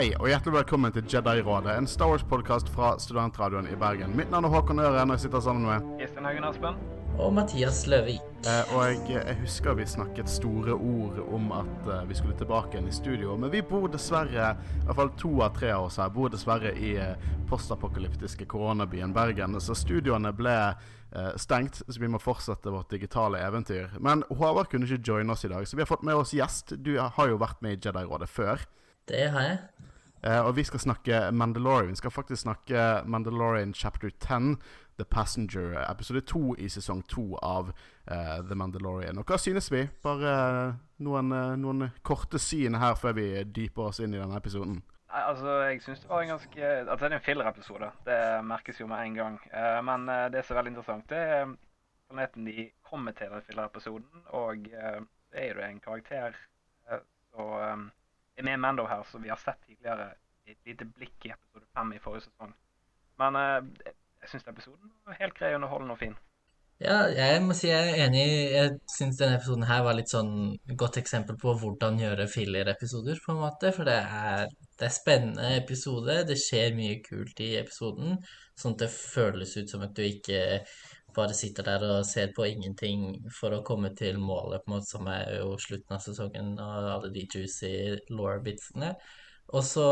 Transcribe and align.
Hei 0.00 0.14
og 0.16 0.30
hjertelig 0.30 0.54
velkommen 0.54 0.92
til 0.96 1.04
Jedi-rådet, 1.12 1.74
en 1.76 1.84
Star 1.84 2.08
Wars-podkast 2.08 2.70
fra 2.72 2.94
Studentradioen 2.96 3.66
i 3.68 3.74
Bergen. 3.76 4.14
Mitt 4.16 4.30
navn 4.32 4.46
er 4.48 4.52
Håkon 4.54 4.78
Øren, 4.80 5.10
og 5.12 5.18
jeg 5.18 5.26
sitter 5.26 5.42
sammen 5.44 5.66
med 5.68 5.90
Kristin 5.98 6.24
Haugen 6.24 6.46
Aspen. 6.48 6.78
Og 7.20 7.34
Mathias 7.36 7.82
Løvik. 7.84 8.22
eh, 8.48 8.72
Og 8.72 8.86
jeg, 8.86 9.02
jeg 9.10 9.36
husker 9.42 9.76
vi 9.76 9.84
snakket 9.84 10.32
store 10.32 10.72
ord 10.72 11.18
om 11.28 11.52
at 11.52 11.90
eh, 11.92 12.08
vi 12.08 12.16
skulle 12.16 12.38
tilbake 12.38 12.78
igjen 12.78 12.88
i 12.88 12.96
studio, 12.96 13.36
men 13.36 13.52
vi 13.52 13.60
bor 13.60 13.90
dessverre, 13.92 14.54
i 14.78 14.86
hvert 14.86 15.00
fall 15.02 15.12
to 15.20 15.34
av 15.44 15.52
tre 15.58 15.74
av 15.76 15.90
oss 15.90 16.00
her, 16.00 16.08
bor 16.16 16.32
dessverre 16.32 16.72
i 16.80 16.94
eh, 16.96 17.28
postapokalyptiske 17.52 18.48
koronabyen 18.48 19.12
Bergen, 19.12 19.60
så 19.60 19.76
studioene 19.76 20.32
ble 20.32 20.56
eh, 20.70 21.30
stengt, 21.36 21.82
så 21.84 22.00
vi 22.00 22.08
må 22.08 22.24
fortsette 22.24 22.72
vårt 22.72 22.96
digitale 22.96 23.44
eventyr. 23.44 24.00
Men 24.00 24.24
Håvard 24.32 24.72
kunne 24.72 24.88
ikke 24.88 25.12
joine 25.12 25.36
oss 25.36 25.44
i 25.44 25.52
dag, 25.52 25.68
så 25.68 25.76
vi 25.76 25.84
har 25.84 25.92
fått 25.92 26.08
med 26.08 26.24
oss 26.24 26.32
gjest. 26.32 26.78
Du 26.80 26.96
har 26.96 27.28
jo 27.28 27.36
vært 27.36 27.60
med 27.60 27.76
i 27.76 27.82
Jedi-rådet 27.84 28.32
før. 28.32 28.64
Det 29.10 29.28
har 29.34 29.42
jeg. 29.44 29.62
Eh, 30.22 30.40
og 30.46 30.56
vi 30.56 30.64
skal 30.64 30.80
snakke 30.80 31.30
Mandalorian. 31.32 31.90
Vi 31.90 31.96
skal 31.96 32.10
faktisk 32.10 32.42
snakke 32.42 33.02
Mandalorian 33.04 33.74
chapter 33.74 34.10
10, 34.10 34.56
The 34.98 35.04
Passenger, 35.04 35.90
episode 35.90 36.20
2 36.20 36.54
i 36.58 36.68
sesong 36.68 37.02
2 37.08 37.38
av 37.42 37.70
uh, 37.70 38.14
The 38.44 38.54
Mandalorian. 38.54 39.18
Og 39.18 39.24
hva 39.24 39.38
synes 39.40 39.70
vi? 39.72 39.86
Bare 40.02 40.32
uh, 40.68 40.74
noen, 41.00 41.32
noen 41.62 41.86
korte 42.04 42.38
syn 42.38 42.76
her 42.76 42.98
før 43.00 43.16
vi 43.16 43.28
dyper 43.44 43.88
oss 43.88 44.02
inn 44.04 44.12
i 44.12 44.20
denne 44.20 44.36
episoden. 44.36 44.82
Altså, 45.08 45.56
jeg 45.66 45.80
syns 45.82 46.04
det 46.04 46.10
var 46.10 46.22
en 46.22 46.34
ganske 46.34 46.66
Altså, 46.66 47.00
det 47.06 47.08
er 47.08 47.16
en 47.16 47.24
fillerepisode. 47.24 47.88
Det 48.04 48.20
merkes 48.44 48.80
jo 48.80 48.86
med 48.86 49.06
en 49.06 49.16
gang. 49.16 49.40
Men 49.82 50.04
det 50.30 50.44
som 50.44 50.54
er 50.54 50.60
veldig 50.60 50.74
interessant, 50.74 51.08
det 51.10 51.22
er 51.38 51.48
planeten 52.10 52.46
de 52.46 52.68
kommer 52.86 53.16
til 53.16 53.32
den 53.32 53.42
fillerepisoden. 53.48 54.22
Og 54.36 54.68
det 55.32 55.46
er 55.46 55.54
jo 55.54 55.64
en 55.64 55.80
karakter 55.80 56.36
eh, 56.90 57.02
som 57.32 57.90
er 58.36 58.42
med 58.42 58.56
Mando 58.56 58.86
her, 58.86 59.02
som 59.02 59.22
vi 59.22 59.28
har 59.28 59.38
sett 59.38 59.69
tidligere 59.80 60.10
et 60.50 60.58
lite 60.66 60.84
blikk 60.84 61.26
i 61.26 61.32
episode 61.32 61.66
fem 61.74 61.92
i 61.92 62.00
forrige 62.02 62.28
sesong. 62.28 62.52
Men 63.20 63.36
eh, 63.36 63.94
jeg 64.20 64.32
syns 64.32 64.50
episoden 64.50 64.92
var 65.06 65.16
helt 65.20 65.38
grei, 65.38 65.54
underholdende 65.54 65.96
og 65.96 65.98
fin. 65.98 66.16
Ja, 66.80 67.02
jeg 67.12 67.42
må 67.44 67.52
si 67.52 67.68
jeg 67.68 67.90
er 67.90 68.06
enig. 68.06 68.22
Jeg 68.54 68.76
syns 68.88 69.18
denne 69.20 69.36
episoden 69.36 69.66
her 69.68 69.82
var 69.84 69.98
litt 69.98 70.12
sånn 70.12 70.56
godt 70.80 70.96
eksempel 70.96 71.36
på 71.40 71.52
hvordan 71.60 72.00
gjøre 72.00 72.28
filler-episoder, 72.32 73.20
på 73.20 73.34
en 73.34 73.42
måte. 73.42 73.72
For 73.76 73.88
det 73.88 73.98
er, 74.00 74.46
det 74.80 74.86
er 74.88 74.94
spennende 74.94 75.50
episode. 75.58 76.22
Det 76.28 76.38
skjer 76.40 76.72
mye 76.78 77.02
kult 77.04 77.42
i 77.44 77.50
episoden. 77.60 78.16
Sånn 78.60 78.78
at 78.78 78.86
det 78.86 78.94
føles 78.94 79.52
ut 79.60 79.72
som 79.72 79.84
at 79.84 79.92
du 79.96 80.06
ikke 80.06 80.40
bare 81.14 81.36
sitter 81.36 81.66
der 81.66 81.84
og 81.84 82.06
ser 82.06 82.32
på 82.32 82.46
ingenting 82.48 83.04
for 83.34 83.52
å 83.52 83.64
komme 83.66 83.90
til 83.98 84.16
målet, 84.22 84.62
på 84.64 84.70
en 84.70 84.76
måte, 84.78 84.88
som 84.88 85.08
er 85.10 85.40
jo 85.40 85.56
slutten 85.60 85.96
av 85.96 86.04
sesongen 86.04 86.54
og 86.54 86.92
alle 86.94 87.10
de 87.12 87.26
juicy 87.26 87.72
law-bitsene. 88.14 88.94
Og 89.56 89.64
så 89.66 89.86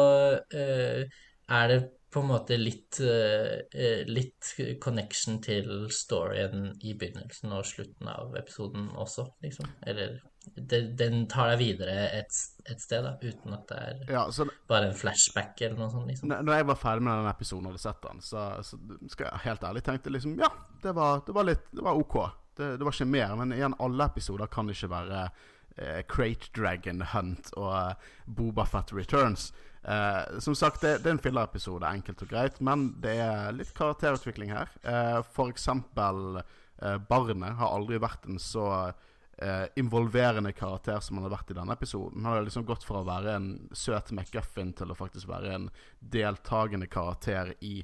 eh, 0.54 1.06
er 1.48 1.70
det 1.72 1.80
på 2.08 2.22
en 2.22 2.30
måte 2.30 2.56
litt, 2.56 3.00
eh, 3.04 3.58
eh, 3.74 4.06
litt 4.08 4.54
connection 4.80 5.42
til 5.44 5.88
storyen 5.92 6.70
i 6.80 6.94
begynnelsen 6.96 7.52
og 7.52 7.66
slutten 7.68 8.08
av 8.08 8.36
episoden 8.40 8.88
også, 8.96 9.26
liksom. 9.44 9.68
Eller 9.86 10.16
den 10.56 11.26
tar 11.28 11.50
deg 11.52 11.58
videre 11.60 12.06
et, 12.16 12.38
et 12.64 12.80
sted, 12.80 13.04
da, 13.04 13.18
uten 13.20 13.52
at 13.52 13.68
det 13.68 13.80
er 13.90 14.14
Ja, 14.14 14.22
så 14.32 14.46
bare 14.70 14.88
en 14.88 14.96
flashback 14.96 15.60
eller 15.60 15.76
noe 15.76 15.90
sånt, 15.92 16.08
liksom. 16.08 16.32
når 16.32 16.54
jeg 16.56 16.68
var 16.70 16.80
ferdig 16.80 17.04
med 17.04 17.18
denne 17.20 17.34
episoden 17.36 17.68
og 17.68 17.74
hadde 17.74 17.84
sett 17.84 18.00
den, 18.06 18.24
så, 18.24 18.46
så 18.64 18.80
skal 19.12 19.28
jeg 19.28 19.44
helt 19.44 19.68
ærlig 19.68 19.84
tenkte 19.84 20.14
liksom 20.14 20.38
Ja, 20.40 20.48
det 20.82 20.96
var, 20.96 21.20
det 21.26 21.36
var 21.36 21.50
litt 21.50 21.68
Det 21.74 21.84
var 21.84 22.00
OK. 22.00 22.18
Det, 22.56 22.72
det 22.80 22.86
var 22.86 22.96
ikke 22.96 23.06
mer. 23.06 23.36
Men 23.38 23.52
igjen, 23.54 23.76
alle 23.78 24.08
episoder 24.08 24.48
kan 24.50 24.70
ikke 24.72 24.88
være 24.90 25.28
eh, 25.78 26.02
Crate 26.08 26.50
Dragon 26.56 27.02
Hunt 27.14 27.52
og 27.56 27.72
eh, 27.76 28.12
Boba 28.26 28.66
Fett 28.68 28.92
Returns. 28.92 29.52
Eh, 29.82 30.38
som 30.38 30.54
sagt, 30.54 30.80
det, 30.80 30.98
det 31.02 31.10
er 31.10 31.16
en 31.16 31.22
fillerepisode, 31.22 31.86
enkelt 31.86 32.22
og 32.24 32.32
greit, 32.32 32.60
men 32.64 32.90
det 33.02 33.18
er 33.24 33.54
litt 33.56 33.74
karakterutvikling 33.76 34.52
her. 34.54 34.72
Eh, 34.82 35.20
for 35.34 35.52
eksempel 35.52 36.40
eh, 36.40 36.98
Barnet 37.08 37.58
har 37.60 37.76
aldri 37.76 38.00
vært 38.02 38.26
en 38.28 38.40
så 38.42 38.66
eh, 38.90 39.66
involverende 39.80 40.52
karakter 40.56 41.00
som 41.04 41.18
han 41.20 41.28
har 41.28 41.36
vært 41.38 41.54
i 41.54 41.58
denne 41.60 41.78
episoden. 41.78 42.24
Han 42.24 42.36
har 42.36 42.48
liksom 42.48 42.66
gått 42.68 42.86
fra 42.86 43.02
å 43.02 43.08
være 43.08 43.38
en 43.38 43.52
søt 43.72 44.12
McGuffin 44.12 44.74
til 44.76 44.92
å 44.92 44.98
faktisk 44.98 45.30
være 45.30 45.54
en 45.54 45.70
deltakende 46.00 46.90
karakter 46.90 47.54
i 47.60 47.80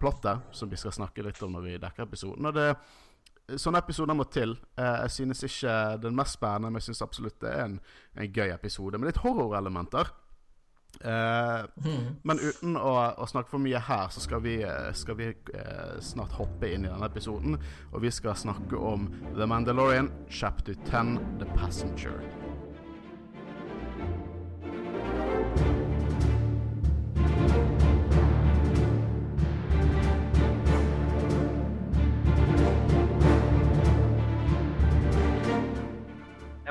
plottet, 0.00 0.46
som 0.56 0.70
vi 0.70 0.78
skal 0.80 0.94
snakke 0.96 1.20
litt 1.26 1.42
om 1.44 1.52
når 1.52 1.64
vi 1.66 1.72
dekker 1.82 2.06
episoden. 2.06 2.46
Og 2.48 2.54
det 2.56 2.70
Sånne 3.56 3.80
episoder 3.80 4.16
må 4.16 4.26
til. 4.28 4.56
Eh, 4.76 4.96
jeg 5.06 5.10
synes 5.14 5.44
ikke 5.46 5.74
den 6.02 6.16
mest 6.16 6.36
spennende, 6.36 6.68
men 6.68 6.82
jeg 6.82 6.90
synes 6.90 7.04
absolutt 7.06 7.40
det 7.40 7.52
er 7.54 7.64
en, 7.64 7.78
en 8.18 8.32
gøy 8.32 8.52
episode 8.52 8.98
med 9.00 9.08
litt 9.08 9.22
horrorelementer. 9.24 10.10
Eh, 11.00 11.64
Men 12.26 12.40
uten 12.42 12.76
å, 12.80 12.92
å 13.16 13.28
snakke 13.28 13.52
for 13.52 13.62
mye 13.62 13.80
her, 13.88 14.08
så 14.12 14.20
skal 14.24 14.42
vi, 14.44 14.58
eh, 14.66 14.90
skal 14.96 15.18
vi 15.20 15.30
uh, 15.30 15.96
snart 16.02 16.34
hoppe 16.40 16.72
inn 16.72 16.86
i 16.86 16.90
denne 16.90 17.08
episoden. 17.08 17.58
Og 17.92 18.02
vi 18.04 18.12
skal 18.14 18.36
snakke 18.36 18.76
om 18.76 19.08
The 19.36 19.46
Mandalorian, 19.48 20.10
chapter 20.28 20.76
10, 20.88 21.18
The 21.40 21.48
Passenger. 21.56 22.20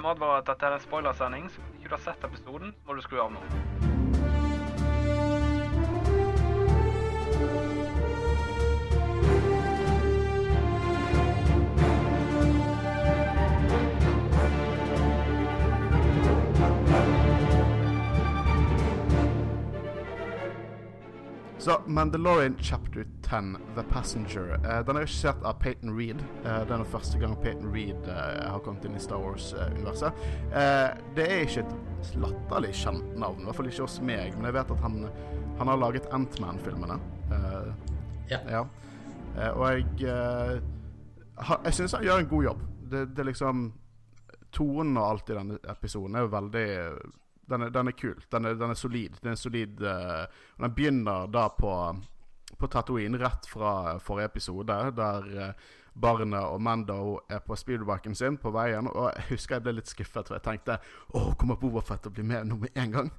Advare 0.07 0.39
at 0.39 0.47
dette 0.47 0.65
er 0.65 0.77
en 0.77 0.83
spoilersending, 0.85 1.51
så 1.51 1.59
hvis 1.61 1.81
ikke 1.81 1.91
du 1.91 1.97
har 1.97 2.05
sett 2.05 2.23
episoden, 2.29 2.73
må 2.87 2.95
du 2.95 3.03
skru 3.03 3.19
av 3.19 3.33
nå. 3.35 3.96
Så 21.67 21.81
Mandalorian 21.85 22.57
chapter 22.61 23.05
10, 23.21 23.57
The 23.75 23.83
Passenger. 23.83 24.53
Eh, 24.53 24.85
den 24.85 24.95
er 24.95 25.03
regissert 25.03 25.41
av 25.43 25.57
Peyton 25.59 25.91
Reed. 25.97 26.21
Eh, 26.45 26.61
det 26.63 26.71
er 26.71 26.77
den 26.79 26.85
første 26.87 27.19
gang 27.19 27.33
Peyton 27.43 27.73
Reed 27.73 28.07
eh, 28.07 28.45
har 28.47 28.61
kommet 28.63 28.85
inn 28.87 28.95
i 28.95 29.01
Star 29.03 29.19
Wars-universet. 29.19 30.21
Eh, 30.47 30.93
det 31.17 31.25
er 31.25 31.43
ikke 31.43 31.65
et 31.65 32.13
latterlig 32.23 32.71
kjent 32.71 33.17
navn, 33.19 33.41
i 33.43 33.49
hvert 33.49 33.59
fall 33.59 33.67
ikke 33.67 33.83
hos 33.83 33.97
meg, 33.99 34.37
men 34.37 34.47
jeg 34.47 34.55
vet 34.55 34.71
at 34.77 34.85
han, 34.85 34.95
han 35.59 35.73
har 35.73 35.81
laget 35.83 36.07
Antman-filmene. 36.15 36.99
Eh, 37.35 37.69
Ja. 38.31 38.39
ja. 38.55 38.63
Eh, 39.35 39.51
og 39.51 39.67
jeg 39.67 40.63
ha, 41.35 41.59
Jeg 41.67 41.73
syns 41.81 41.97
han 41.99 42.07
gjør 42.07 42.23
en 42.23 42.31
god 42.31 42.43
jobb. 42.47 42.63
Det, 42.95 43.05
det 43.11 43.25
er 43.25 43.31
liksom 43.33 43.73
Tonen 44.55 44.95
og 44.95 45.09
alt 45.09 45.35
i 45.35 45.35
denne 45.35 45.59
episoden 45.67 46.15
er 46.15 46.23
jo 46.23 46.31
veldig 46.31 46.67
Den 47.47 47.67
er, 47.67 47.71
den 47.71 47.87
er 47.87 47.95
kul. 47.95 48.17
Den 48.31 48.45
er, 48.45 48.59
den 48.59 48.73
er 48.73 48.79
solid. 48.79 49.17
Den 49.23 49.31
er 49.31 49.39
solid 49.39 49.81
uh, 49.81 50.25
og 50.57 50.63
Den 50.65 50.75
begynner 50.75 51.27
da 51.31 51.47
på 51.49 51.73
På 52.57 52.67
Tatooine, 52.67 53.17
rett 53.19 53.45
fra 53.45 53.97
forrige 53.99 54.25
episode, 54.31 54.73
der 54.95 55.25
uh, 55.27 55.51
barnet 56.01 56.43
og 56.43 56.61
Mando 56.61 57.19
er 57.29 57.39
på 57.39 57.55
speederbacken 57.55 58.15
sin 58.15 58.37
på 58.37 58.51
veien. 58.51 58.87
Og 58.87 59.11
jeg 59.15 59.25
husker 59.31 59.55
jeg 59.55 59.65
ble 59.65 59.77
litt 59.77 59.89
skuffet, 59.89 60.27
for 60.27 60.37
jeg 60.37 60.45
tenkte 60.45 60.79
Å, 61.13 61.33
kommer 61.39 61.59
Bobafett 61.61 62.03
til 62.05 62.13
å 62.13 62.17
bli 62.17 62.25
med 62.27 62.47
nå 62.47 62.59
med 62.61 62.77
en 62.77 62.93
gang? 62.93 63.11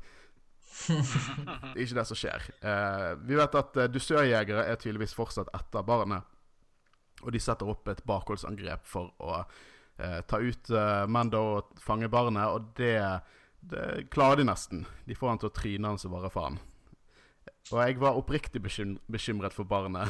Det 0.86 0.98
er 1.74 1.80
ikke 1.82 1.98
det 1.98 2.06
som 2.08 2.18
skjer. 2.18 2.44
Uh, 2.62 3.14
vi 3.26 3.38
vet 3.38 3.56
at 3.58 3.80
uh, 3.80 3.88
dusørjegere 3.90 4.66
er 4.68 4.78
tydeligvis 4.78 5.16
fortsatt 5.16 5.50
etter 5.56 5.86
barnet. 5.86 6.36
Og 7.24 7.34
de 7.34 7.40
setter 7.42 7.68
opp 7.68 7.88
et 7.90 8.04
bakholdsangrep 8.06 8.86
for 8.86 9.10
å 9.18 9.40
uh, 9.40 10.20
ta 10.28 10.38
ut 10.38 10.70
Mando 11.10 11.42
og 11.56 11.80
fange 11.82 12.10
barnet, 12.12 12.46
og 12.46 12.70
det, 12.78 12.94
det 13.70 14.08
klarer 14.10 14.40
de 14.40 14.48
nesten. 14.48 14.86
De 15.04 15.16
får 15.16 15.32
han 15.32 15.40
til 15.42 15.50
å 15.50 15.54
tryne 15.54 15.92
han 15.92 16.00
som 16.00 16.14
bare 16.14 16.30
faen. 16.32 16.58
Og 17.68 17.80
jeg 17.82 17.98
var 18.00 18.16
oppriktig 18.16 18.62
bekymret 18.62 19.56
for 19.56 19.68
barnet 19.68 20.08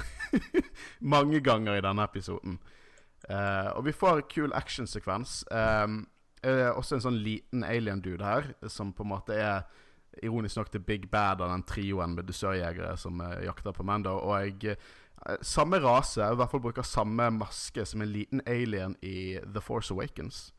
mange 1.15 1.41
ganger 1.43 1.79
i 1.79 1.83
denne 1.83 2.05
episoden. 2.07 2.59
Uh, 3.27 3.75
og 3.75 3.83
vi 3.89 3.97
får 3.97 4.21
en 4.21 4.31
kul 4.31 4.55
actionsekvens. 4.55 5.43
Um, 5.51 6.05
er 6.47 6.71
også 6.71 6.97
en 6.97 7.05
sånn 7.09 7.19
liten 7.19 7.65
alien-dude 7.67 8.23
her, 8.23 8.53
som 8.71 8.93
på 8.95 9.03
en 9.03 9.11
måte 9.11 9.35
er 9.35 9.67
ironisk 10.23 10.61
nok 10.61 10.71
til 10.71 10.85
big 10.87 11.09
bad 11.11 11.43
av 11.43 11.51
den 11.51 11.67
trioen 11.67 12.15
med 12.15 12.29
dusørjegere 12.31 12.95
som 13.01 13.19
uh, 13.23 13.41
jakter 13.43 13.75
på 13.75 13.87
Mando. 13.87 14.17
Og 14.23 14.47
jeg 14.47 14.79
Samme 15.43 15.81
rase, 15.83 16.23
i 16.23 16.37
hvert 16.39 16.53
fall 16.53 16.61
bruker 16.63 16.87
samme 16.87 17.25
maske 17.35 17.83
som 17.85 18.05
en 18.05 18.13
liten 18.13 18.39
alien 18.47 18.95
i 19.03 19.41
The 19.43 19.61
Force 19.61 19.91
Awakens. 19.93 20.53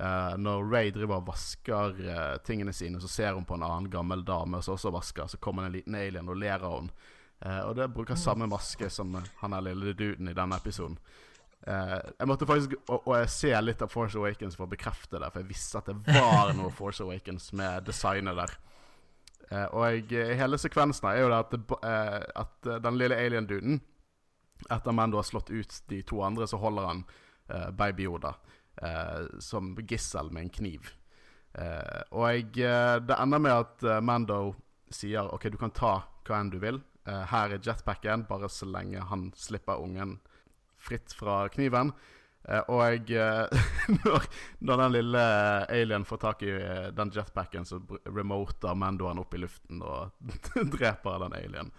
Eh, 0.00 0.36
når 0.36 0.64
Ray 0.72 0.90
driver 0.92 1.22
og 1.22 1.28
vasker 1.30 2.00
uh, 2.04 2.34
tingene 2.44 2.72
sine, 2.76 3.00
så 3.00 3.08
ser 3.08 3.32
hun 3.32 3.46
på 3.48 3.56
en 3.56 3.64
annen 3.64 3.88
gammel 3.90 4.24
dame 4.28 4.60
som 4.62 4.74
også 4.74 4.92
vasker. 4.92 5.30
Så 5.32 5.40
kommer 5.40 5.64
det 5.64 5.70
en 5.70 5.76
liten 5.78 5.96
alien 5.96 6.28
og 6.28 6.36
ler 6.36 6.60
av 6.60 6.74
henne. 6.74 7.12
Uh, 7.40 7.62
og 7.68 7.72
det 7.78 7.88
bruker 7.94 8.18
samme 8.20 8.48
maske 8.48 8.90
som 8.92 9.14
eh, 9.16 9.32
han 9.42 9.56
er 9.56 9.64
lille 9.64 9.96
duden 9.96 10.28
i 10.28 10.36
denne 10.36 10.58
episoden. 10.60 10.98
Jeg 11.66 12.28
måtte 12.30 12.46
faktisk 12.46 12.76
og, 12.76 13.08
og 13.08 13.12
jeg 13.16 13.30
ser 13.32 13.56
litt 13.64 13.80
av 13.82 13.90
Force 13.90 14.14
Awakens 14.20 14.54
for 14.54 14.68
å 14.68 14.70
bekrefte 14.70 15.18
det, 15.18 15.30
for 15.32 15.42
jeg 15.42 15.48
visste 15.48 15.80
at 15.80 15.88
det 15.88 15.96
var 16.14 16.52
noe 16.54 16.70
Force 16.78 17.02
Awakens 17.02 17.48
med 17.58 17.88
designet 17.88 18.38
der. 18.38 18.52
Og 19.72 19.82
jeg, 19.88 20.36
hele 20.38 20.60
sekvensen 20.62 21.08
er 21.10 21.18
jo 21.24 21.32
det 21.32 21.40
at, 21.40 21.56
det, 21.56 21.96
at 22.44 22.70
den 22.84 23.00
lille 23.00 23.18
alien-duden 23.18 23.80
Etter 24.70 24.94
Mando 24.94 25.18
har 25.18 25.26
slått 25.26 25.50
ut 25.50 25.80
de 25.90 26.04
to 26.06 26.20
andre, 26.22 26.46
så 26.46 26.60
holder 26.60 26.86
han 26.86 27.02
Baby 27.74 28.06
Yoda 28.06 28.36
eh, 28.36 28.55
som 29.40 29.70
gissel 29.88 30.28
med 30.30 30.46
en 30.46 30.50
kniv. 30.52 30.90
Eh, 31.56 32.02
og 32.12 32.58
eh, 32.60 32.96
det 33.00 33.16
ender 33.16 33.40
med 33.40 33.54
at 33.54 33.84
eh, 33.86 34.02
Mando 34.04 34.40
sier 34.92 35.30
OK, 35.32 35.48
du 35.48 35.56
kan 35.60 35.72
ta 35.72 35.94
hva 36.26 36.40
enn 36.40 36.52
du 36.52 36.58
vil. 36.60 36.82
Eh, 37.08 37.22
her 37.30 37.54
er 37.54 37.62
jetpacken, 37.64 38.26
bare 38.28 38.50
så 38.52 38.68
lenge 38.68 39.04
han 39.08 39.30
slipper 39.36 39.80
ungen 39.80 40.18
fritt 40.76 41.14
fra 41.16 41.46
kniven. 41.52 41.94
Eh, 42.44 42.60
og 42.68 43.10
eh, 43.10 43.64
når, 44.04 44.28
når 44.68 44.82
den 44.82 44.96
lille 44.98 45.24
alien 45.78 46.04
får 46.06 46.22
tak 46.26 46.44
i 46.44 46.52
eh, 46.58 46.90
den 46.96 47.14
jetpacken, 47.14 47.64
så 47.68 47.80
remoter 48.04 48.76
Mandoen 48.76 49.22
opp 49.24 49.32
i 49.34 49.40
luften 49.40 49.80
og 49.80 50.12
dreper 50.76 51.24
den 51.24 51.38
alien. 51.40 51.72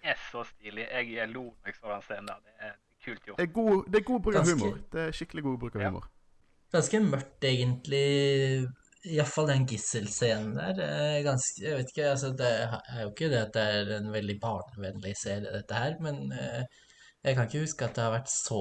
Det 0.00 0.14
er 0.14 0.24
så 0.30 0.46
stilig. 0.48 0.88
Jeg 0.88 1.28
lo 1.32 1.50
når 1.50 1.70
jeg 1.74 1.76
så 1.76 1.92
den 1.92 2.08
scenen. 2.08 2.48
Det 2.48 2.56
er 2.70 2.74
kult 3.04 3.26
gjort. 3.28 3.36
Det 3.38 3.48
er 3.48 3.52
god, 3.56 3.84
det 3.92 4.00
er 4.00 4.06
god 4.08 4.22
bruk 4.26 4.34
av 4.36 4.40
Ganske- 4.44 4.58
humor. 4.64 4.78
Det 4.92 5.00
er 5.08 5.12
skikkelig 5.20 5.42
god 5.48 5.58
bruk 5.64 5.76
av 5.76 5.82
Ja. 5.82 5.90
humor. 5.90 6.08
Ganske 6.74 7.00
mørkt, 7.04 7.44
egentlig. 7.44 8.68
Iallfall 9.04 9.46
den 9.50 9.66
gisselscenen 9.68 10.54
der. 10.56 10.80
er 10.80 11.22
Ganske, 11.26 11.60
jeg 11.62 11.76
vet 11.76 11.90
ikke, 11.92 12.06
altså 12.10 12.30
Det 12.36 12.46
er 12.48 13.02
jo 13.02 13.10
ikke 13.10 13.28
det 13.30 13.42
at 13.42 13.52
det 13.52 13.62
er 13.62 13.96
en 13.98 14.10
veldig 14.12 14.40
barnevennlig 14.40 15.12
serie, 15.20 15.52
dette 15.52 15.74
her, 15.76 15.96
men 16.00 16.32
eh, 16.32 16.64
jeg 17.24 17.36
kan 17.36 17.46
ikke 17.46 17.60
huske 17.60 17.84
at 17.84 17.94
det 17.94 18.02
har 18.04 18.12
vært 18.18 18.28
så 18.32 18.58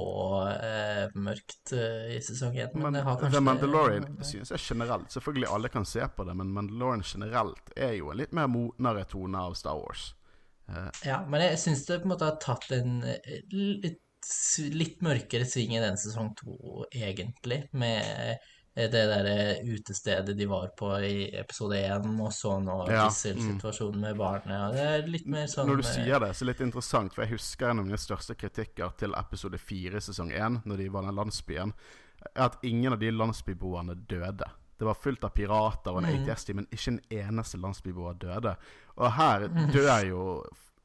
eh, 0.52 1.08
mørkt 1.16 1.72
eh, 1.74 2.12
i 2.18 2.20
sesong 2.24 2.56
1. 2.58 2.76
Men, 2.76 2.84
Men 2.84 2.94
det 2.94 3.04
har 3.04 3.16
kanskje 3.20 3.38
The 3.38 3.42
Mandalorian 3.42 4.06
det, 4.18 4.26
synes 4.26 4.52
jeg 4.52 4.60
generelt 4.60 5.10
Selvfølgelig 5.12 5.50
alle 5.52 5.70
kan 5.70 5.86
se 5.86 6.00
på 6.16 6.26
det, 6.28 6.36
men 6.36 6.52
Mandalorian 6.54 7.04
generelt 7.08 7.72
er 7.76 7.94
jo 7.98 8.12
en 8.12 8.18
litt 8.18 8.34
mer 8.34 8.48
modnere 8.48 9.06
tone 9.08 9.38
av 9.48 9.56
Star 9.56 9.76
Wars. 9.80 10.14
Eh, 10.70 10.90
Ja, 11.06 11.26
men 11.26 11.42
jeg 11.42 11.58
syns 11.60 11.86
det 11.88 12.02
på 12.04 12.08
en 12.10 12.14
måte 12.18 12.26
har 12.30 12.36
tatt 12.44 12.70
en 12.72 13.02
eh, 13.04 13.42
litt, 13.52 14.00
litt 14.74 15.02
mørkere 15.06 15.46
sving 15.50 15.76
i 15.76 15.82
den 15.84 15.98
sesong 16.00 16.34
to, 16.40 16.86
egentlig, 16.94 17.64
med 17.72 18.04
eh, 18.04 18.90
det 18.90 18.90
derre 18.92 19.36
utestedet 19.70 20.34
de 20.38 20.46
var 20.50 20.72
på 20.78 20.88
i 21.06 21.28
episode 21.38 21.78
én, 21.78 22.08
og 22.24 22.32
så 22.34 22.56
nå 22.64 22.80
Ja, 22.90 23.04
gisselsituasjonen 23.06 24.02
med 24.02 24.18
barnet. 24.18 24.74
Det 24.74 24.88
er 24.96 25.06
litt 25.14 25.28
mer 25.30 25.46
sånn 25.52 25.70
Når 25.70 25.84
du 25.84 25.86
eh, 25.86 25.92
sier 25.92 26.24
det, 26.24 26.32
så 26.34 26.42
er 26.42 26.48
det 26.48 26.52
litt 26.54 26.66
interessant, 26.70 27.14
for 27.14 27.26
jeg 27.26 27.36
husker 27.36 27.70
en 27.70 27.84
av 27.84 27.86
mine 27.86 28.02
største 28.02 28.34
kritikker 28.36 28.96
til 28.98 29.14
episode 29.20 29.62
fire 29.62 30.02
i 30.02 30.08
sesong 30.08 30.34
én, 30.34 30.58
når 30.66 30.82
de 30.82 30.90
var 30.90 31.06
i 31.06 31.12
den 31.12 31.20
landsbyen, 31.22 31.76
er 32.34 32.44
at 32.48 32.58
ingen 32.66 32.96
av 32.96 33.00
de 33.04 33.12
landsbyboerne 33.14 33.96
døde. 34.10 34.50
Det 34.80 34.88
var 34.90 34.98
fullt 34.98 35.24
av 35.24 35.36
pirater 35.38 35.94
og 35.94 36.02
en 36.02 36.10
Mm. 36.10 36.24
ATS-team, 36.26 36.56
men 36.56 36.68
ikke 36.72 36.92
en 36.96 37.02
eneste 37.12 37.60
landsbyboer 37.62 38.18
døde. 38.20 38.56
Og 38.98 39.12
her 39.12 39.48
dør 39.72 40.08
jo 40.08 40.24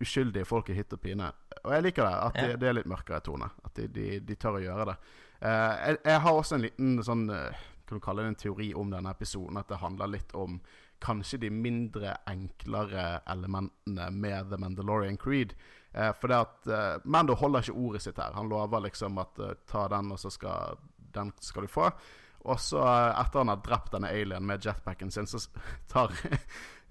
uskyldige 0.01 0.47
folk 0.49 0.69
i 0.71 0.77
hytt 0.79 0.93
og 0.95 1.01
pine. 1.03 1.31
Og 1.65 1.73
jeg 1.75 1.85
liker 1.89 2.07
det, 2.07 2.13
at 2.27 2.35
det, 2.39 2.51
Ja. 2.51 2.57
det 2.57 2.69
er 2.69 2.77
litt 2.79 2.91
mørkere 2.91 3.21
tone. 3.25 3.49
At 3.65 3.75
de, 3.75 3.89
de, 3.89 4.21
de 4.21 4.37
tør 4.37 4.59
å 4.59 4.63
gjøre 4.63 4.85
det. 4.93 4.97
Uh, 5.43 5.75
jeg, 5.87 5.99
jeg 6.05 6.21
har 6.25 6.35
også 6.35 6.57
en 6.57 6.65
liten 6.67 6.97
sånn 7.07 7.29
uh, 7.31 7.65
Kan 7.87 8.01
du 8.01 8.05
kalle 8.05 8.25
det 8.25 8.33
en 8.33 8.41
teori 8.43 8.73
om 8.75 8.91
denne 8.91 9.11
episoden? 9.15 9.57
At 9.57 9.71
det 9.71 9.79
handler 9.81 10.11
litt 10.13 10.35
om 10.37 10.59
kanskje 11.01 11.39
de 11.45 11.51
mindre 11.55 12.17
enklere 12.27 13.21
elementene 13.31 14.11
med 14.11 14.51
The 14.51 14.59
Mandalorian 14.59 15.17
Creed. 15.17 15.55
Uh, 15.95 16.11
for 16.21 16.29
det 16.29 16.43
at 16.43 17.03
Mando 17.07 17.35
holder 17.39 17.65
ikke 17.65 17.79
ordet 17.79 18.03
sitt 18.05 18.19
her. 18.21 18.35
Han 18.37 18.51
lover 18.51 18.85
liksom 18.87 19.19
at 19.23 19.41
ta 19.71 19.87
den, 19.89 20.13
og 20.13 20.21
så 20.21 20.31
skal 20.31 20.79
den 21.15 21.33
skal 21.41 21.65
du 21.65 21.69
få. 21.73 21.91
Og 22.49 22.61
så, 22.61 22.83
etter 23.19 23.43
han 23.43 23.51
har 23.53 23.63
drept 23.65 23.93
denne 23.95 24.11
alien 24.15 24.45
med 24.47 24.65
jetpacken 24.65 25.11
sin, 25.11 25.27
så 25.27 25.41
tar, 25.93 26.15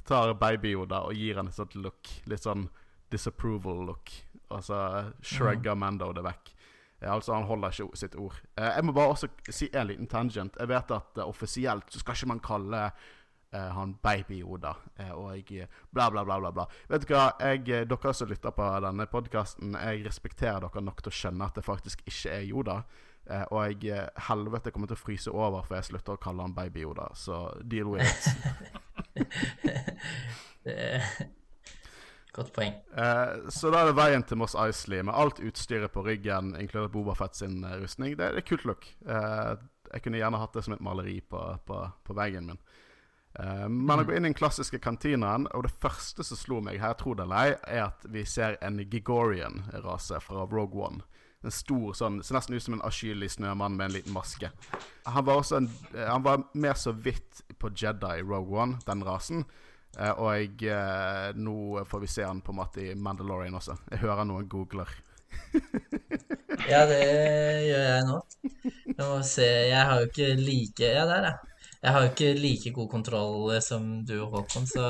tar 0.08 0.34
Baby 0.40 0.74
Yoda 0.76 1.04
og 1.08 1.16
gir 1.16 1.40
han 1.40 1.50
et 1.52 1.58
sånt 1.58 1.76
look. 1.80 2.10
Litt 2.26 2.44
sånn 2.44 2.68
disapproval 3.12 3.86
look. 3.88 4.12
Altså 4.50 4.78
shrugger 5.22 5.22
shrugger 5.22 5.76
Mando 5.76 6.12
det 6.16 6.24
vekk. 6.26 6.54
Eh, 7.02 7.14
altså, 7.14 7.34
han 7.34 7.44
holder 7.44 7.70
ikke 7.70 7.98
sitt 7.98 8.16
ord. 8.16 8.42
Eh, 8.58 8.72
jeg 8.76 8.86
må 8.86 8.96
bare 8.96 9.14
også 9.14 9.30
si 9.50 9.70
en 9.74 9.88
liten 9.88 10.08
tangent. 10.08 10.58
Jeg 10.60 10.70
vet 10.70 10.92
at 10.92 11.22
uh, 11.22 11.28
offisielt 11.28 11.92
så 11.94 12.00
skal 12.02 12.18
ikke 12.18 12.32
man 12.32 12.44
kalle 12.44 12.84
uh, 12.88 13.70
han 13.78 13.96
Baby 14.04 14.42
Yoda 14.42 14.74
uh, 15.00 15.12
og 15.14 15.52
bla, 15.92 16.10
bla, 16.10 16.24
bla, 16.24 16.40
bla. 16.40 16.52
bla. 16.52 16.66
Vet 16.90 17.06
du 17.06 17.14
hva, 17.14 17.30
jeg, 17.40 17.86
dere 17.90 18.14
som 18.14 18.32
lytter 18.32 18.56
på 18.56 18.70
denne 18.88 19.06
podkasten, 19.12 19.78
jeg 19.78 20.06
respekterer 20.08 20.66
dere 20.66 20.84
nok 20.84 21.04
til 21.04 21.14
å 21.14 21.20
skjønne 21.22 21.52
at 21.52 21.60
det 21.60 21.68
faktisk 21.68 22.02
ikke 22.06 22.34
er 22.34 22.50
Yoda. 22.50 22.82
Eh, 23.28 23.44
og 23.52 23.84
jeg 23.84 24.08
helvete 24.30 24.72
kommer 24.72 24.88
til 24.88 24.96
å 24.96 25.02
fryse 25.02 25.32
over 25.32 25.66
for 25.68 25.76
jeg 25.76 25.90
slutter 25.90 26.16
å 26.16 26.22
kalle 26.22 26.46
han 26.46 26.56
Baby 26.56 26.86
Yoda. 26.86 27.10
Så 27.14 27.42
deal 27.68 27.92
with 27.92 28.08
it. 28.08 28.24
det 30.64 31.02
Godt 32.38 32.52
poeng. 32.54 32.76
Eh, 32.94 33.50
så 33.50 33.72
da 33.74 33.82
er 33.82 33.90
det 33.90 33.98
veien 33.98 34.26
til 34.30 34.38
Moss 34.38 34.54
Isley 34.62 35.02
med 35.02 35.18
alt 35.18 35.40
utstyret 35.42 35.90
på 35.94 36.04
ryggen, 36.06 36.54
inkludert 36.62 36.94
Boba 36.94 37.16
Fett 37.18 37.36
sin 37.40 37.64
eh, 37.66 37.80
rustning. 37.82 38.14
Det, 38.18 38.30
det 38.36 38.44
er 38.44 38.46
kult 38.46 38.68
look. 38.70 38.86
Eh, 39.10 39.54
jeg 39.94 40.04
kunne 40.06 40.20
gjerne 40.22 40.42
hatt 40.42 40.54
det 40.54 40.66
som 40.68 40.76
et 40.76 40.84
maleri 40.86 41.18
på, 41.26 41.42
på, 41.66 41.80
på 42.06 42.18
veggen 42.18 42.52
min. 42.52 42.62
Eh, 43.40 43.68
men 43.70 44.02
å 44.02 44.06
gå 44.06 44.16
inn 44.16 44.26
i 44.26 44.32
den 44.32 44.38
klassiske 44.38 44.80
kantinaen, 44.84 45.48
og 45.54 45.66
det 45.66 45.74
første 45.82 46.26
som 46.26 46.40
slo 46.40 46.62
meg 46.64 46.82
her, 46.82 46.96
tro 47.00 47.16
det 47.18 47.26
eller 47.26 47.52
ei, 47.52 47.56
er 47.80 47.86
at 47.90 48.06
vi 48.14 48.26
ser 48.26 48.58
en 48.66 48.80
Gigorian-rase 48.82 50.22
fra 50.24 50.46
Rogue 50.46 50.84
One. 50.90 51.06
En 51.46 51.54
stor 51.54 51.94
sånn, 51.94 52.24
Ser 52.26 52.38
nesten 52.38 52.58
ut 52.58 52.66
som 52.66 52.76
en 52.78 52.86
avskyelig 52.86 53.36
snømann 53.36 53.76
med 53.78 53.90
en 53.90 53.96
liten 54.00 54.16
maske. 54.16 54.50
Han 55.06 55.26
var 55.26 55.46
en, 55.58 55.70
eh, 55.94 56.08
Han 56.10 56.24
var 56.24 56.44
mer 56.54 56.74
så 56.74 56.92
vidt 56.92 57.44
på 57.58 57.70
Jedi 57.70 58.22
Rogue 58.22 58.62
One, 58.62 58.80
den 58.86 59.04
rasen. 59.04 59.46
Eh, 59.98 60.14
og 60.14 60.30
jeg, 60.38 60.54
eh, 60.70 61.34
nå 61.42 61.84
får 61.90 62.04
vi 62.04 62.10
se 62.12 62.26
han 62.26 62.44
på 62.46 62.54
en 62.54 62.60
måte 62.60 62.84
i 62.86 62.96
Mandalorian 62.96 63.58
også. 63.58 63.78
Jeg 63.92 64.04
hører 64.06 64.28
noen 64.30 64.50
googler. 64.52 64.92
Ja, 66.68 66.82
det 66.90 66.98
gjør 66.98 67.84
jeg 67.86 68.06
nå. 68.08 68.16
Jeg 68.88 68.96
må 68.98 69.18
se 69.28 69.46
Jeg 69.46 69.84
har 69.86 70.00
jo 70.02 70.08
ikke 70.08 70.30
like 70.40 70.88
Ja, 70.90 71.04
der, 71.06 71.28
ja. 71.28 71.68
Jeg 71.84 71.94
har 71.94 72.02
jo 72.02 72.10
ikke 72.10 72.32
like 72.42 72.72
god 72.74 72.90
kontroll 72.92 73.52
eh, 73.54 73.62
som 73.64 73.86
du, 74.08 74.16
Håkon, 74.26 74.66
så 74.68 74.88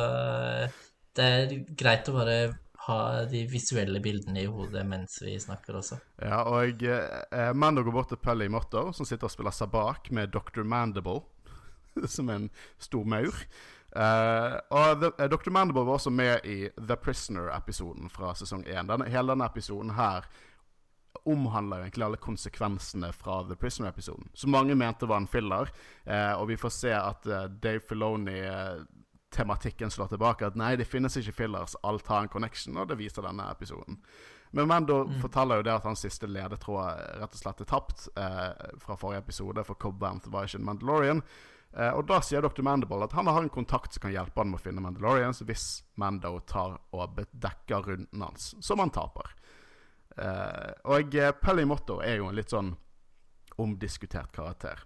det 1.18 1.26
er 1.28 1.54
greit 1.78 2.08
å 2.08 2.16
bare 2.16 2.38
ha 2.88 3.00
de 3.28 3.44
visuelle 3.52 4.00
bildene 4.04 4.46
i 4.46 4.50
hodet 4.50 4.86
mens 4.88 5.20
vi 5.26 5.36
snakker 5.42 5.82
også. 5.82 5.98
Ja, 6.24 6.44
og 6.48 6.84
eh, 6.88 7.52
Mando 7.58 7.84
går 7.84 7.96
bort 7.96 8.14
til 8.14 8.22
Pelly 8.24 8.48
Motto, 8.52 8.88
som 8.96 9.08
sitter 9.08 9.28
og 9.28 9.34
spiller 9.34 9.56
sabak 9.56 10.08
med 10.16 10.32
Dr. 10.32 10.64
Mandible, 10.64 11.26
som 12.16 12.32
er 12.32 12.44
en 12.44 12.50
stor 12.80 13.04
maur. 13.10 13.44
Eh, 13.96 14.60
og 14.70 15.02
the, 15.02 15.24
uh, 15.24 15.30
Dr. 15.32 15.50
Mandible 15.50 15.86
var 15.88 15.94
også 15.94 16.10
med 16.10 16.46
i 16.46 16.70
The 16.78 16.96
Prisoner-episoden 17.00 18.10
fra 18.12 18.34
sesong 18.36 18.66
1. 18.68 18.88
Denne, 18.90 19.10
hele 19.12 19.28
denne 19.34 19.46
episoden 19.48 19.92
her 19.98 20.26
omhandler 21.28 21.78
egentlig 21.82 22.06
alle 22.06 22.18
konsekvensene 22.22 23.14
fra 23.16 23.44
The 23.48 23.56
Prisoner-episoden. 23.60 24.30
Som 24.34 24.52
mange 24.54 24.76
mente 24.76 25.10
var 25.10 25.18
en 25.24 25.28
filler. 25.28 25.66
Uh, 26.06 26.34
og 26.38 26.48
vi 26.52 26.58
får 26.60 26.70
se 26.76 26.94
at 26.94 27.24
Dave 27.64 27.80
Filoni-tematikken 27.90 29.92
slår 29.92 30.08
tilbake. 30.14 30.48
At 30.48 30.56
nei, 30.60 30.76
det 30.76 30.92
finnes 30.92 31.18
ikke 31.18 31.40
fillers, 31.44 31.76
alt 31.84 32.08
har 32.12 32.20
en 32.24 32.34
connection, 32.34 32.78
og 32.78 32.88
det 32.92 33.00
viser 33.00 33.22
denne 33.26 33.52
episoden. 33.52 33.96
Men 34.52 34.68
Mando 34.68 35.02
forteller 35.22 35.60
jo 35.60 35.68
det 35.68 35.76
at 35.76 35.86
hans 35.88 36.04
siste 36.06 36.28
ledetråd 36.30 37.02
rett 37.20 37.36
og 37.36 37.40
slett 37.40 37.64
er 37.64 37.68
tapt 37.68 38.08
eh, 38.16 38.78
fra 38.80 38.96
forrige 39.00 39.26
episode, 39.26 39.64
for 39.68 39.80
Cobb 39.80 40.00
Vanth 40.02 40.32
var 40.32 40.48
ikke 40.48 40.62
en 40.62 40.68
Mandalorian. 40.70 41.24
Eh, 41.78 41.94
og 41.94 42.08
da 42.10 42.18
sier 42.26 42.42
Dr. 42.42 42.64
Mandible 42.66 43.06
at 43.06 43.14
han 43.14 43.28
har 43.30 43.44
en 43.44 43.54
kontakt 43.54 43.94
som 43.94 44.08
kan 44.08 44.14
hjelpe 44.14 44.42
han 44.42 44.50
med 44.50 44.58
å 44.58 44.64
finne 44.64 44.82
Mandalorians 44.82 45.44
hvis 45.46 45.68
Mando 46.02 46.40
tar 46.50 46.80
og 46.96 47.16
bedekker 47.20 47.86
runden 47.92 48.24
hans, 48.26 48.56
som 48.66 48.82
han 48.82 48.94
taper. 48.94 49.30
Eh, 50.18 50.72
og 50.90 51.16
eh, 51.16 51.34
Pelly 51.38 51.68
Motto 51.70 52.00
er 52.02 52.18
jo 52.18 52.32
en 52.32 52.38
litt 52.38 52.54
sånn 52.54 52.74
omdiskutert 53.62 54.34
karakter. 54.34 54.82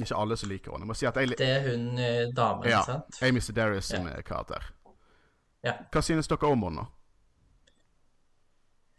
Ikke 0.00 0.16
alle 0.16 0.36
som 0.40 0.48
liker 0.48 0.72
henne. 0.72 0.94
Si 0.96 1.08
Det 1.36 1.48
er 1.48 1.66
hun 1.66 1.88
damen, 2.32 2.68
ja, 2.68 2.80
sant? 2.84 3.18
Amy 3.24 3.40
Sedarius 3.44 3.90
sin 3.92 4.06
ja. 4.08 4.22
karakter. 4.24 4.70
Ja. 5.64 5.74
Hva 5.92 6.00
synes 6.04 6.28
dere 6.28 6.48
om 6.48 6.64
henne? 6.64 6.86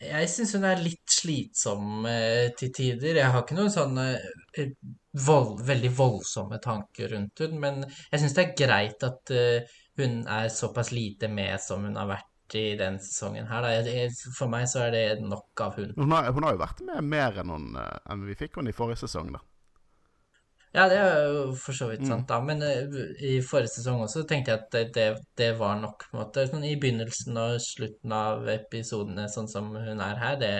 Jeg 0.03 0.29
syns 0.31 0.53
hun 0.57 0.67
er 0.67 0.81
litt 0.83 1.13
slitsom 1.13 2.07
eh, 2.09 2.51
til 2.57 2.73
tider. 2.75 3.21
Jeg 3.21 3.31
har 3.33 3.43
ikke 3.43 3.57
noen 3.57 3.71
sånne 3.73 4.07
eh, 4.59 4.73
vold, 5.25 5.61
veldig 5.67 5.93
voldsomme 5.97 6.59
tanker 6.63 7.13
rundt 7.15 7.43
hun, 7.45 7.57
men 7.61 7.81
jeg 7.85 8.21
syns 8.21 8.37
det 8.37 8.45
er 8.45 8.53
greit 8.63 9.07
at 9.07 9.33
eh, 9.33 9.73
hun 10.01 10.23
er 10.25 10.51
såpass 10.53 10.91
lite 10.93 11.29
med 11.29 11.55
som 11.61 11.85
hun 11.85 11.99
har 11.99 12.09
vært 12.09 12.57
i 12.57 12.73
den 12.77 12.99
sesongen 13.01 13.47
her. 13.49 13.65
Da. 13.65 14.03
For 14.35 14.51
meg 14.51 14.67
så 14.69 14.87
er 14.87 14.93
det 14.93 15.05
nok 15.23 15.63
av 15.63 15.79
hun. 15.79 15.95
Hun 15.97 16.13
har, 16.13 16.29
hun 16.33 16.45
har 16.45 16.57
jo 16.57 16.61
vært 16.61 16.83
med 16.85 17.09
mer 17.15 17.41
enn, 17.41 17.53
hun, 17.53 17.73
enn 17.79 18.27
vi 18.27 18.37
fikk 18.37 18.59
henne 18.59 18.73
i 18.73 18.77
forrige 18.77 19.05
sesong. 19.05 19.33
da 19.37 19.41
Ja, 20.73 20.87
det 20.89 20.97
er 20.97 21.27
jo 21.29 21.41
for 21.53 21.73
så 21.77 21.85
Mm. 21.85 21.91
vidt 21.91 22.07
sant, 22.07 22.27
da. 22.27 22.39
Men 22.41 22.63
eh, 22.65 22.87
i 23.21 23.41
forrige 23.45 23.75
sesong 23.75 24.01
også 24.01 24.23
tenkte 24.27 24.51
jeg 24.55 24.59
at 24.63 24.93
det, 24.95 25.09
det, 25.37 25.51
var 25.59 25.75
nok, 25.79 26.07
på 26.09 26.17
en 26.17 26.23
måte. 26.23 26.47
Sånn 26.49 26.65
I 26.65 26.75
begynnelsen 26.81 27.37
og 27.37 27.59
slutten 27.61 28.11
av 28.11 28.47
episodene, 28.49 29.27
sånn 29.29 29.47
som 29.51 29.69
hun 29.75 30.01
er 30.01 30.17
her, 30.17 30.35
det, 30.41 30.53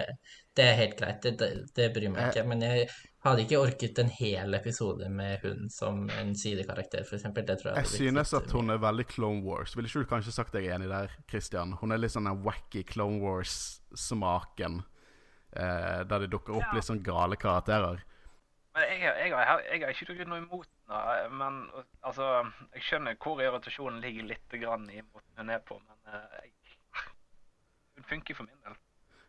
det 0.56 0.68
er 0.70 0.78
helt 0.78 1.00
greit. 1.00 1.26
Det, 1.26 1.50
det, 1.74 1.90
bryr 1.96 2.14
meg 2.14 2.30
ikke. 2.30 2.46
Men 2.46 2.62
jeg 2.62 2.86
hadde 3.26 3.42
ikke 3.48 3.58
orket 3.64 4.00
en 4.04 4.10
hel 4.14 4.54
episode 4.54 5.10
med 5.10 5.40
hun 5.42 5.66
som 5.74 6.06
en 6.20 6.36
sidekarakter, 6.38 7.02
f.eks. 7.08 7.24
Det 7.34 7.58
tror 7.58 7.72
jeg 7.74 7.82
Jeg 7.82 7.92
synes 7.98 8.34
at 8.38 8.52
hun 8.52 8.70
er 8.70 8.78
veldig 8.78 9.08
Clone 9.10 9.42
Wars. 9.42 9.74
Ville 9.76 9.90
ikke 9.90 10.06
du 10.06 10.12
kanskje 10.14 10.36
sagt 10.36 10.54
deg 10.54 10.70
enig 10.70 10.90
der, 10.94 11.10
Christian? 11.28 11.74
Hun 11.82 11.92
er 11.92 11.98
litt 11.98 12.14
sånn 12.14 12.30
den 12.30 12.44
wacky 12.46 12.84
Clone 12.86 13.18
Wars-smaken. 13.24 14.84
Eh, 15.56 16.04
der 16.06 16.20
det 16.20 16.30
dukker 16.32 16.54
opp 16.58 16.70
Ja. 16.70 16.74
litt 16.76 16.86
sånn 16.86 17.02
gale 17.04 17.36
karakterer. 17.36 18.04
Men 18.74 18.90
jeg, 18.90 19.02
jeg, 19.06 19.34
har, 19.38 19.62
jeg 19.70 19.82
har 19.86 20.00
ikke 20.14 20.26
noe 20.26 20.42
imot 20.42 20.70
henne. 20.90 21.28
Men 21.38 21.60
altså, 22.02 22.30
jeg 22.74 22.86
skjønner 22.88 23.20
hvor 23.22 23.42
irritasjonen 23.42 24.02
ligger 24.02 24.32
litt 24.32 24.56
grann 24.62 24.88
i 24.90 25.02
måten 25.04 25.44
hun 25.44 25.54
er 25.54 25.62
på. 25.66 25.78
Men 25.78 26.16
eh, 26.16 26.40
jeg, 26.40 26.56
hun 27.98 28.10
funker 28.10 28.40
for 28.40 28.50
min 28.50 28.64
del. 28.66 28.80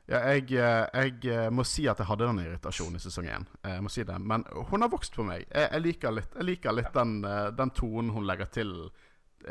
Ja, 0.09 0.21
jeg, 0.33 0.49
eh, 0.57 0.87
jeg 0.97 1.29
eh, 1.33 1.51
må 1.53 1.65
si 1.69 1.85
at 1.89 2.01
jeg 2.01 2.09
hadde 2.09 2.29
den 2.29 2.41
irritasjonen 2.41 2.97
i 2.97 3.03
sesong 3.05 3.29
én. 3.29 3.45
Jeg 3.69 3.85
må 3.85 3.93
si 3.93 4.05
det. 4.09 4.17
Men 4.21 4.47
hun 4.71 4.85
har 4.85 4.93
vokst 4.93 5.17
på 5.17 5.27
meg. 5.29 5.45
Jeg, 5.51 5.69
jeg 5.69 5.87
liker 5.91 6.17
litt, 6.17 6.39
jeg 6.41 6.49
liker 6.49 6.79
litt 6.79 6.97
den, 6.97 7.19
den 7.59 7.75
tonen 7.77 8.15
hun 8.17 8.29
legger 8.29 8.49
til 8.53 8.73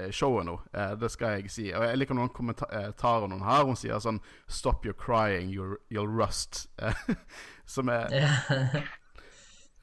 showet 0.09 0.47
nå. 0.47 0.55
Det 0.97 1.05
skal 1.13 1.37
jeg 1.37 1.53
si. 1.53 1.67
Og 1.69 1.85
jeg 1.85 1.99
liker 2.01 2.17
noen 2.17 2.33
kommentarer 2.33 3.29
hun 3.29 3.45
har. 3.45 3.61
Hun 3.69 3.77
sier 3.77 4.01
sånn 4.01 4.23
'Stop 4.49 4.89
your 4.89 4.97
crying, 4.97 5.53
you'll, 5.53 5.77
you'll 5.93 6.09
rust'. 6.09 6.65
Som 7.77 7.93
er 7.93 8.09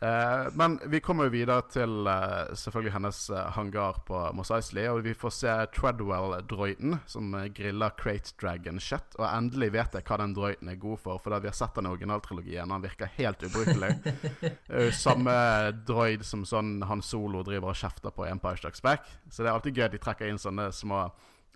Eh, 0.02 0.52
men 0.52 0.80
vi 0.86 1.00
kommer 1.00 1.26
jo 1.28 1.32
videre 1.34 1.60
til 1.68 2.06
uh, 2.08 2.48
selvfølgelig 2.56 2.92
hennes 2.94 3.18
eh, 3.36 3.48
hangar 3.52 3.98
på 4.08 4.20
Mos 4.32 4.48
Eisley. 4.54 4.86
Og 4.88 5.02
vi 5.04 5.12
får 5.12 5.32
se 5.36 5.56
Treadwell-droiden 5.76 6.96
som 7.10 7.34
griller 7.56 7.92
Crate 8.00 8.32
Dragon 8.40 8.80
Shet, 8.80 9.18
Og 9.18 9.26
endelig 9.28 9.74
vet 9.74 9.98
jeg 9.98 10.06
hva 10.08 10.16
den 10.22 10.32
droiden 10.36 10.70
er 10.72 10.78
god 10.80 11.02
for, 11.04 11.20
for 11.20 11.36
vi 11.36 11.50
har 11.50 11.56
sett 11.56 11.76
den 11.76 11.90
i 11.90 11.92
originaltrilogien. 11.92 12.72
Han 12.72 12.84
virker 12.86 13.12
helt 13.18 13.44
ubrukelig. 13.44 13.92
Samme 15.04 15.34
droid 15.84 16.24
som 16.24 16.46
sånn 16.48 16.78
Han 16.88 17.04
Solo 17.04 17.42
driver 17.44 17.74
og 17.74 17.82
kjefter 17.82 18.14
på 18.14 18.24
i 18.24 18.30
Empire 18.32 18.56
Strikes 18.56 18.80
Back. 18.86 19.04
Så 19.28 19.42
det 19.42 19.50
er 19.50 19.58
alltid 19.58 19.76
gøy 19.76 19.84
at 19.90 19.98
de 19.98 20.00
trekker 20.00 20.30
inn 20.30 20.40
sånne 20.40 20.70
små 20.72 21.10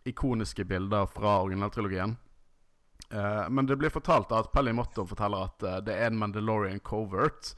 ikoniske 0.04 0.66
bilder 0.68 1.08
fra 1.08 1.38
originaltrilogien. 1.46 2.18
Uh, 3.08 3.48
men 3.48 3.64
det 3.64 3.78
blir 3.80 3.92
fortalt 3.92 4.32
at 4.36 4.50
Pelly 4.52 4.72
Motto 4.76 5.06
forteller 5.08 5.48
at 5.48 5.64
uh, 5.64 5.78
det 5.84 5.96
er 5.96 6.10
en 6.10 6.20
Mandalorian 6.20 6.80
covert 6.84 7.54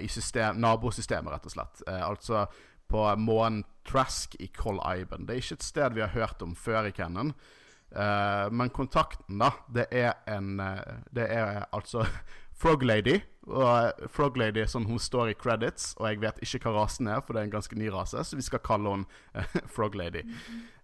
i 0.00 0.08
system, 0.08 0.60
nabosystemet, 0.62 1.32
rett 1.32 1.48
og 1.48 1.54
slett. 1.56 1.82
Eh, 1.88 2.02
altså 2.06 2.44
på 2.88 3.16
månen 3.16 3.64
Trask 3.88 4.36
i 4.38 4.46
Coll 4.46 4.80
Iben. 5.00 5.26
Det 5.26 5.34
er 5.34 5.42
ikke 5.42 5.58
et 5.58 5.66
sted 5.66 5.96
vi 5.96 6.04
har 6.04 6.14
hørt 6.14 6.42
om 6.42 6.54
før 6.56 6.88
i 6.88 6.94
Cannon. 6.94 7.32
Eh, 7.94 8.50
men 8.50 8.70
kontakten, 8.74 9.38
da, 9.38 9.52
det 9.74 9.86
er 9.90 10.16
en 10.26 10.58
eh, 10.60 10.96
Det 11.14 11.26
er 11.30 11.64
altså 11.72 12.06
Frog 12.60 12.82
Lady. 12.82 13.20
Og 13.46 13.66
eh, 13.66 14.08
Frog 14.10 14.38
Lady 14.40 14.62
er 14.62 14.70
sånn 14.70 14.88
hun 14.88 15.02
står 15.02 15.32
i 15.32 15.36
credits, 15.38 15.92
og 15.98 16.08
jeg 16.08 16.22
vet 16.22 16.40
ikke 16.42 16.64
hva 16.64 16.84
rasen 16.84 17.10
er, 17.10 17.20
for 17.22 17.34
det 17.34 17.42
er 17.42 17.50
en 17.50 17.56
ganske 17.58 17.78
ny 17.78 17.90
rase, 17.92 18.24
så 18.24 18.38
vi 18.38 18.46
skal 18.46 18.62
kalle 18.64 18.96
henne 18.96 19.20
eh, 19.34 19.60
Frog 19.74 19.98
Lady. 19.98 20.24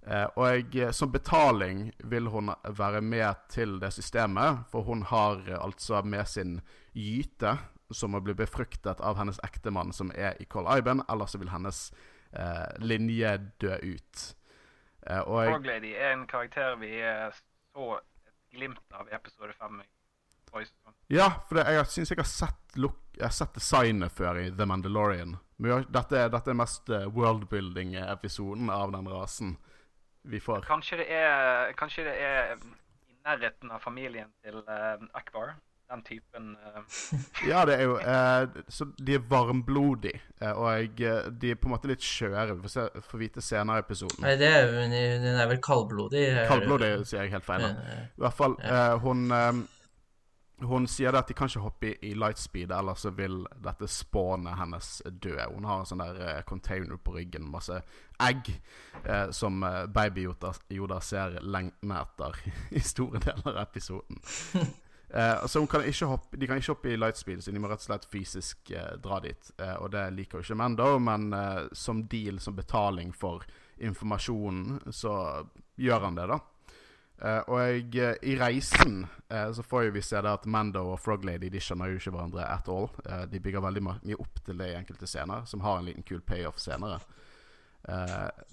Eh, 0.06 0.26
og 0.36 0.46
jeg, 0.48 0.68
eh, 0.76 0.94
som 0.96 1.12
betaling 1.12 1.88
vil 2.10 2.30
hun 2.30 2.52
være 2.68 3.02
med 3.02 3.46
til 3.52 3.78
det 3.82 3.92
systemet, 3.96 4.64
for 4.70 4.86
hun 4.86 5.02
har 5.08 5.42
eh, 5.46 5.58
altså 5.58 6.02
med 6.02 6.26
sin 6.30 6.58
gyte, 6.94 7.58
som 7.90 8.14
må 8.14 8.20
bli 8.24 8.34
befruktet 8.38 9.00
av 9.00 9.18
hennes 9.18 9.40
ektemann 9.46 9.92
som 9.96 10.12
er 10.14 10.36
i 10.40 10.46
Col 10.50 10.68
Iben, 10.78 11.02
ellers 11.08 11.34
så 11.34 11.40
vil 11.42 11.52
hennes 11.52 11.80
eh, 12.32 12.68
linje 12.78 13.36
dø 13.62 13.76
ut. 13.76 14.26
Eh, 15.06 15.20
og 15.20 15.44
jeg, 15.44 15.54
Frog 15.54 15.70
Lady 15.70 15.94
er 15.94 16.12
en 16.14 16.26
karakter 16.28 16.76
vi 16.80 16.92
eh, 17.00 17.40
så 17.72 17.96
et 18.00 18.58
glimt 18.58 18.98
av 18.98 19.08
i 19.08 19.16
episode 19.16 19.54
fem. 19.58 19.82
ja, 21.06 21.28
for 21.48 21.60
det, 21.60 21.66
jeg 21.76 21.86
syns 21.94 22.10
jeg 22.10 22.18
har 22.18 22.28
sett, 22.28 22.76
look, 22.76 22.98
jeg 23.16 23.24
har 23.28 23.34
sett 23.34 23.54
designet 23.54 24.12
før 24.12 24.40
i 24.42 24.50
The 24.50 24.66
Mandalorian. 24.66 25.36
Men 25.56 25.72
har, 25.72 25.88
dette, 25.92 26.26
dette 26.32 26.50
er 26.50 26.58
mest 26.58 26.90
eh, 26.90 27.08
worldbuilding-episoden 27.14 28.70
av 28.74 28.92
den 28.96 29.08
rasen 29.12 29.56
vi 30.22 30.40
får. 30.40 30.66
Kanskje 30.68 31.00
det 31.00 31.08
er, 31.16 31.72
kanskje 31.78 32.04
det 32.08 32.16
er 32.20 32.54
i 33.08 33.16
nærheten 33.24 33.72
av 33.72 33.82
familien 33.84 34.32
til 34.44 34.60
uh, 34.66 35.00
Akbar. 35.16 35.54
Den 35.90 36.02
typen 36.06 36.52
eh, 36.54 36.82
Ja, 37.50 37.64
det 37.66 37.74
er 37.80 37.82
jo 37.88 37.96
eh, 37.98 38.60
Så 38.70 38.86
de 38.98 39.16
er 39.18 39.24
varmblodige, 39.30 40.20
eh, 40.40 40.52
og 40.54 41.00
eh, 41.02 41.24
de 41.42 41.50
er 41.50 41.58
på 41.58 41.66
en 41.66 41.74
måte 41.74 41.90
litt 41.90 42.04
skjøre. 42.06 42.44
Vi 42.54 42.62
får, 42.68 42.74
se, 42.76 42.84
får 43.10 43.18
vite 43.24 43.42
senere 43.42 43.82
i 43.82 43.84
episoden. 43.84 44.22
Nei, 44.22 44.36
det 44.38 44.46
er 44.54 44.68
jo 44.68 44.86
Den 44.86 45.34
er 45.34 45.50
vel 45.50 45.58
kaldblodig? 45.66 46.22
er- 46.30 46.46
Kaldblodig 46.50 46.92
sier 47.10 47.24
jeg 47.26 47.34
helt 47.34 47.44
feil. 47.48 47.66
Eh, 47.72 48.06
I 48.16 48.24
hvert 48.24 48.38
fall, 48.38 48.56
eh, 48.62 48.96
hun 49.02 49.66
Hun 50.60 50.84
sier 50.92 51.08
det 51.14 51.18
at 51.22 51.28
de 51.30 51.34
kan 51.34 51.48
ikke 51.48 51.62
hoppe 51.64 51.88
i, 51.88 52.10
i 52.10 52.14
lightspeed, 52.20 52.68
ellers 52.76 53.00
så 53.06 53.10
vil 53.16 53.46
dette 53.64 53.86
spånet 53.88 54.58
hennes 54.60 54.90
dø. 55.24 55.32
Hun 55.54 55.64
har 55.64 55.78
en 55.80 55.88
sånn 55.88 56.02
der 56.02 56.18
uh, 56.20 56.42
container 56.44 56.98
på 57.00 57.14
ryggen, 57.14 57.46
masse 57.48 57.78
egg, 58.20 58.50
uh, 59.06 59.30
som 59.32 59.62
eh, 59.64 59.86
baby 59.88 60.26
Yoda, 60.26 60.50
Yoda 60.76 60.98
ser 61.00 61.38
lengtende 61.40 62.02
etter 62.02 62.36
i 62.76 62.82
store 62.84 63.22
deler 63.24 63.54
av 63.56 63.62
episoden. 63.64 64.20
Eh, 65.14 65.46
så 65.46 65.58
hun 65.58 65.66
kan 65.66 65.84
ikke 65.84 66.06
hoppe, 66.06 66.36
de 66.36 66.46
kan 66.46 66.60
ikke 66.60 66.72
hoppe 66.72 66.92
i 66.92 66.98
lightspeed, 66.98 67.42
så 67.42 67.50
de 67.50 67.58
må 67.62 67.70
rett 67.70 67.82
og 67.82 67.88
slett 67.88 68.06
fysisk 68.12 68.70
eh, 68.70 68.92
dra 69.02 69.18
dit. 69.24 69.50
Eh, 69.58 69.74
og 69.82 69.90
det 69.94 70.04
liker 70.14 70.38
jo 70.38 70.46
ikke 70.46 70.58
Mando, 70.60 70.92
men 71.02 71.32
eh, 71.34 71.64
som 71.72 72.04
deal, 72.06 72.38
som 72.40 72.54
betaling 72.54 73.10
for 73.16 73.42
informasjonen, 73.82 74.92
så 74.94 75.14
gjør 75.80 76.06
han 76.06 76.18
det, 76.20 76.28
da. 76.30 76.40
Og 77.52 77.58
jeg, 77.60 78.14
i 78.24 78.32
reisen 78.40 79.02
så 79.28 79.60
får 79.60 79.82
jo 79.84 79.90
vi 79.92 80.00
se 80.00 80.16
det 80.24 80.30
at 80.30 80.46
Mando 80.48 80.86
og 80.94 81.02
Frog 81.04 81.26
Lady 81.28 81.50
De 81.52 81.60
skjønner 81.60 81.90
jo 81.92 81.98
ikke 81.98 82.14
hverandre 82.14 82.46
at 82.48 82.68
all. 82.72 82.86
De 83.28 83.42
bygger 83.44 83.60
veldig 83.60 83.82
mye 83.84 84.16
opp 84.16 84.40
til 84.46 84.56
det 84.56 84.70
i 84.70 84.78
enkelte 84.78 85.04
scener, 85.04 85.44
som 85.44 85.60
har 85.60 85.82
en 85.82 85.90
liten 85.90 86.06
kul 86.08 86.22
payoff 86.24 86.56
senere. 86.64 86.96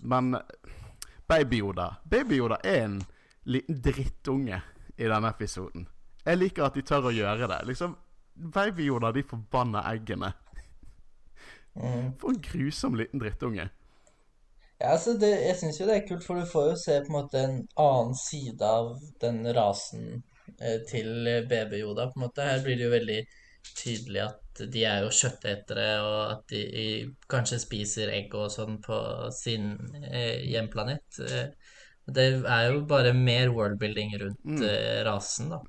Men 0.03 0.35
Baby 1.31 1.61
Yoda 1.61 1.93
Baby 2.03 2.41
Yoda 2.41 2.59
er 2.59 2.81
en 2.89 2.99
liten 3.47 3.79
drittunge 3.79 4.59
i 4.97 5.07
denne 5.07 5.31
episoden. 5.31 5.87
Jeg 6.27 6.41
liker 6.41 6.67
at 6.67 6.75
de 6.75 6.83
tør 6.83 7.07
å 7.07 7.15
gjøre 7.15 7.47
det. 7.47 7.61
Liksom 7.69 7.95
Baby 8.53 8.89
Yoda, 8.89 9.13
de 9.15 9.23
forbanna 9.23 9.83
eggene. 9.93 10.33
mm. 11.79 12.17
For 12.19 12.33
en 12.33 12.41
grusom 12.43 12.97
liten 12.99 13.23
drittunge. 13.23 13.69
Ja, 14.77 14.91
altså 14.93 15.15
det, 15.17 15.31
jeg 15.41 15.57
syns 15.57 15.79
jo 15.79 15.87
det 15.89 15.95
er 15.97 16.07
kult, 16.07 16.25
for 16.25 16.37
du 16.37 16.45
får 16.45 16.67
jo 16.71 16.75
se 16.77 16.99
på 17.01 17.09
en 17.09 17.15
måte 17.17 17.41
en 17.41 17.55
annen 17.81 18.17
side 18.19 18.61
av 18.61 18.91
den 19.23 19.39
rasen 19.57 20.03
eh, 20.59 20.83
til 20.89 21.09
baby-Yoda, 21.49 22.11
på 22.11 22.19
en 22.19 22.25
måte. 22.27 22.45
Her 22.45 22.61
blir 22.65 22.77
det 22.77 22.85
jo 22.85 22.93
veldig 22.93 23.17
tydelig 23.77 24.21
at 24.27 24.61
de 24.73 24.83
er 24.89 25.01
jo 25.05 25.13
kjøttetere, 25.13 25.87
og 26.03 26.19
at 26.35 26.43
de 26.51 26.61
de 26.75 26.85
kanskje 27.31 27.59
spiser 27.63 28.13
egg 28.13 28.35
og 28.37 28.51
sånn 28.53 28.77
på 28.83 28.99
sin 29.33 29.73
eh, 30.03 30.45
hjemplanet. 30.51 31.21
Eh, 31.25 31.66
det 32.07 32.23
er 32.47 32.69
jo 32.71 32.83
bare 32.87 33.11
mer 33.13 33.49
worldbuilding 33.51 34.13
rundt 34.21 34.61
eh, 34.63 35.01
rasen, 35.03 35.49
da. 35.51 35.59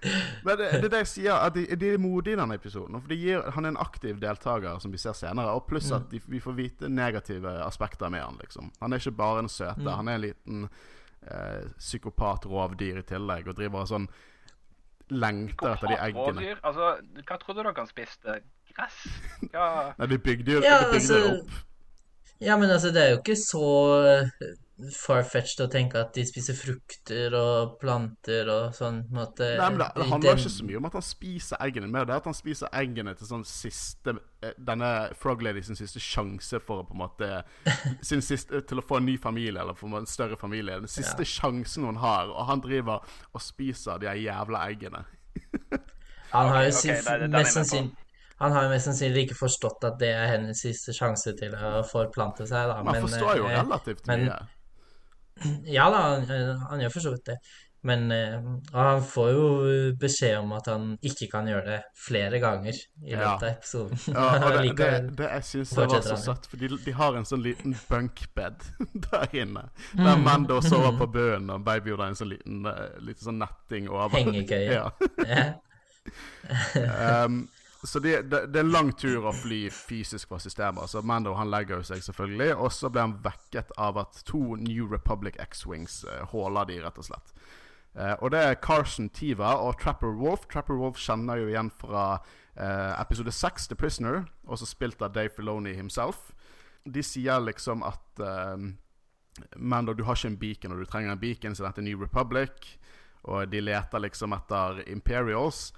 Men 0.46 0.58
det, 0.60 0.68
det 0.76 0.84
er 0.86 0.92
det 0.92 1.00
jeg 1.02 1.10
sier, 1.10 1.34
at 1.34 1.56
de, 1.56 1.64
de 1.76 1.88
er 1.94 1.98
modige 2.00 2.36
i 2.36 2.38
denne 2.38 2.54
episoden. 2.54 3.00
For 3.00 3.10
de 3.10 3.18
gir, 3.18 3.42
Han 3.56 3.66
er 3.66 3.74
en 3.74 3.80
aktiv 3.82 4.20
deltaker, 4.22 4.78
som 4.78 4.94
vi 4.94 5.00
ser 5.02 5.18
senere. 5.18 5.56
Og 5.58 5.66
pluss 5.66 5.90
at 5.92 6.06
de, 6.12 6.22
vi 6.30 6.40
får 6.40 6.56
vite 6.58 6.88
negative 6.88 7.56
aspekter 7.66 8.12
med 8.12 8.22
han 8.22 8.38
liksom. 8.40 8.70
Han 8.80 8.92
er 8.94 9.02
ikke 9.02 9.18
bare 9.18 9.44
en 9.44 9.50
søte. 9.50 9.96
Han 9.98 10.08
er 10.08 10.20
en 10.20 10.26
liten 10.28 10.68
eh, 11.26 11.66
psykopat-rovdyr 11.78 13.02
i 13.02 13.06
tillegg, 13.10 13.50
og 13.50 13.58
driver 13.58 13.82
og 13.82 13.90
sånn 13.90 14.06
lengter 15.10 15.74
etter 15.74 15.90
de 15.90 15.98
eggene. 15.98 16.28
Rovdyr? 16.30 16.62
Altså, 16.62 16.92
hva 17.26 17.40
trodde 17.42 17.64
dere 17.64 17.74
han 17.82 17.90
spiste? 17.90 18.38
Gress? 18.76 19.02
Ja, 19.50 19.66
Nei, 19.98 20.06
de 20.12 20.18
bygde 20.22 20.58
jo 20.58 20.62
Ja, 20.62 20.84
de 20.84 20.92
bygde 20.94 21.02
altså- 21.02 21.18
det 21.18 21.34
opp. 21.34 21.58
Ja, 22.40 22.56
men 22.56 22.70
altså, 22.70 22.88
det 22.94 23.02
er 23.02 23.10
jo 23.10 23.18
ikke 23.20 23.36
så 23.36 23.66
eh, 24.08 24.52
far-fetched 24.96 25.60
å 25.64 25.68
tenke 25.70 26.00
at 26.00 26.12
de 26.16 26.24
spiser 26.24 26.54
frukter 26.54 27.34
og 27.36 27.76
planter 27.80 28.48
og 28.48 28.74
sånn, 28.76 29.02
på 29.06 29.12
en 29.12 29.18
måte. 29.20 29.48
Nei, 29.58 29.68
men 29.70 29.78
Det 29.78 29.88
det 29.94 30.06
handler 30.10 30.30
den- 30.30 30.38
ikke 30.38 30.52
så 30.56 30.64
mye 30.68 30.76
om 30.76 30.84
at 30.86 30.92
han 30.92 31.02
spiser 31.02 31.56
eggene. 31.60 31.88
Mer 31.90 32.04
det 32.04 32.14
er 32.14 32.16
at 32.16 32.24
han 32.24 32.34
spiser 32.34 32.68
eggene 32.72 33.14
til 33.16 33.26
sånn 33.26 33.44
siste 33.44 34.16
eh, 34.42 34.52
Denne 34.58 35.10
Frog 35.14 35.42
Lady 35.42 35.62
sin 35.62 35.76
siste 35.76 36.00
sjanse 36.00 36.60
for 36.60 36.82
å 36.82 36.86
på 36.88 36.92
en 36.92 37.02
måte 37.04 37.44
sin 38.02 38.20
siste, 38.22 38.62
Til 38.66 38.78
å 38.78 38.82
få 38.86 38.96
en 38.98 39.06
ny 39.06 39.16
familie, 39.18 39.60
eller 39.60 39.74
få 39.74 39.90
en 39.96 40.06
større 40.06 40.36
familie. 40.36 40.78
Den 40.80 40.88
siste 40.88 41.24
sjansen 41.24 41.84
hun 41.84 41.96
har, 41.96 42.28
og 42.28 42.46
han 42.46 42.60
driver 42.60 43.00
og 43.34 43.40
spiser 43.40 43.98
de 43.98 44.06
jævla 44.06 44.66
eggene. 44.70 45.04
Han 46.32 46.46
har 46.48 46.64
jo 46.64 46.70
sin 46.70 46.90
ok, 46.94 47.04
det 47.04 47.20
den 47.20 47.32
jeg 47.32 47.42
mest 47.42 47.56
sannsynlig 47.58 47.96
han 48.40 48.52
har 48.52 48.62
jo 48.64 48.68
mest 48.70 48.86
sannsynlig 48.88 49.22
ikke 49.26 49.34
forstått 49.36 49.84
at 49.84 49.98
det 50.00 50.08
er 50.16 50.30
hennes 50.30 50.60
siste 50.62 50.94
sjanse 50.96 51.34
til 51.36 51.52
å 51.52 51.82
forplante 51.84 52.46
seg, 52.48 52.70
da. 52.70 52.78
Man 52.82 52.94
Men, 52.96 53.02
forstår 53.04 53.36
jo 53.36 53.44
eh, 53.50 53.56
relativt 53.58 54.06
men- 54.08 54.22
mye. 54.30 54.38
Ja 55.64 55.88
da, 55.92 56.00
han, 56.14 56.30
eh, 56.30 56.54
han 56.70 56.80
gjør 56.84 56.92
for 56.96 57.06
så 57.08 57.16
vidt 57.16 57.28
det. 57.32 57.40
Men 57.88 58.10
eh, 58.12 58.34
han 58.74 58.98
får 59.08 59.28
jo 59.32 59.44
beskjed 59.96 60.34
om 60.42 60.50
at 60.52 60.66
han 60.68 60.82
ikke 61.00 61.30
kan 61.32 61.46
gjøre 61.48 61.62
det 61.64 61.78
flere 61.96 62.36
ganger 62.42 62.76
i 62.76 63.14
Ja. 63.14 63.22
løpet 63.22 63.46
av 63.46 63.52
episoden. 63.54 64.02
Ja, 64.12 64.26
og 64.36 64.52
det, 64.58 64.74
det, 64.76 64.88
det 65.16 65.28
jeg 65.30 65.46
syns 65.48 65.72
var 65.78 65.94
så 66.04 66.18
søtt, 66.20 66.44
for 66.50 66.60
de, 66.60 66.68
de 66.84 66.92
har 66.98 67.16
en 67.16 67.24
sånn 67.24 67.40
liten 67.46 67.72
bunkbed 67.88 68.66
der 69.08 69.38
inne. 69.44 69.62
Der 69.96 70.20
Mando 70.20 70.60
sover 70.60 70.92
på 71.00 71.08
bøen, 71.16 71.48
og 71.56 71.64
Baby 71.64 71.94
Yoda 71.94 72.10
en 72.12 72.20
sånn 72.20 72.34
liten, 72.34 72.60
eh, 72.68 73.00
liten 73.00 73.30
sånn 73.30 73.40
netting 73.40 73.88
over. 73.88 74.12
Hengekøye. 74.18 74.76
Ja. 74.76 74.84
Ja. 75.24 75.48
Um, 77.24 77.46
så 77.82 77.98
det, 77.98 78.22
det, 78.22 78.46
det 78.46 78.58
er 78.58 78.64
en 78.64 78.72
lang 78.74 78.90
tur 78.92 79.24
å 79.24 79.32
fly 79.32 79.62
fysisk 79.72 80.28
fra 80.28 80.38
systemet. 80.42 80.90
Så 80.92 81.00
Mando 81.06 81.32
han 81.38 81.48
legger 81.52 81.80
jo 81.80 81.86
seg 81.88 82.02
selvfølgelig, 82.04 82.50
og 82.60 82.68
så 82.76 82.90
blir 82.92 83.06
han 83.06 83.16
vekket 83.24 83.72
av 83.80 84.00
at 84.02 84.20
to 84.28 84.56
New 84.60 84.90
Republic 84.90 85.38
X-Wings 85.40 86.02
uh, 86.04 86.26
håler 86.32 86.68
de, 86.68 86.76
rett 86.84 87.00
og 87.00 87.08
slett. 87.08 87.32
Uh, 87.96 88.14
og 88.20 88.34
det 88.34 88.42
er 88.44 88.60
Carson 88.60 89.08
Tiva 89.08 89.54
og 89.64 89.78
Trapper 89.80 90.12
Wolf. 90.18 90.44
Trapper 90.52 90.76
Wolf 90.76 91.00
kjenner 91.00 91.40
jo 91.40 91.48
igjen 91.48 91.72
fra 91.80 92.04
uh, 92.20 92.92
episode 93.00 93.32
6, 93.32 93.70
The 93.72 93.80
Prisoner, 93.80 94.26
også 94.44 94.68
spilt 94.68 95.00
av 95.00 95.16
Dave 95.16 95.32
Filoni 95.32 95.72
himself. 95.78 96.34
De 96.84 97.02
sier 97.04 97.40
liksom 97.44 97.84
at 97.84 98.20
Mando, 99.56 99.92
du 99.94 100.02
har 100.04 100.16
ikke 100.16 100.28
en 100.30 100.40
beacon, 100.40 100.72
og 100.74 100.80
du 100.80 100.88
trenger 100.88 101.12
en 101.12 101.20
beacon, 101.20 101.54
så 101.56 101.64
dette 101.64 101.80
er 101.80 101.86
New 101.86 102.00
Republic. 102.00 102.74
Og 103.28 103.48
de 103.52 103.60
leter 103.60 104.00
liksom 104.00 104.32
etter 104.32 104.82
Imperials. 104.88 105.70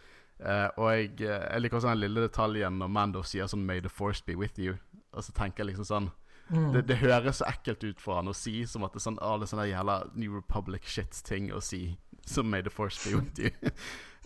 Uh, 0.42 0.68
og 0.76 0.88
jeg, 0.90 1.10
eh, 1.20 1.42
jeg, 1.52 1.62
liker 1.62 1.78
også 1.78 1.92
den 1.92 2.00
lille 2.02 2.24
detaljen 2.24 2.80
når 2.80 2.88
Mando 2.90 3.20
sier 3.22 3.46
sånn 3.46 3.62
'May 3.62 3.80
the 3.80 3.90
force 3.92 4.24
be 4.26 4.34
with 4.34 4.58
you'. 4.58 4.78
Og 5.12 5.22
så 5.22 5.32
tenker 5.32 5.62
jeg 5.62 5.70
liksom 5.70 5.86
sånn 5.86 6.08
mm. 6.50 6.72
det, 6.72 6.82
det, 6.88 6.96
høres 6.98 7.38
så 7.38 7.46
ekkelt 7.46 7.84
ut 7.84 8.00
for 8.00 8.18
han 8.18 8.30
å 8.32 8.34
si, 8.34 8.64
som 8.66 8.82
at 8.82 8.92
det 8.92 8.98
er 9.02 9.06
sånn 9.06 9.20
alle 9.22 9.46
sånne 9.46 9.68
jævla 9.70 9.98
New 10.14 10.34
Republic-shit-ting 10.34 11.52
å 11.54 11.60
si. 11.62 11.96
Som 12.26 12.50
'May 12.50 12.62
the 12.62 12.70
force 12.70 12.98
be 13.06 13.20
with 13.20 13.38
you'. 13.38 13.54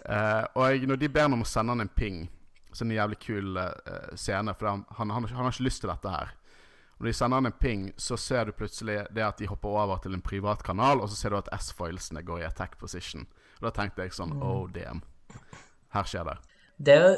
uh, 0.08 0.48
og 0.56 0.70
jeg, 0.70 0.88
når 0.88 0.96
de 0.96 1.08
ber 1.12 1.28
ham 1.28 1.36
om 1.36 1.44
å 1.44 1.52
sende 1.52 1.76
han 1.76 1.84
en 1.84 1.92
ping, 1.92 2.30
så 2.72 2.84
er 2.84 2.88
det 2.88 2.92
en 2.94 3.02
jævlig 3.02 3.18
kul 3.20 3.60
uh, 3.60 4.16
scene, 4.16 4.54
for 4.54 4.68
han, 4.68 4.84
han, 4.96 5.10
han, 5.10 5.28
han, 5.28 5.44
har 5.44 5.52
ikke 5.52 5.68
lyst 5.68 5.84
til 5.84 5.92
dette 5.92 6.12
her. 6.12 6.32
Når 6.98 7.06
de 7.10 7.12
sender 7.12 7.42
han 7.42 7.46
en 7.46 7.60
ping, 7.60 7.90
så 8.00 8.16
ser 8.16 8.48
du 8.48 8.56
plutselig 8.56 9.02
det 9.12 9.24
at 9.24 9.36
de 9.36 9.48
hopper 9.48 9.68
over 9.68 10.00
til 10.00 10.16
en 10.16 10.24
privat 10.24 10.62
kanal, 10.64 11.00
og 11.00 11.10
så 11.12 11.16
ser 11.16 11.34
du 11.34 11.42
at 11.42 11.52
S-foilsene 11.60 12.24
går 12.24 12.40
i 12.40 12.48
attack 12.48 12.78
position. 12.80 13.26
Og 13.60 13.68
da 13.68 13.72
tenkte 13.76 14.04
jeg 14.04 14.16
sånn 14.16 14.32
mm. 14.36 14.44
Oh, 14.44 14.64
damn. 14.72 15.02
Her 15.96 16.08
skjer 16.10 16.28
det. 16.28 16.36
Det 16.76 16.92
er 16.92 17.04
jo 17.06 17.12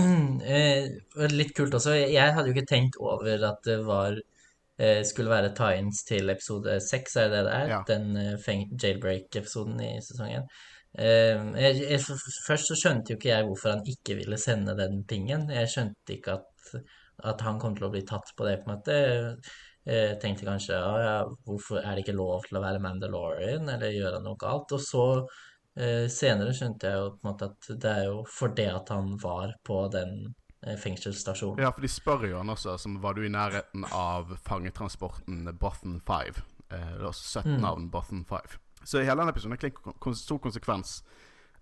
eh, 0.56 1.32
litt 1.32 1.52
kult 1.56 1.74
også. 1.76 1.96
Jeg 1.98 2.36
hadde 2.36 2.48
jo 2.48 2.54
ikke 2.56 2.70
tenkt 2.70 2.96
over 3.00 3.48
at 3.50 3.60
det 3.66 3.80
var 3.84 4.16
eh, 4.16 5.02
skulle 5.04 5.32
være 5.32 5.52
tie-ins 5.56 6.04
til 6.08 6.32
episode 6.32 6.78
seks, 6.84 7.18
er 7.20 7.32
det 7.32 7.42
det 7.48 7.56
er? 7.58 7.74
Ja. 7.74 7.82
Den 7.88 8.16
uh, 8.16 8.48
jailbreak-episoden 8.80 9.82
i 9.84 9.92
sesongen. 10.04 10.48
Først 10.94 12.68
så 12.70 12.76
skjønte 12.78 13.12
jo 13.12 13.18
ikke 13.18 13.32
jeg 13.32 13.46
hvorfor 13.48 13.72
han 13.74 13.88
ikke 13.90 14.14
ville 14.20 14.38
sende 14.38 14.76
den 14.78 15.00
tingen. 15.10 15.48
Jeg 15.50 15.72
skjønte 15.72 16.14
ikke 16.14 16.36
at, 16.38 16.74
at 17.32 17.42
han 17.42 17.58
kom 17.60 17.74
til 17.74 17.88
å 17.88 17.90
bli 17.92 18.04
tatt 18.06 18.30
på 18.38 18.46
det, 18.46 18.60
på 18.60 18.70
en 18.70 18.76
måte. 18.76 18.98
Jeg 19.84 20.20
tenkte 20.22 20.46
kanskje 20.46 20.78
ja, 20.78 21.16
hvorfor 21.44 21.82
er 21.82 21.90
det 21.96 22.04
ikke 22.06 22.14
lov 22.16 22.46
til 22.46 22.60
å 22.60 22.62
være 22.62 22.80
Mandalorian, 22.80 23.66
eller 23.74 23.92
gjøre 23.92 24.22
noe 24.22 24.38
galt? 24.40 24.70
Og 24.72 24.80
så 24.80 25.08
Eh, 25.18 25.53
senere 26.10 26.54
skjønte 26.54 26.90
jeg 26.90 27.00
jo 27.00 27.10
på 27.16 27.24
en 27.24 27.28
måte 27.32 27.50
at 27.50 27.68
det 27.82 27.90
er 27.90 28.04
jo 28.06 28.18
fordi 28.30 28.66
at 28.70 28.90
han 28.94 29.14
var 29.22 29.56
på 29.66 29.80
den 29.90 30.34
eh, 30.66 30.76
fengselsstasjonen. 30.78 31.62
Ja, 31.64 31.72
for 31.74 31.82
de 31.82 31.90
spør 31.90 32.28
jo 32.28 32.38
han 32.38 32.52
også 32.54 32.76
som 32.78 33.00
var 33.02 33.18
du 33.18 33.24
i 33.26 33.32
nærheten 33.32 33.86
av 33.90 34.36
fangetransporten 34.46 35.48
Bothan 35.58 35.98
5. 36.06 36.38
Eh, 36.70 36.92
det 36.94 37.00
er 37.00 37.10
også 37.10 37.42
17 37.42 37.56
mm. 37.56 37.60
navn 37.66 37.90
Bothan 37.90 38.22
5. 38.28 38.56
Så 38.84 39.02
hele 39.02 39.18
denne 39.18 39.34
episoden 39.34 39.58
er 39.58 40.16
stor 40.20 40.38
konsekvens 40.44 41.00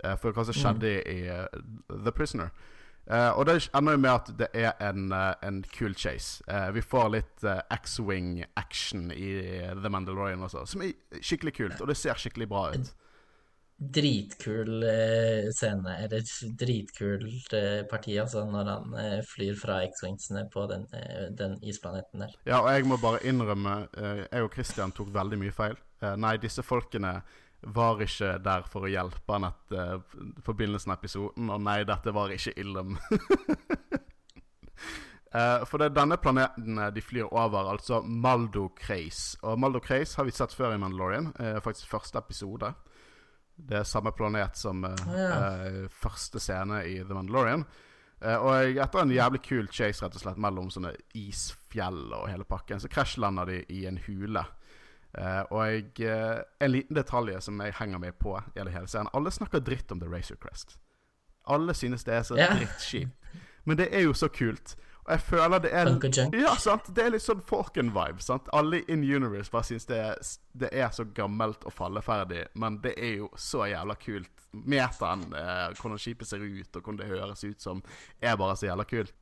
eh, 0.04 0.16
for 0.21 0.35
hva 0.35 0.45
som 0.45 0.61
skjedde 0.61 0.97
mm. 1.00 1.11
i 1.16 1.99
The 2.04 2.12
Prisoner. 2.12 2.52
Uh, 3.02 3.35
og 3.35 3.49
det 3.49 3.57
ender 3.75 3.97
jo 3.97 3.99
med 3.99 4.11
at 4.12 4.28
det 4.38 4.47
er 4.54 4.76
en, 4.87 5.09
uh, 5.11 5.33
en 5.42 5.64
cool 5.75 5.95
chase. 5.99 6.38
Uh, 6.47 6.69
vi 6.71 6.85
får 6.87 7.09
litt 7.11 7.47
X-Wing 7.75 8.45
action 8.54 9.11
i 9.11 9.33
The 9.75 9.90
Mandalorian 9.90 10.45
også, 10.47 10.63
som 10.71 10.84
er 10.86 10.93
skikkelig 11.19 11.54
kult, 11.56 11.80
og 11.82 11.91
det 11.91 11.97
ser 11.99 12.15
skikkelig 12.15 12.47
bra 12.52 12.69
ut 12.71 12.93
dritkul 13.90 14.82
eh, 14.82 15.50
scene, 15.50 15.97
eller 16.04 16.23
dritkult 16.58 17.52
eh, 17.52 17.82
parti, 17.90 18.18
altså, 18.21 18.45
når 18.47 18.71
han 18.71 18.95
eh, 19.00 19.21
flyr 19.26 19.56
fra 19.58 19.80
X-Wingsene 19.88 20.45
på 20.52 20.66
den, 20.71 20.86
den, 21.38 21.56
isplaneten 21.66 22.23
der. 22.23 22.36
Ja, 22.47 22.60
og 22.60 22.71
jeg 22.73 22.86
må 22.86 22.99
bare 23.02 23.23
innrømme, 23.26 23.86
jeg 23.97 24.45
og 24.45 24.52
Christian 24.54 24.95
tok 24.95 25.10
veldig 25.14 25.40
mye 25.40 25.54
feil. 25.54 25.78
Nei, 26.18 26.36
disse 26.42 26.64
folkene 26.66 27.21
var 27.62 28.00
ikke 28.02 28.36
der 28.42 28.64
for 28.71 28.86
å 28.86 28.90
hjelpe 28.90 29.36
han 29.36 29.47
etter 29.47 30.00
forbindelsen 30.42 30.90
av 30.90 30.99
episoden, 30.99 31.50
og 31.54 31.62
nei, 31.62 31.82
dette 31.86 32.14
var 32.14 32.34
ikke 32.34 32.54
Ilum. 32.58 32.97
for 35.71 35.78
det 35.78 35.86
er 35.86 35.95
denne 35.95 36.18
planeten 36.21 36.80
de 36.95 37.04
flyr 37.04 37.30
over, 37.30 37.71
altså 37.75 38.02
Maldo 38.02 38.68
Kreis. 38.78 39.36
Og 39.47 39.60
Maldo 39.62 39.82
Kreis 39.82 40.16
har 40.18 40.26
vi 40.26 40.34
sett 40.34 40.54
før 40.54 40.75
i 40.75 40.80
Mandalorian, 40.82 41.30
faktisk 41.62 41.90
første 41.95 42.18
episode. 42.18 42.75
Det 43.56 43.78
er 43.78 43.88
samme 43.88 44.12
planet 44.17 44.58
som 44.58 44.84
uh, 44.84 44.95
ja. 45.12 45.30
uh, 45.67 45.88
første 45.93 46.41
scene 46.43 46.82
i 46.88 46.99
The 47.02 47.15
Mandalorian. 47.17 47.65
Uh, 48.23 48.36
og 48.38 48.80
etter 48.80 49.02
en 49.02 49.15
jævlig 49.15 49.43
kul 49.45 49.69
chase 49.71 50.04
rett 50.04 50.17
og 50.17 50.25
slett 50.25 50.41
mellom 50.41 50.71
sånne 50.71 50.95
isfjell 51.19 52.04
og 52.15 52.28
hele 52.30 52.47
pakken, 52.49 52.80
så 52.82 52.91
krasjlander 52.91 53.50
de 53.50 53.62
i 53.75 53.84
en 53.91 54.00
hule. 54.06 54.45
og 55.52 55.99
en 56.00 56.71
liten 56.73 56.97
detalj 56.97 57.34
som 57.45 57.58
jeg 57.60 57.75
henger 57.76 57.99
meg 58.00 58.15
på 58.19 58.32
i 58.54 58.62
hele 58.62 58.86
scenen. 58.88 59.10
Alle 59.12 59.30
snakker 59.30 59.60
dritt 59.60 59.93
om 59.93 60.00
The 60.00 60.08
Racer 60.08 60.38
Crest. 60.41 60.78
Alle 61.45 61.75
synes 61.75 62.04
det 62.04 62.15
er 62.15 62.23
så 62.23 62.38
yeah. 62.38 62.56
drittskip. 62.56 63.10
Men 63.65 63.76
det 63.76 63.91
er 63.93 64.06
jo 64.06 64.15
så 64.15 64.28
kult. 64.28 64.76
Og 65.02 65.10
jeg 65.17 65.21
føler 65.26 65.58
det 65.58 65.73
er 65.75 65.88
Ja, 66.38 66.54
sant? 66.62 66.91
Det 66.95 67.02
er 67.02 67.10
litt 67.10 67.25
sånn 67.25 67.43
Forken-vibe. 67.43 68.23
sant? 68.23 68.49
Alle 68.54 68.82
in 68.88 69.02
universe 69.02 69.50
bare 69.50 69.67
syns 69.67 69.86
det, 69.86 69.99
det, 70.54 70.71
er 70.73 70.93
så 70.95 71.04
gammelt 71.04 71.65
og 71.67 71.75
falleferdig, 71.75 72.45
men 72.54 72.78
det 72.84 72.95
er 72.97 73.17
jo 73.19 73.30
så 73.36 73.67
jævla 73.67 73.97
kult. 73.99 74.30
Metaen, 74.52 75.25
eh, 75.34 75.73
hvordan 75.80 75.99
skipet 75.99 76.28
ser 76.28 76.45
ut, 76.45 76.76
og 76.76 76.82
hvordan 76.82 77.00
det 77.00 77.10
høres 77.10 77.45
ut 77.45 77.60
som, 77.60 77.82
er 78.21 78.36
bare 78.36 78.56
så 78.56 78.69
jævla 78.69 78.86
kult. 78.86 79.15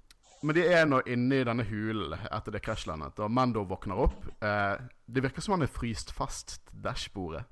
Men 0.42 0.56
de 0.56 0.64
er 0.72 0.86
nå 0.88 1.02
inne 1.06 1.40
i 1.40 1.44
denne 1.44 1.64
hulen 1.68 2.16
etter 2.30 2.52
det 2.52 2.62
krasjlandet, 2.64 3.18
og 3.20 3.32
Mando 3.32 3.64
våkner 3.68 4.04
opp. 4.04 4.20
Eh, 4.42 4.76
det 5.06 5.24
virker 5.24 5.44
som 5.44 5.56
han 5.56 5.64
er 5.64 5.72
fryst 5.72 6.12
fast 6.12 6.58
til 6.68 6.84
dashbordet. 6.84 7.44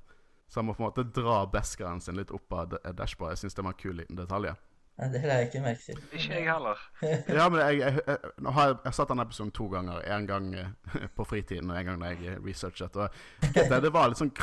Så 0.49 0.59
han 0.59 0.65
må 0.65 0.73
på 0.73 0.81
en 0.81 0.89
måte 0.89 1.05
dra 1.13 1.43
beskeren 1.49 2.01
sin 2.01 2.17
litt 2.17 2.31
opp 2.33 2.53
av 2.53 2.77
dashbordet. 2.97 3.37
Jeg 3.37 3.45
syns 3.45 3.57
det 3.57 3.65
var 3.65 3.75
en 3.75 3.81
kul 3.81 3.99
liten 4.01 4.17
detalj. 4.17 4.53
Nei, 4.99 5.07
det 5.13 5.21
la 5.23 5.37
jeg 5.39 5.47
ikke 5.47 5.61
merke 5.63 5.83
til. 5.85 5.99
Ikke 6.11 6.33
jeg 6.33 6.47
heller. 6.49 6.81
ja, 7.37 7.45
men 7.47 7.61
jeg, 7.61 7.77
jeg, 7.79 8.01
jeg, 8.03 8.31
jeg 8.35 8.55
har 8.57 8.73
jeg 8.83 8.97
sett 8.97 9.13
denne 9.13 9.23
episoden 9.23 9.53
to 9.55 9.67
ganger. 9.71 10.01
En 10.11 10.27
gang 10.27 10.49
eh, 10.59 11.05
på 11.15 11.27
fritiden 11.27 11.71
og 11.71 11.79
en 11.79 11.87
gang 11.87 12.03
da 12.03 12.11
jeg 12.11 12.41
researchet. 12.43 12.99
Og 12.99 13.53
det, 13.55 13.79
det 13.85 13.93
var 13.95 14.11
litt 14.11 14.19
sånn 14.19 14.33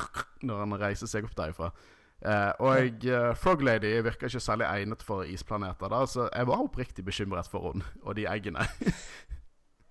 når 0.48 0.64
han 0.64 0.78
reiser 0.80 1.12
seg 1.12 1.28
opp 1.28 1.36
derifra. 1.36 1.70
Uh, 2.24 2.52
og 2.64 3.04
uh, 3.04 3.34
Frog 3.36 3.60
Lady 3.60 3.90
virker 4.00 4.30
ikke 4.30 4.40
særlig 4.40 4.64
egnet 4.70 5.02
for 5.04 5.28
isplaneter, 5.28 5.90
da, 5.92 5.98
så 6.08 6.30
jeg 6.30 6.48
var 6.48 6.62
oppriktig 6.64 7.04
bekymret 7.04 7.50
for 7.52 7.68
henne 7.68 7.84
og 8.02 8.16
de 8.16 8.24
eggene. 8.30 8.64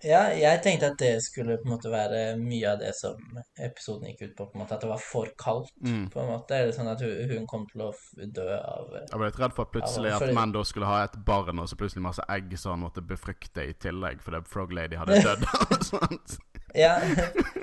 Ja, 0.04 0.26
jeg 0.36 0.60
tenkte 0.60 0.90
at 0.92 0.98
det 1.00 1.22
skulle 1.24 1.56
på 1.56 1.64
en 1.64 1.72
måte 1.72 1.88
være 1.88 2.36
mye 2.36 2.72
av 2.74 2.80
det 2.82 2.90
som 2.98 3.16
episoden 3.64 4.10
gikk 4.10 4.26
ut 4.26 4.34
på. 4.36 4.46
på 4.50 4.58
en 4.58 4.62
måte 4.62 4.76
At 4.76 4.84
det 4.84 4.90
var 4.90 5.00
for 5.00 5.30
kaldt. 5.40 5.72
Mm. 5.80 6.10
på 6.12 6.20
en 6.20 6.28
måte 6.34 6.58
Eller 6.58 6.74
sånn 6.76 6.90
at 6.92 7.00
hun, 7.00 7.14
hun 7.30 7.46
kom 7.48 7.64
til 7.70 7.86
å 7.86 7.92
dø 8.36 8.48
av 8.58 8.92
Jeg 8.98 9.16
ble 9.16 9.30
litt 9.30 9.40
redd 9.40 9.56
for 9.56 9.68
at 9.68 9.72
plutselig 9.72 10.12
av, 10.12 10.26
at 10.26 10.36
Mando 10.36 10.64
skulle 10.68 10.90
ha 10.90 11.04
et 11.06 11.16
barn, 11.26 11.62
og 11.62 11.70
så 11.70 11.78
plutselig 11.80 12.04
masse 12.04 12.26
egg 12.28 12.52
så 12.60 12.74
han 12.74 12.84
måtte 12.84 13.04
befrukte 13.04 13.64
i 13.64 13.72
tillegg 13.80 14.20
fordi 14.24 14.42
Frog 14.50 14.76
Lady 14.76 15.00
hadde 15.00 15.22
dødd. 15.24 15.48
ja, 16.84 16.98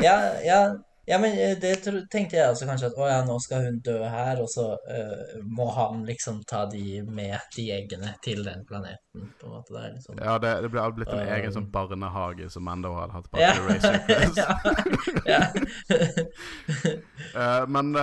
ja, 0.02 0.17
ja 0.41 0.63
ja, 1.06 1.20
men 1.20 1.32
eh, 1.32 1.58
det 1.60 1.76
tenkte 2.12 2.38
jeg 2.38 2.50
også 2.50 2.68
kanskje 2.68 2.88
at 2.88 3.00
å 3.00 3.08
ja, 3.10 3.18
nå 3.28 3.36
skal 3.44 3.66
hun 3.66 3.80
dø 3.84 3.98
her, 4.08 4.39
og 4.39 4.48
så 4.52 4.70
uh, 4.80 5.34
må 5.44 5.66
han 5.76 6.06
liksom 6.08 6.39
ta 6.48 6.63
de 6.72 7.02
med 7.04 7.36
de 7.58 7.66
eggene 7.76 8.13
til 8.24 8.44
den 8.46 8.63
planeten. 8.70 9.34
på 9.39 9.50
en 9.50 9.52
måte. 9.52 9.74
Det 9.74 9.82
er 9.82 9.92
liksom, 9.98 10.22
ja, 10.24 10.38
det, 10.39 10.54
det 10.63 10.72
ble 10.72 10.86
blitt 10.96 11.12
en 11.12 11.20
um, 11.26 11.34
egen 11.36 11.56
sånn 11.58 11.68
barnehage 11.74 12.48
som 12.54 12.63
Mando 12.63 12.94
hadde 12.96 13.18
hatt 13.18 13.28
på 13.34 13.42
ja. 13.42 13.52
Racer 13.68 14.00
ja. 15.34 15.42
uh, 17.36 17.63
men 17.76 17.94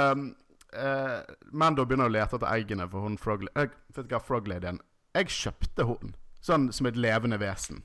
Mando 1.51 1.83
begynner 1.89 2.07
å 2.07 2.15
lete 2.15 2.37
etter 2.37 2.53
eggene 2.53 2.87
for 2.93 3.09
hun 3.09 3.17
Frog... 3.19 3.49
Jeg 3.57 3.73
vet 3.97 4.13
hva 4.13 4.21
Frog-ladyen 4.23 4.79
Jeg 5.17 5.33
kjøpte 5.35 5.89
hun 5.89 6.13
sånn 6.45 6.71
som 6.73 6.87
et 6.89 6.97
levende 7.01 7.41
vesen. 7.41 7.83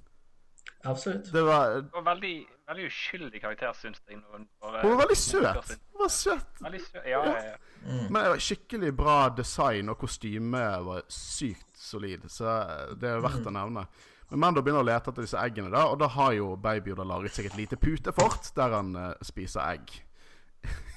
Absolutt. 0.86 1.32
Det 1.34 1.44
var, 1.46 1.78
det 1.82 1.94
var 1.94 2.06
veldig, 2.12 2.34
veldig 2.70 2.88
uskyldig 2.90 3.42
karakter, 3.42 3.74
syns 3.78 4.02
jeg. 4.08 4.20
Hun, 4.32 4.48
bare, 4.62 4.82
hun 4.84 4.96
var 4.96 5.04
veldig 5.06 5.18
søt. 5.18 5.72
Hun 5.94 6.02
var 6.04 6.12
søt. 6.14 6.60
Veldig 6.62 6.82
søt. 6.82 7.00
Ja, 7.06 7.22
ja, 7.26 7.38
ja. 7.52 7.56
Mm. 7.86 8.04
Men 8.10 8.20
det 8.22 8.34
var 8.34 8.44
skikkelig 8.48 8.92
bra 8.98 9.18
design, 9.38 9.90
og 9.94 9.98
kostymet 10.02 10.86
var 10.86 11.06
sykt 11.12 11.70
solid. 11.78 12.28
Så 12.32 12.58
det 13.02 13.10
er 13.10 13.24
verdt 13.26 13.44
mm. 13.44 13.52
å 13.52 13.56
nevne. 13.60 13.86
Men 14.30 14.42
Mando 14.42 14.64
begynner 14.66 14.82
å 14.82 14.88
lete 14.88 15.12
etter 15.12 15.26
disse 15.26 15.42
eggene, 15.42 15.70
da, 15.74 15.86
og 15.92 16.00
da 16.02 16.10
har 16.16 16.34
jo 16.34 16.56
Baby 16.58 16.94
Yoda 16.94 17.06
laget 17.06 17.38
seg 17.38 17.52
et 17.52 17.60
lite 17.60 17.78
putefort 17.78 18.50
der 18.58 18.74
han 18.74 18.96
uh, 18.98 19.12
spiser 19.26 19.62
egg. 19.68 19.94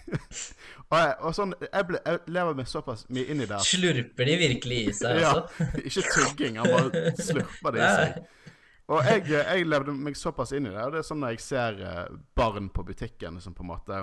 og, 0.89 0.95
jeg, 0.97 1.13
og 1.21 1.35
sånn, 1.37 1.53
jeg, 1.61 1.85
ble, 1.91 2.01
jeg, 2.01 2.23
lever 2.33 2.57
meg 2.57 2.71
såpass 2.71 3.05
mye 3.13 3.29
inn 3.29 3.45
i 3.45 3.49
det. 3.51 3.61
Slurper 3.69 4.31
de 4.31 4.37
virkelig 4.41 4.79
i 4.81 4.95
seg 4.97 5.21
altså? 5.21 5.69
ja, 5.69 5.83
ikke 5.91 6.07
tygging. 6.15 6.57
Han 6.63 6.73
bare 6.73 7.13
slurper 7.29 7.77
det 7.77 7.85
i 7.85 7.91
seg. 7.93 8.19
Og 8.89 9.05
jeg, 9.05 9.27
jeg, 9.29 9.67
levde 9.69 9.93
meg 9.93 10.17
såpass 10.17 10.55
inn 10.57 10.69
i 10.69 10.73
det. 10.73 10.81
Og 10.81 10.95
det 10.95 11.03
er 11.03 11.07
sånn 11.07 11.21
når 11.21 11.35
jeg 11.35 11.45
ser 11.45 11.83
eh, 11.85 12.05
barn 12.39 12.71
på 12.73 12.87
butikken 12.89 13.37
som 13.45 13.57
på 13.57 13.67
en 13.67 13.73
måte 13.75 14.01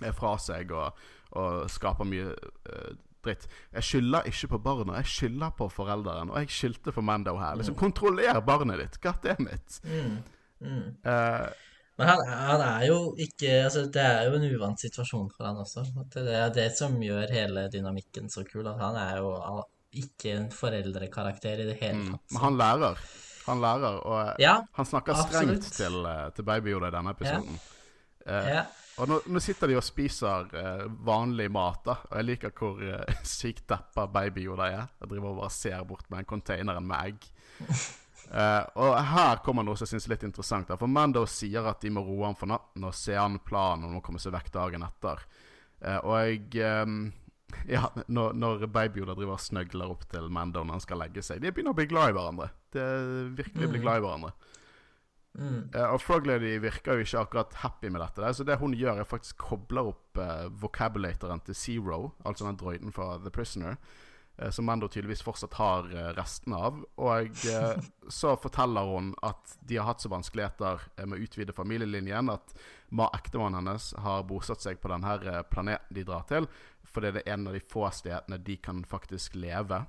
er 0.00 0.14
fra 0.16 0.34
seg 0.40 0.72
og, 0.72 1.00
og 1.36 1.66
skaper 1.68 2.08
mye 2.08 2.30
uh, 2.32 2.92
dritt. 3.24 3.46
Jeg 3.76 3.84
skylder 3.84 4.28
ikke 4.30 4.54
på 4.54 4.60
barna, 4.64 5.00
jeg 5.02 5.10
skylder 5.14 5.50
på 5.58 5.68
foreldrene. 5.72 6.32
Og 6.32 6.44
jeg 6.44 6.54
skyldte 6.56 6.94
for 6.96 7.04
Mando 7.04 7.36
her. 7.40 7.58
Liksom, 7.60 7.76
Kontroller 7.76 8.40
barnet 8.46 8.80
ditt. 8.80 9.02
God 9.04 9.20
det 9.26 9.36
mitt 9.44 9.82
Mm. 9.84 10.22
Mm. 10.60 10.88
Uh, 11.04 11.50
Men 11.96 12.08
han, 12.08 12.22
han 12.28 12.60
er 12.60 12.82
jo 12.84 13.14
ikke 13.16 13.48
altså 13.64 13.86
Det 13.88 14.02
er 14.04 14.26
jo 14.28 14.34
en 14.36 14.42
uvant 14.44 14.80
situasjon 14.80 15.30
for 15.32 15.48
han 15.48 15.60
også. 15.60 15.86
Det 16.12 16.34
er 16.36 16.52
det 16.52 16.66
som 16.76 16.96
gjør 17.00 17.32
hele 17.32 17.68
dynamikken 17.72 18.28
så 18.32 18.44
kul. 18.48 18.66
At 18.68 18.80
han 18.80 18.96
er 18.96 19.20
jo 19.20 19.34
ikke 20.00 20.36
en 20.36 20.52
foreldrekarakter 20.54 21.64
i 21.64 21.68
det 21.68 21.80
hele 21.80 21.98
mm, 21.98 22.12
tatt. 22.14 22.32
men 22.32 22.42
han 22.44 22.60
lærer. 22.60 23.04
Han 23.46 23.60
lærer, 23.62 24.00
og 24.06 24.40
Ja, 24.42 24.58
han 24.76 24.86
snakker 24.86 25.14
absolutt. 25.16 25.64
strengt 25.64 25.72
til, 25.78 26.04
eh, 26.06 26.30
til 26.36 26.44
Baby 26.44 26.74
Yoda 26.74 26.90
i 26.90 26.96
denne 26.98 27.14
episoden. 27.16 27.60
Eh, 28.26 28.48
ja. 28.54 28.64
Og 29.00 29.08
nå, 29.08 29.16
nå 29.32 29.40
sitter 29.40 29.70
de 29.70 29.78
og 29.78 29.84
spiser 29.86 30.50
eh, 30.60 30.82
vanlig 31.06 31.46
mat, 31.50 31.80
da. 31.86 31.94
Og 32.10 32.18
jeg 32.20 32.26
liker 32.28 32.52
hvor 32.52 32.82
eh, 32.84 33.14
sykt 33.38 33.64
deppa 33.70 34.04
Baby 34.12 34.44
Yoda 34.44 34.68
er. 34.68 34.90
Jeg 35.00 35.08
driver 35.14 35.32
og 35.32 35.40
bare 35.40 35.54
ser 35.56 35.84
bort 35.88 36.04
med 36.10 36.20
den 36.20 36.28
containeren 36.28 36.86
med 36.86 37.14
egg. 37.14 37.30
Eh, 38.30 38.64
og 38.78 38.92
her 39.10 39.40
kommer 39.42 39.64
noe 39.66 39.74
som 39.74 39.88
jeg 39.88 39.96
syns 39.96 40.06
er 40.06 40.14
litt 40.14 40.26
interessant. 40.28 40.68
Da. 40.68 40.76
For 40.78 40.86
Mando 40.90 41.24
sier 41.26 41.64
at 41.66 41.80
de 41.82 41.90
må 41.96 42.04
roe 42.06 42.28
han 42.28 42.36
for 42.38 42.50
natten 42.52 42.84
og 42.86 42.94
se 42.94 43.16
an 43.18 43.40
planen 43.42 43.88
om 43.88 43.96
å 43.98 44.04
komme 44.04 44.20
seg 44.22 44.36
vekk 44.36 44.52
dagen 44.58 44.84
etter. 44.86 45.24
Eh, 45.80 45.98
og 46.04 46.14
jeg 46.20 46.60
eh, 46.60 46.86
Ja, 47.66 47.88
når, 48.06 48.36
når 48.38 48.66
Baby 48.70 49.00
Yoda 49.00 49.16
driver 49.18 49.34
og 49.34 49.42
snøgler 49.42 49.90
opp 49.90 50.04
til 50.12 50.28
Mando 50.30 50.60
når 50.62 50.76
han 50.76 50.82
skal 50.84 51.00
legge 51.02 51.22
seg 51.26 51.40
De 51.42 51.50
begynner 51.50 51.74
å 51.74 51.78
bli 51.80 51.88
glad 51.90 52.12
i 52.12 52.14
hverandre. 52.14 52.46
Det 52.72 52.82
er 52.82 53.28
virkelig 53.36 53.68
bli 53.68 53.78
Mm. 53.78 53.82
glad 53.82 53.96
i 54.00 54.04
hverandre. 54.06 54.32
Mm. 55.38 55.70
Uh, 55.74 55.92
og 55.92 56.00
Frog 56.02 56.26
Lady 56.26 56.56
virker 56.58 56.98
jo 56.98 57.04
ikke 57.04 57.20
akkurat 57.20 57.52
happy 57.62 57.86
med 57.88 58.00
dette. 58.02 58.20
der, 58.20 58.32
Så 58.32 58.44
det 58.44 58.58
hun 58.58 58.74
gjør, 58.74 58.98
er 58.98 59.04
faktisk 59.04 59.38
kobler 59.38 59.92
opp 59.92 60.18
uh, 60.18 60.48
vocabulatoren 60.50 61.40
til 61.46 61.54
Zero, 61.54 62.12
altså 62.24 62.46
den 62.48 62.56
droiden 62.58 62.92
fra 62.92 63.16
The 63.18 63.30
Prisoner, 63.30 63.76
uh, 64.42 64.50
som 64.50 64.64
Mando 64.66 64.88
tydeligvis 64.88 65.22
fortsatt 65.22 65.54
har 65.54 65.86
eh, 65.92 66.10
restene 66.16 66.56
av. 66.56 66.80
Og 66.98 67.30
eh, 67.46 67.80
så 68.08 68.34
forteller 68.40 68.82
hun 68.88 69.14
at 69.22 69.56
de 69.60 69.76
har 69.76 69.84
hatt 69.86 70.00
så 70.00 70.08
vanskeligheter 70.08 70.80
eh, 70.96 71.06
med 71.06 71.18
å 71.20 71.22
utvide 71.22 71.52
familielinjen 71.54 72.30
at 72.32 72.54
ma 72.90 73.06
ektemannen 73.14 73.60
hennes 73.60 73.92
har 73.98 74.24
bosatt 74.24 74.60
seg 74.64 74.80
på 74.80 74.88
denne 74.88 75.14
eh, 75.22 75.42
planeten 75.50 75.94
de 75.94 76.04
drar 76.08 76.24
til, 76.26 76.48
fordi 76.90 77.12
det 77.12 77.22
er 77.26 77.34
en 77.36 77.46
av 77.46 77.52
de 77.54 77.60
få 77.60 77.84
stedene 77.92 78.38
de 78.42 78.56
kan 78.56 78.82
faktisk 78.84 79.34
leve. 79.36 79.84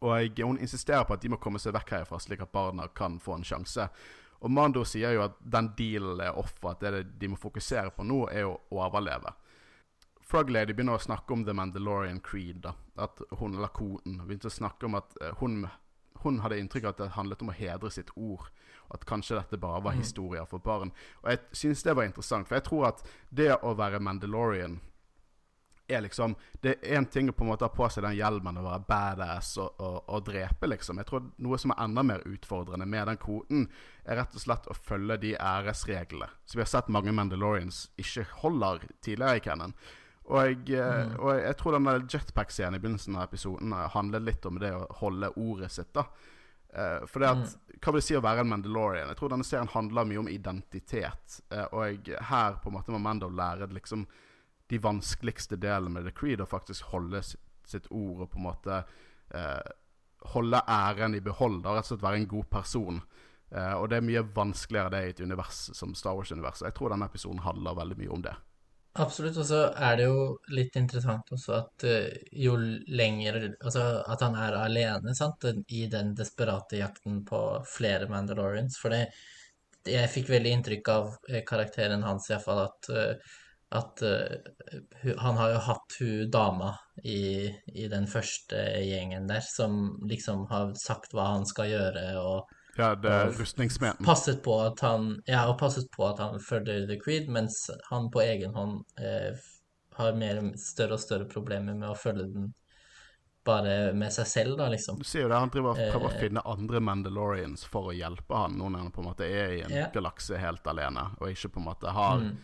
Og 0.00 0.40
hun 0.40 0.58
insisterer 0.58 1.04
på 1.04 1.14
at 1.14 1.22
de 1.22 1.28
må 1.28 1.36
komme 1.36 1.60
seg 1.60 1.74
vekk 1.76 1.92
herfra, 1.98 2.20
slik 2.22 2.40
at 2.40 2.52
barna 2.52 2.88
kan 2.96 3.18
få 3.20 3.36
en 3.36 3.44
sjanse. 3.44 3.88
Og 4.40 4.50
Mando 4.50 4.84
sier 4.88 5.12
jo 5.12 5.26
at 5.26 5.36
den 5.44 5.74
dealen 5.76 6.22
er 6.24 6.38
off, 6.40 6.56
og 6.62 6.70
at 6.72 6.86
det 6.86 7.04
de 7.20 7.28
må 7.28 7.36
fokusere 7.36 7.92
på 7.92 8.06
nå, 8.08 8.22
er 8.32 8.48
å 8.48 8.56
overleve. 8.72 9.34
Frog 10.30 10.50
Lady 10.50 10.72
begynner 10.72 10.96
å 10.96 11.02
snakke 11.02 11.34
om 11.34 11.44
The 11.44 11.52
Mandalorian 11.52 12.20
Creed. 12.24 12.62
da 12.64 12.72
At 12.96 13.20
hun, 13.40 13.56
eller 13.58 13.72
koden, 13.74 14.20
begynte 14.24 14.48
å 14.48 14.54
snakke 14.54 14.86
om 14.86 14.94
at 14.94 15.16
eh, 15.20 15.34
hun, 15.40 15.66
hun 16.22 16.40
hadde 16.40 16.60
inntrykk 16.60 16.86
av 16.86 16.94
at 16.94 17.02
det 17.02 17.08
handlet 17.16 17.42
om 17.42 17.50
å 17.50 17.56
hedre 17.58 17.90
sitt 17.90 18.12
ord. 18.16 18.46
Og 18.88 18.94
at 18.96 19.08
kanskje 19.10 19.36
dette 19.36 19.58
bare 19.60 19.82
var 19.84 19.98
historier 19.98 20.46
for 20.48 20.62
barn. 20.62 20.94
Og 21.24 21.32
jeg 21.34 21.42
synes 21.52 21.82
det 21.82 21.96
var 21.98 22.08
interessant, 22.08 22.48
for 22.48 22.56
jeg 22.56 22.68
tror 22.70 22.86
at 22.92 23.02
det 23.28 23.50
å 23.58 23.74
være 23.76 24.00
Mandalorian 24.00 24.78
er 25.90 26.02
liksom 26.04 26.34
Det 26.62 26.74
er 26.74 26.98
én 26.98 27.06
ting 27.10 27.30
å 27.30 27.34
på 27.36 27.44
en 27.44 27.50
måte 27.50 27.64
ha 27.66 27.72
på 27.72 27.88
seg 27.90 28.04
den 28.04 28.16
hjelmen 28.18 28.58
og 28.60 28.66
være 28.66 28.86
badass 28.88 29.54
og, 29.60 29.80
og, 29.80 30.02
og 30.08 30.24
drepe, 30.26 30.68
liksom. 30.70 31.00
Jeg 31.00 31.08
tror 31.08 31.30
noe 31.42 31.58
som 31.60 31.74
er 31.74 31.84
enda 31.84 32.04
mer 32.06 32.24
utfordrende 32.28 32.86
med 32.86 33.08
den 33.08 33.20
koden, 33.20 33.68
er 34.04 34.20
rett 34.20 34.34
og 34.36 34.44
slett 34.44 34.68
å 34.70 34.76
følge 34.76 35.16
de 35.22 35.34
æresreglene 35.36 36.28
Så 36.44 36.58
vi 36.58 36.64
har 36.64 36.70
sett 36.72 36.92
mange 36.92 37.14
Mandalorians 37.16 37.88
ikke 38.00 38.26
holder 38.42 38.84
tidligere 39.00 39.40
i 39.40 39.44
Cannon. 39.44 39.74
Og 40.30 40.70
eh, 40.70 41.14
og 41.18 41.32
jeg 41.40 41.56
tror 41.58 41.74
den 41.74 41.88
der 41.88 42.04
jetpack-scenen 42.06 42.78
i 42.78 42.82
begynnelsen 42.82 43.16
av 43.18 43.26
episoden 43.26 43.72
eh, 43.74 43.88
handler 43.94 44.22
litt 44.22 44.46
om 44.46 44.60
det 44.62 44.70
å 44.76 44.84
holde 45.00 45.32
ordet 45.36 45.72
sitt. 45.74 45.90
da 45.96 46.06
Eh, 46.72 47.06
for 47.06 47.18
det 47.18 47.30
at, 47.30 47.54
Hva 47.80 47.92
vil 47.92 48.02
det 48.02 48.06
si 48.06 48.14
å 48.14 48.22
være 48.22 48.44
en 48.44 48.50
Mandalorian? 48.52 49.08
Jeg 49.10 49.18
tror 49.18 49.32
denne 49.32 49.46
serien 49.46 49.70
handler 49.72 50.06
mye 50.06 50.20
om 50.20 50.28
identitet. 50.30 51.40
Og 51.72 52.10
her 52.28 52.58
på 52.60 52.70
en 52.70 52.76
måte 52.76 52.92
må 52.92 53.00
Mando 53.02 53.30
lære 53.32 53.70
liksom 53.72 54.04
de 54.70 54.78
vanskeligste 54.82 55.58
delene 55.60 55.98
med 55.98 56.06
The 56.08 56.14
Creed, 56.16 56.42
å 56.42 56.48
faktisk 56.48 56.92
holde 56.94 57.22
sitt, 57.24 57.86
ord 57.90 58.24
og 58.24 58.30
på 58.32 58.40
en 58.40 58.46
måte 58.48 58.82
eh, 59.34 59.72
holde 60.34 60.62
æren 60.66 61.14
i 61.14 61.22
behold. 61.22 61.62
Rett 61.64 61.84
og 61.84 61.92
slett 61.92 62.06
være 62.06 62.22
en 62.22 62.30
god 62.30 62.48
person. 62.50 63.02
Eh, 63.50 63.74
og 63.74 63.88
det 63.90 63.98
er 63.98 64.06
mye 64.06 64.22
vanskeligere 64.34 64.94
det 64.94 65.02
i 65.02 65.10
et 65.14 65.24
univers 65.24 65.64
som 65.76 65.94
Star 65.98 66.18
Wars-universet. 66.18 66.68
Jeg 66.68 66.78
tror 66.78 66.94
denne 66.94 67.10
episoden 67.10 67.42
handler 67.46 67.78
veldig 67.78 67.98
mye 68.00 68.14
om 68.16 68.24
det. 68.26 68.36
Absolutt. 68.98 69.36
Og 69.38 69.46
så 69.46 69.60
er 69.70 69.98
det 70.00 70.06
jo 70.08 70.22
litt 70.50 70.74
interessant 70.78 71.28
også 71.34 71.56
at 71.60 71.84
eh, 71.86 72.22
jo 72.42 72.56
lenger 72.58 73.52
Altså 73.52 73.84
at 74.02 74.24
han 74.26 74.38
er 74.38 74.58
alene, 74.58 75.14
sant, 75.14 75.46
i 75.68 75.84
den 75.90 76.14
desperate 76.18 76.80
jakten 76.80 77.22
på 77.26 77.42
flere 77.70 78.10
Mandalorians. 78.10 78.78
For 78.82 78.94
jeg 78.94 80.10
fikk 80.12 80.32
veldig 80.34 80.56
inntrykk 80.56 80.90
av 80.92 81.14
eh, 81.30 81.44
karakteren 81.46 82.02
hans 82.06 82.28
iallfall 82.32 82.64
at 82.66 82.90
eh, 82.90 83.38
at 83.72 84.02
uh, 84.02 85.14
han 85.18 85.36
har 85.38 85.52
jo 85.52 85.58
hatt 85.68 85.96
hun 86.00 86.30
dama 86.30 86.72
i, 87.04 87.46
i 87.74 87.86
den 87.88 88.06
første 88.10 88.56
gjengen 88.82 89.28
der, 89.30 89.40
som 89.46 89.98
liksom 90.10 90.46
har 90.50 90.72
sagt 90.80 91.12
hva 91.14 91.28
han 91.36 91.46
skal 91.46 91.70
gjøre, 91.70 92.06
og 92.18 92.48
Ja, 92.78 92.94
det 92.94 93.10
er 93.10 93.26
Og 93.28 93.38
rustningssmeden. 93.40 94.06
passet 94.06 94.42
på 94.44 94.54
at 94.64 94.80
han 94.80 95.16
Ja, 95.26 95.48
og 95.50 95.58
passet 95.58 95.86
på 95.96 96.06
at 96.08 96.18
han 96.22 96.38
følger 96.40 96.86
The 96.86 96.98
Creed, 97.02 97.28
mens 97.28 97.58
han 97.90 98.10
på 98.10 98.22
egen 98.22 98.54
hånd 98.54 98.80
eh, 98.98 99.36
har 99.98 100.12
mer, 100.16 100.40
større 100.56 100.94
og 100.96 101.00
større 101.02 101.26
problemer 101.28 101.74
med 101.74 101.90
å 101.90 101.94
følge 101.98 102.26
den 102.32 102.52
bare 103.44 103.92
med 103.96 104.12
seg 104.12 104.26
selv, 104.28 104.56
da, 104.58 104.68
liksom. 104.68 104.98
Du 105.00 105.04
sier 105.04 105.22
jo 105.24 105.28
det, 105.32 105.38
Han 105.40 105.50
driver 105.50 105.70
og 105.70 105.76
prøver 105.90 106.06
å 106.06 106.12
Eh. 106.12 106.20
finne 106.20 106.42
andre 106.44 106.80
Mandalorians 106.80 107.64
for 107.64 107.90
å 107.90 107.94
hjelpe 107.96 108.36
han 108.36 108.58
nå 108.58 108.68
når 108.70 108.78
han 108.84 108.92
på 108.92 109.00
en 109.00 109.08
måte 109.10 109.24
er 109.26 109.52
i 109.56 109.60
en 109.62 109.72
Ja. 109.72 109.86
galakse 109.94 110.38
helt 110.38 110.66
alene, 110.66 111.10
og 111.20 111.28
ikke 111.30 111.48
på 111.54 111.60
en 111.60 111.64
måte 111.70 111.88
har 111.96 112.18
Mm. 112.20 112.36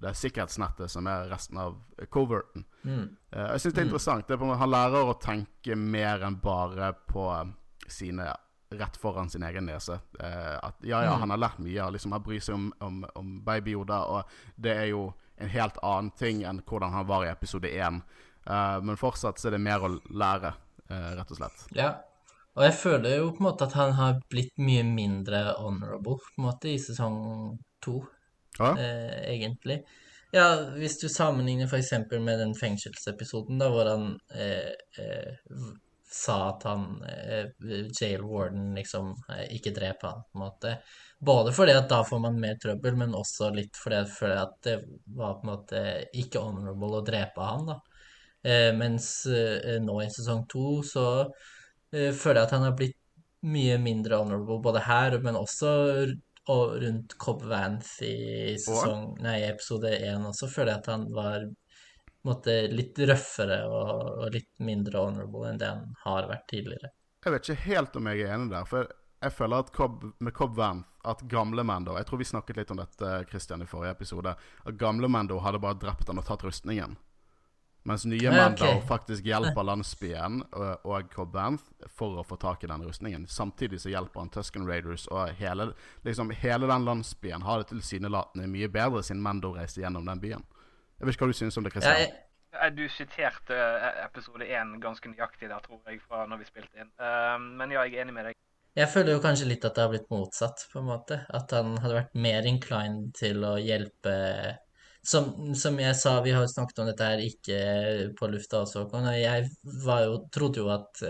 Det 0.00 0.14
sikkerhetsnettet 0.16 0.90
som 0.90 1.06
er 1.10 1.26
resten 1.30 1.58
av 1.60 1.74
coverten. 2.10 2.64
Mm. 2.84 3.16
Eh, 3.32 3.48
jeg 3.52 3.60
syns 3.60 3.74
det 3.74 3.82
er 3.82 3.88
interessant. 3.88 4.26
Det 4.28 4.34
er 4.36 4.40
på 4.40 4.54
han 4.56 4.70
lærer 4.72 5.10
å 5.10 5.18
tenke 5.20 5.76
mer 5.76 6.22
enn 6.26 6.38
bare 6.40 6.92
på 7.08 7.26
sine 7.90 8.30
rett 8.70 8.96
foran 8.96 9.28
sin 9.30 9.42
egen 9.42 9.66
nese. 9.66 9.98
Eh, 10.20 10.56
at 10.62 10.76
ja, 10.86 11.02
ja, 11.04 11.12
Mm. 11.16 11.20
han 11.20 11.30
har 11.30 11.38
lært 11.38 11.58
mye. 11.58 11.90
Liksom, 11.90 12.12
han 12.12 12.22
bryr 12.22 12.40
seg 12.40 12.54
om, 12.54 12.72
om, 12.80 13.04
om 13.14 13.32
Baby 13.44 13.72
Yoda, 13.74 13.98
og 14.06 14.24
det 14.56 14.76
er 14.76 14.86
jo 14.92 15.12
en 15.40 15.48
helt 15.48 15.78
annen 15.82 16.10
ting 16.16 16.44
enn 16.44 16.60
hvordan 16.62 16.92
han 16.92 17.06
var 17.08 17.24
i 17.26 17.30
episode 17.32 17.68
én. 17.68 18.02
Eh, 18.46 18.78
men 18.80 18.96
fortsatt 18.96 19.38
så 19.40 19.48
er 19.48 19.56
det 19.58 19.60
mer 19.64 19.80
å 19.84 19.96
lære, 20.10 20.54
rett 20.90 21.30
og 21.30 21.36
slett. 21.38 21.66
Ja. 21.76 21.90
Og 22.56 22.64
jeg 22.66 22.74
føler 22.74 23.12
jo 23.20 23.28
på 23.30 23.44
en 23.44 23.46
måte 23.46 23.66
at 23.68 23.74
han 23.78 23.92
har 23.94 24.16
blitt 24.30 24.56
mye 24.58 24.82
mindre 24.82 25.52
honorable 25.60 26.16
på 26.18 26.32
en 26.40 26.44
måte 26.48 26.66
i 26.72 26.78
sesong 26.82 27.58
to. 27.80 28.00
Ja? 28.58 28.74
eh, 28.78 29.34
egentlig. 29.34 29.82
Ja, 30.32 30.46
hvis 30.76 30.98
du 31.00 31.08
sammenligner 31.08 31.66
f.eks. 31.66 31.92
med 32.10 32.38
den 32.38 32.54
fengselsepisoden 32.54 33.58
da, 33.58 33.70
hvor 33.72 33.88
han 33.90 34.12
eh, 34.34 34.70
eh, 35.02 35.70
sa 36.10 36.36
at 36.52 36.66
han 36.68 36.84
eh, 37.02 37.48
jail 38.00 38.22
warden 38.26 38.70
liksom 38.78 39.10
eh, 39.28 39.48
ikke 39.56 39.74
drep 39.74 40.06
han, 40.06 40.22
på 40.30 40.38
en 40.38 40.44
måte. 40.44 40.76
Både 41.18 41.52
fordi 41.52 41.74
at 41.74 41.90
da 41.90 42.04
får 42.06 42.22
man 42.22 42.38
mer 42.40 42.60
trøbbel, 42.62 42.96
men 43.02 43.18
også 43.18 43.50
litt 43.54 43.78
fordi 43.78 44.04
fordi 44.14 44.38
at 44.38 44.54
det 44.66 44.76
var 45.18 45.40
på 45.40 45.46
en 45.46 45.52
måte 45.52 45.84
ikke 46.22 46.44
honorable 46.46 47.00
å 47.00 47.06
drepe 47.06 47.50
han, 47.50 47.66
da. 47.72 47.80
Eh, 48.40 48.70
mens 48.72 49.10
nå 49.82 49.98
i 50.00 50.08
sesong 50.14 50.46
to 50.48 50.80
så 50.86 51.04
føler 51.90 52.38
jeg 52.38 52.46
at 52.46 52.52
han 52.54 52.64
har 52.64 52.74
blitt 52.78 52.96
mye 53.50 53.76
mindre 53.82 54.20
honorable 54.20 54.60
både 54.62 54.84
her, 54.86 55.18
men 55.24 55.36
også 55.36 55.70
og 56.50 56.76
rundt 56.82 57.16
Cobb 57.20 57.42
Vance 57.50 58.06
i 58.06 58.54
sesong, 58.58 59.14
nei, 59.22 59.40
episode 59.48 59.92
én 59.96 60.24
også, 60.26 60.48
føler 60.50 60.74
jeg 60.74 60.82
at 60.82 60.90
han 60.92 61.08
var 61.14 61.46
måte, 62.26 62.56
litt 62.72 62.98
røffere 63.08 63.62
og, 63.68 63.92
og 64.24 64.32
litt 64.34 64.50
mindre 64.64 65.04
honorable 65.06 65.50
enn 65.50 65.60
det 65.60 65.70
han 65.70 65.86
har 66.04 66.28
vært 66.30 66.48
tidligere. 66.52 66.92
Jeg 67.24 67.34
vet 67.34 67.48
ikke 67.48 67.68
helt 67.68 68.00
om 68.00 68.08
jeg 68.10 68.24
er 68.24 68.34
enig 68.34 68.50
der. 68.52 68.68
For 68.68 68.88
jeg 69.20 69.36
føler 69.36 69.64
at 69.64 69.72
Cobb, 69.76 70.04
med 70.18 70.34
Cobb 70.36 70.56
Vance 70.56 70.88
at 71.04 71.22
gamle 71.32 71.64
Mando 71.64 71.94
Jeg 71.96 72.06
tror 72.08 72.20
vi 72.20 72.28
snakket 72.28 72.58
litt 72.60 72.70
om 72.72 72.80
dette 72.80 73.12
Christian, 73.28 73.62
i 73.64 73.68
forrige 73.68 73.94
episode. 73.96 74.34
At 74.64 74.80
gamle 74.80 75.08
Mando 75.08 75.38
hadde 75.44 75.60
bare 75.62 75.78
drept 75.80 76.08
han 76.08 76.20
og 76.20 76.26
tatt 76.28 76.44
rustningen. 76.44 76.96
Mens 77.88 78.04
nye 78.04 78.20
Ja, 78.22 78.30
Mando 78.34 78.66
faktisk 78.88 79.24
hjelper 79.24 79.64
landsbyen 79.64 80.42
og, 80.52 80.84
og 80.84 81.06
Cobb 81.14 81.32
Vanth 81.34 81.64
for 81.88 82.20
å 82.20 82.24
få 82.28 82.36
tak 82.36 82.64
i 82.64 82.68
den 82.68 82.82
rustningen. 82.84 83.26
Samtidig 83.26 83.80
så 83.80 83.88
hjelper 83.88 84.20
han 84.20 84.28
Tusken 84.34 84.66
Raiders, 84.68 85.06
og 85.08 85.30
hele, 85.40 85.70
liksom, 86.04 86.30
hele 86.42 86.68
den 86.68 86.84
landsbyen 86.84 87.42
har 87.46 87.62
det 87.62 87.70
tilsynelatende 87.72 88.48
mye 88.52 88.68
bedre 88.68 89.00
siden 89.02 89.22
Mando 89.24 89.54
reiste 89.56 89.80
gjennom 89.80 90.04
den 90.10 90.20
byen. 90.20 90.44
Jeg 91.00 91.06
vet 91.08 91.16
ikke 91.16 91.24
hva 91.24 91.32
du 91.32 91.38
synes 91.40 91.56
om 91.56 91.64
det, 91.64 91.72
Christian. 91.76 92.02
Jeg, 92.04 92.12
Eh, 92.52 92.66
Du 92.74 92.82
siterte 92.90 93.54
episode 94.04 94.42
én 94.42 94.72
ganske 94.82 95.06
nøyaktig 95.06 95.46
der, 95.48 95.60
tror 95.62 95.78
jeg, 95.86 96.00
fra 96.02 96.24
når 96.26 96.40
vi 96.40 96.44
spilte 96.48 96.80
inn. 96.82 96.88
Eh, 96.98 97.36
Men 97.38 97.70
ja, 97.70 97.84
jeg 97.86 97.94
er 97.94 98.02
enig 98.02 98.12
med 98.16 98.24
deg. 98.26 98.34
jeg 98.74 98.88
føler 98.90 99.12
jo 99.14 99.20
kanskje 99.22 99.46
litt 99.46 99.64
at 99.64 99.74
det 99.76 99.82
har 99.84 99.92
blitt 99.92 100.10
motsatt, 100.10 100.64
på 100.72 100.80
en 100.80 100.88
måte. 100.88 101.20
At 101.30 101.50
han 101.54 101.76
hadde 101.78 101.94
vært 101.94 102.14
mer 102.18 102.42
inclined 102.50 103.14
til 103.14 103.44
å 103.46 103.54
hjelpe 103.54 104.58
som, 105.02 105.54
som 105.54 105.78
jeg 105.80 105.96
sa, 105.96 106.20
vi 106.24 106.32
har 106.36 106.46
snakket 106.50 106.78
om 106.82 106.88
dette 106.90 107.06
her 107.12 107.22
ikke 107.24 107.60
på 108.18 108.28
lufta 108.32 108.62
også, 108.64 108.84
Håkon, 108.84 109.08
og 109.08 109.16
jeg 109.20 109.48
jo, 110.06 110.18
trodde 110.32 110.60
jo 110.60 110.68
at 110.74 111.02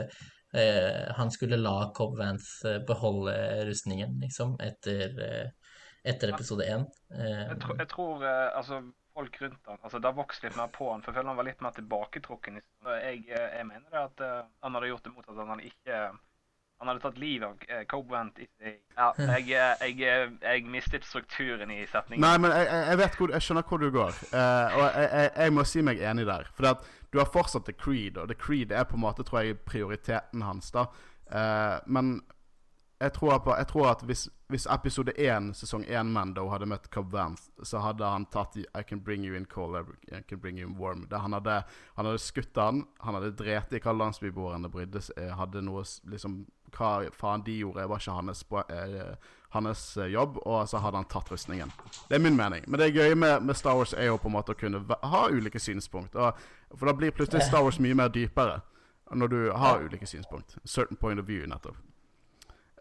eh, 0.55 1.11
han 1.17 1.31
skulle 1.35 1.59
la 1.61 1.91
Cobb 1.97 2.17
Vance 2.19 2.63
eh, 2.69 2.79
beholde 2.87 3.35
rustningen, 3.69 4.19
liksom, 4.23 4.57
etter, 4.63 5.19
eh, 5.27 5.75
etter 6.05 6.33
episode 6.35 6.67
én. 6.67 6.87
Eh, 7.15 7.45
Jeg, 7.51 7.61
tror- 7.65 7.79
jeg 7.79 7.89
tror 7.89 8.25
eh, 8.25 8.49
altså 8.57 8.81
folk 9.15 9.41
rundt 9.43 9.67
han, 9.67 9.79
altså 9.83 9.99
Det 9.99 10.07
har 10.07 10.17
vokst 10.17 10.45
litt 10.47 10.57
mer 10.57 10.69
på 10.73 10.87
han, 10.93 11.03
for 11.03 11.11
jeg 11.11 11.19
føler 11.19 11.33
han 11.33 11.41
var 11.43 11.49
litt 11.51 11.61
mer 11.67 11.75
tilbaketrukken. 11.77 12.61
Jeg, 12.87 13.25
eh, 13.29 13.49
jeg 13.59 13.67
mener 13.67 13.91
det 13.91 14.05
at 14.07 14.21
eh, 14.27 14.43
han 14.63 14.75
hadde 14.79 14.93
gjort 14.93 15.05
det 15.09 15.15
mot 15.17 15.29
At 15.29 15.47
han 15.51 15.61
ikke 15.67 16.03
han 16.81 16.89
hadde 16.89 17.01
tatt 17.01 17.19
livet 17.21 17.45
av 17.45 17.57
uh, 17.69 17.83
Cobwent 17.89 18.39
i 18.41 18.47
Ja, 18.97 19.11
jeg, 19.19 19.51
eh, 19.53 19.83
jeg, 19.85 20.01
eh, 20.01 20.33
jeg 20.43 20.65
mistet 20.69 21.05
strukturen 21.05 21.71
i 21.73 21.83
setningen. 21.89 22.25
Nei, 22.25 22.39
men 22.41 22.55
jeg, 22.57 22.67
jeg, 22.73 22.99
vet 23.01 23.19
hvor, 23.21 23.33
jeg 23.37 23.45
skjønner 23.45 23.67
hvor 23.69 23.83
du 23.83 23.91
går. 23.93 24.17
Uh, 24.33 24.79
og 24.81 24.87
jeg, 24.97 25.53
må 25.57 25.65
si 25.69 25.85
meg 25.85 26.01
enig 26.01 26.25
der. 26.29 26.49
For 26.57 26.71
at 26.73 26.89
du 27.13 27.21
har 27.21 27.29
fortsatt 27.29 27.69
The 27.69 27.77
Creed, 27.77 28.17
og 28.17 28.33
The 28.33 28.37
Creed 28.37 28.73
er 28.73 28.89
på 28.89 28.97
en 28.97 29.05
måte, 29.05 29.25
tror 29.29 29.45
jeg, 29.45 29.61
prioriteten 29.69 30.45
hans. 30.45 30.73
da. 30.73 30.89
Uh, 31.29 31.77
men 31.87 32.19
jeg 33.01 33.13
tror, 33.13 33.39
på, 33.39 33.55
jeg 33.57 33.67
tror 33.67 33.87
at 33.91 34.03
hvis, 34.05 34.27
hvis 34.53 34.67
episode 34.69 35.13
1, 35.17 35.55
sesong 35.57 35.85
1 35.89 36.11
Mando 36.13 36.45
hadde 36.53 36.67
møtt 36.69 36.91
Cobb 36.93 37.15
Vance, 37.15 37.49
så 37.65 37.81
hadde 37.81 38.05
han 38.05 38.27
tatt 38.29 38.59
i 38.61 38.83
can 38.85 39.01
bring 39.01 39.25
you 39.25 39.37
in 39.37 39.47
cold, 39.49 39.77
I 40.13 40.21
can 40.29 40.41
bring 40.41 40.59
you 40.59 40.69
in 40.69 40.77
warm. 40.77 41.07
Han, 41.13 41.33
hadde, 41.33 41.63
han 41.97 42.07
hadde 42.07 42.21
skutt 42.21 42.57
han, 42.61 42.85
han 43.01 43.17
hadde 43.17 43.33
drept 43.39 43.73
i 43.73 43.81
hva 43.81 43.97
landsbyboerne 43.97 44.69
brydde 44.69 45.01
seg 45.07 45.33
Hadde 45.39 45.63
noe 45.65 45.85
liksom 46.13 46.43
Hva 46.77 47.11
faen 47.17 47.45
de 47.47 47.59
gjorde, 47.63 47.89
var 47.89 48.03
ikke 48.03 48.17
hans, 48.17 48.45
eh, 48.69 49.35
hans 49.57 49.85
eh, 49.97 50.11
jobb, 50.13 50.39
og 50.45 50.69
så 50.69 50.79
hadde 50.79 51.03
han 51.03 51.11
tatt 51.11 51.31
rustningen. 51.33 51.73
Det 52.09 52.19
er 52.19 52.25
min 52.25 52.37
mening. 52.37 52.65
Men 52.67 52.81
det 52.81 52.93
gøye 52.95 53.15
med, 53.15 53.43
med 53.43 53.59
Star 53.59 53.77
Wars 53.77 53.93
er 53.93 54.11
jo 54.11 54.17
på 54.17 54.31
en 54.31 54.37
måte 54.39 54.55
å 54.55 54.59
kunne 54.59 54.83
ha 55.03 55.23
ulike 55.31 55.61
synspunkt. 55.61 56.15
Og, 56.15 56.35
for 56.77 56.91
da 56.91 56.97
blir 56.97 57.15
plutselig 57.15 57.47
Star 57.49 57.65
Wars 57.67 57.81
mye 57.83 57.97
mer 57.99 58.13
dypere 58.15 58.61
når 59.11 59.27
du 59.27 59.41
har 59.53 59.83
ulike 59.83 60.07
synspunkt. 60.07 60.59
Certain 60.65 60.97
point 60.97 61.21
of 61.21 61.27
view, 61.27 61.47
nettopp. 61.47 61.77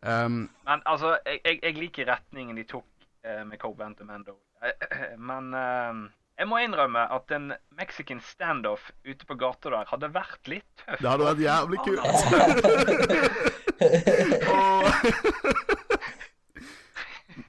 Um, 0.02 0.50
Men 0.66 0.82
altså, 0.86 1.18
jeg, 1.26 1.60
jeg, 1.64 1.74
liker 1.76 2.08
retningen 2.08 2.56
de 2.56 2.64
tok 2.64 2.86
eh, 3.26 3.42
med 3.48 3.58
Cobwent 3.60 4.00
og 4.00 4.08
Mando. 4.08 4.38
Eh, 4.64 5.18
Men 5.30 5.54
eh, 5.54 6.10
jeg 6.40 6.48
må 6.48 6.62
innrømme 6.64 7.02
at 7.12 7.32
en 7.36 7.50
Mexican 7.76 8.22
standoff 8.24 8.92
ute 9.04 9.26
på 9.28 9.36
gata 9.40 9.70
der 9.74 9.90
hadde 9.90 10.08
vært 10.16 10.48
litt 10.48 10.70
tøff. 10.80 11.00
det 11.02 11.10
hadde 11.12 11.26
vært 11.28 11.42
jævlig 11.44 11.80
kult. 11.84 12.06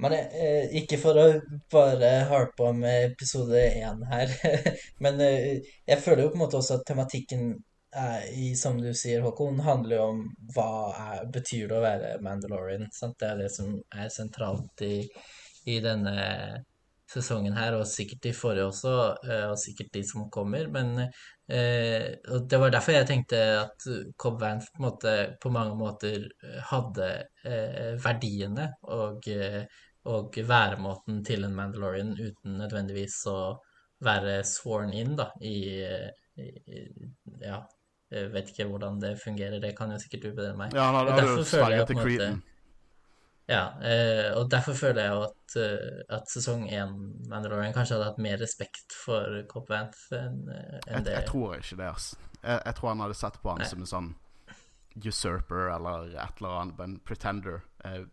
Men 0.00 0.12
eh, 0.16 0.64
ikke 0.80 0.96
for 1.00 1.18
å 1.18 1.24
bare 1.72 2.10
harpe 2.30 2.62
om 2.70 2.78
episode 2.88 3.60
én 3.82 3.98
her, 4.08 4.30
men 5.04 5.20
eh, 5.20 5.58
jeg 5.84 6.00
føler 6.00 6.22
jo 6.24 6.30
på 6.32 6.38
en 6.38 6.44
måte 6.44 6.56
også 6.56 6.78
at 6.78 6.86
tematikken 6.88 7.42
er, 7.92 8.24
i, 8.32 8.54
som 8.56 8.78
du 8.80 8.94
sier, 8.96 9.20
Håkon, 9.20 9.60
handler 9.66 9.96
jo 9.98 10.06
om 10.14 10.22
hva 10.54 10.70
er, 10.94 11.26
betyr 11.34 11.68
det 11.68 11.76
å 11.76 11.82
være 11.84 12.14
Mandalorian. 12.24 12.88
Sant? 12.96 13.18
Det 13.20 13.28
er 13.28 13.42
det 13.42 13.50
som 13.52 13.76
er 13.92 14.08
sentralt 14.14 14.80
i, 14.86 15.04
i 15.68 15.76
denne 15.84 16.16
sesongen 17.10 17.56
her, 17.58 17.76
og 17.78 17.88
sikkert 17.88 18.22
de 18.26 18.32
forrige 18.36 18.68
også, 18.70 18.94
eh, 19.26 19.46
og 19.50 19.58
sikkert 19.58 19.92
de 19.96 20.02
som 20.06 20.28
kommer. 20.32 20.68
Men 20.72 20.92
eh, 21.00 22.06
og 22.30 22.46
det 22.50 22.60
var 22.62 22.74
derfor 22.74 22.96
jeg 22.96 23.08
tenkte 23.08 23.40
at 23.64 23.88
Cobb 24.20 24.40
Vance 24.42 24.70
på, 24.74 24.84
måte, 24.86 25.14
på 25.42 25.52
mange 25.54 25.76
måter 25.78 26.28
hadde 26.70 27.10
eh, 27.44 27.96
verdiene 28.04 28.70
og, 28.82 29.26
og 30.10 30.38
væremåten 30.52 31.24
til 31.26 31.48
en 31.48 31.58
Mandalorian 31.58 32.14
uten 32.18 32.60
nødvendigvis 32.60 33.20
å 33.30 33.40
være 34.00 34.40
sworn 34.48 34.94
in 34.96 35.12
da, 35.18 35.28
i, 35.44 35.82
i, 36.40 36.86
Ja, 37.40 37.58
jeg 38.10 38.30
vet 38.32 38.48
ikke 38.50 38.66
hvordan 38.70 38.96
det 39.02 39.12
fungerer, 39.20 39.60
det 39.62 39.74
kan 39.78 39.92
jo 39.92 39.98
sikkert 40.02 40.24
du 40.24 40.30
bedre 40.32 40.54
enn 40.54 40.62
meg. 40.62 40.72
Ja, 40.74 40.88
han 40.88 40.96
hadde, 40.98 41.18
hadde 41.18 41.34
jo 41.36 41.44
sverget 41.46 41.90
til 41.90 42.00
Creeden. 42.00 42.40
Ja, 43.50 43.64
eh, 43.82 44.28
og 44.38 44.46
derfor 44.52 44.76
føler 44.78 45.02
jeg 45.02 45.10
jo 45.16 45.22
at, 45.26 45.54
eh, 45.58 46.02
at 46.16 46.30
sesong 46.30 46.68
én 46.70 46.92
Mandalorian 47.26 47.72
kanskje 47.74 47.96
hadde 47.96 48.10
hatt 48.12 48.20
mer 48.22 48.38
respekt 48.38 48.94
for 48.94 49.40
Cobb 49.50 49.72
enn 49.74 49.88
en 50.14 50.36
enn 50.54 50.82
Jeg, 50.86 51.04
det 51.08 51.14
jeg 51.16 51.26
tror 51.32 51.56
ikke 51.58 51.78
det, 51.80 51.88
ass. 51.90 52.12
Jeg, 52.44 52.60
jeg 52.68 52.74
tror 52.78 52.92
han 52.92 53.02
hadde 53.02 53.18
sett 53.18 53.40
på 53.42 53.50
han 53.50 53.58
Nei. 53.64 53.70
som 53.72 53.82
en 53.82 53.90
sånn 53.90 54.10
usurper 55.06 55.70
eller 55.74 56.12
et 56.14 56.40
eller 56.40 56.60
annet, 56.60 56.80
en 56.86 56.98
pretender. 57.06 57.60
Eh, 57.84 58.04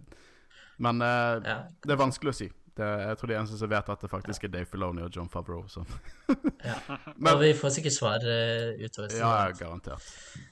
Men 0.77 1.01
eh, 1.01 1.41
Ja, 1.45 1.59
det 1.85 1.93
er 1.95 2.01
vanskelig 2.01 2.33
å 2.33 2.37
si. 2.37 2.47
Det, 2.77 2.85
jeg 2.85 3.17
tror 3.17 3.31
de 3.31 3.35
eneste 3.39 3.57
som 3.57 3.69
vet 3.71 3.87
at 3.89 4.03
det 4.05 4.09
faktisk 4.11 4.43
er 4.45 4.51
Dave 4.53 4.67
Filoni 4.69 5.01
og 5.01 5.09
John 5.15 5.29
Favreau. 5.33 5.63
Ja. 6.61 6.75
Men- 7.17 7.31
Og 7.33 7.39
vi 7.41 7.53
får 7.57 7.71
sikkert 7.79 7.95
svar 7.95 8.21
uh, 8.21 8.73
utover. 8.77 9.15
Ja, 9.17 9.31
ja, 9.47 9.55
garantert. 9.57 10.05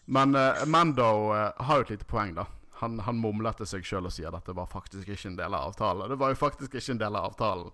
Men 0.10 0.34
uh, 0.34 0.64
Mando 0.66 1.10
uh, 1.30 1.52
har 1.68 1.78
jo 1.78 1.86
et 1.86 1.92
lite 1.94 2.08
poeng, 2.10 2.34
da. 2.40 2.48
Han, 2.82 3.00
han 3.00 3.20
mumler 3.22 3.56
til 3.56 3.70
seg 3.70 3.86
sjøl 3.88 4.10
og 4.10 4.14
sier 4.14 4.36
at 4.36 4.48
det 4.48 4.56
var 4.58 4.68
faktisk 4.68 5.08
ikke 5.08 5.30
en 5.32 5.40
del 5.40 5.56
av 5.56 5.72
avtalen. 5.72 6.10
Det 6.12 6.20
var 6.20 6.34
jo 6.34 6.40
faktisk 6.40 6.76
ikke 6.76 6.96
en 6.96 7.02
del 7.02 7.16
av 7.16 7.30
avtalen. 7.32 7.72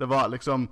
Det 0.00 0.08
var 0.08 0.30
liksom 0.32 0.68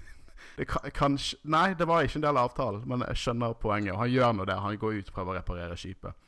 det 0.56 0.64
kan, 0.70 0.90
kanskje, 0.96 1.38
Nei, 1.44 1.74
det 1.78 1.88
var 1.88 2.04
ikke 2.04 2.20
en 2.20 2.26
del 2.26 2.40
av 2.40 2.50
avtalen, 2.50 2.84
men 2.88 3.04
jeg 3.10 3.22
skjønner 3.24 3.56
poenget. 3.60 3.98
Han 4.00 4.12
gjør 4.12 4.36
nå 4.36 4.46
det. 4.48 4.58
Han 4.64 4.78
går 4.80 5.00
ut 5.00 5.10
og 5.12 5.16
prøver 5.18 5.34
å 5.34 5.40
reparere 5.40 5.78
skipet. 5.80 6.18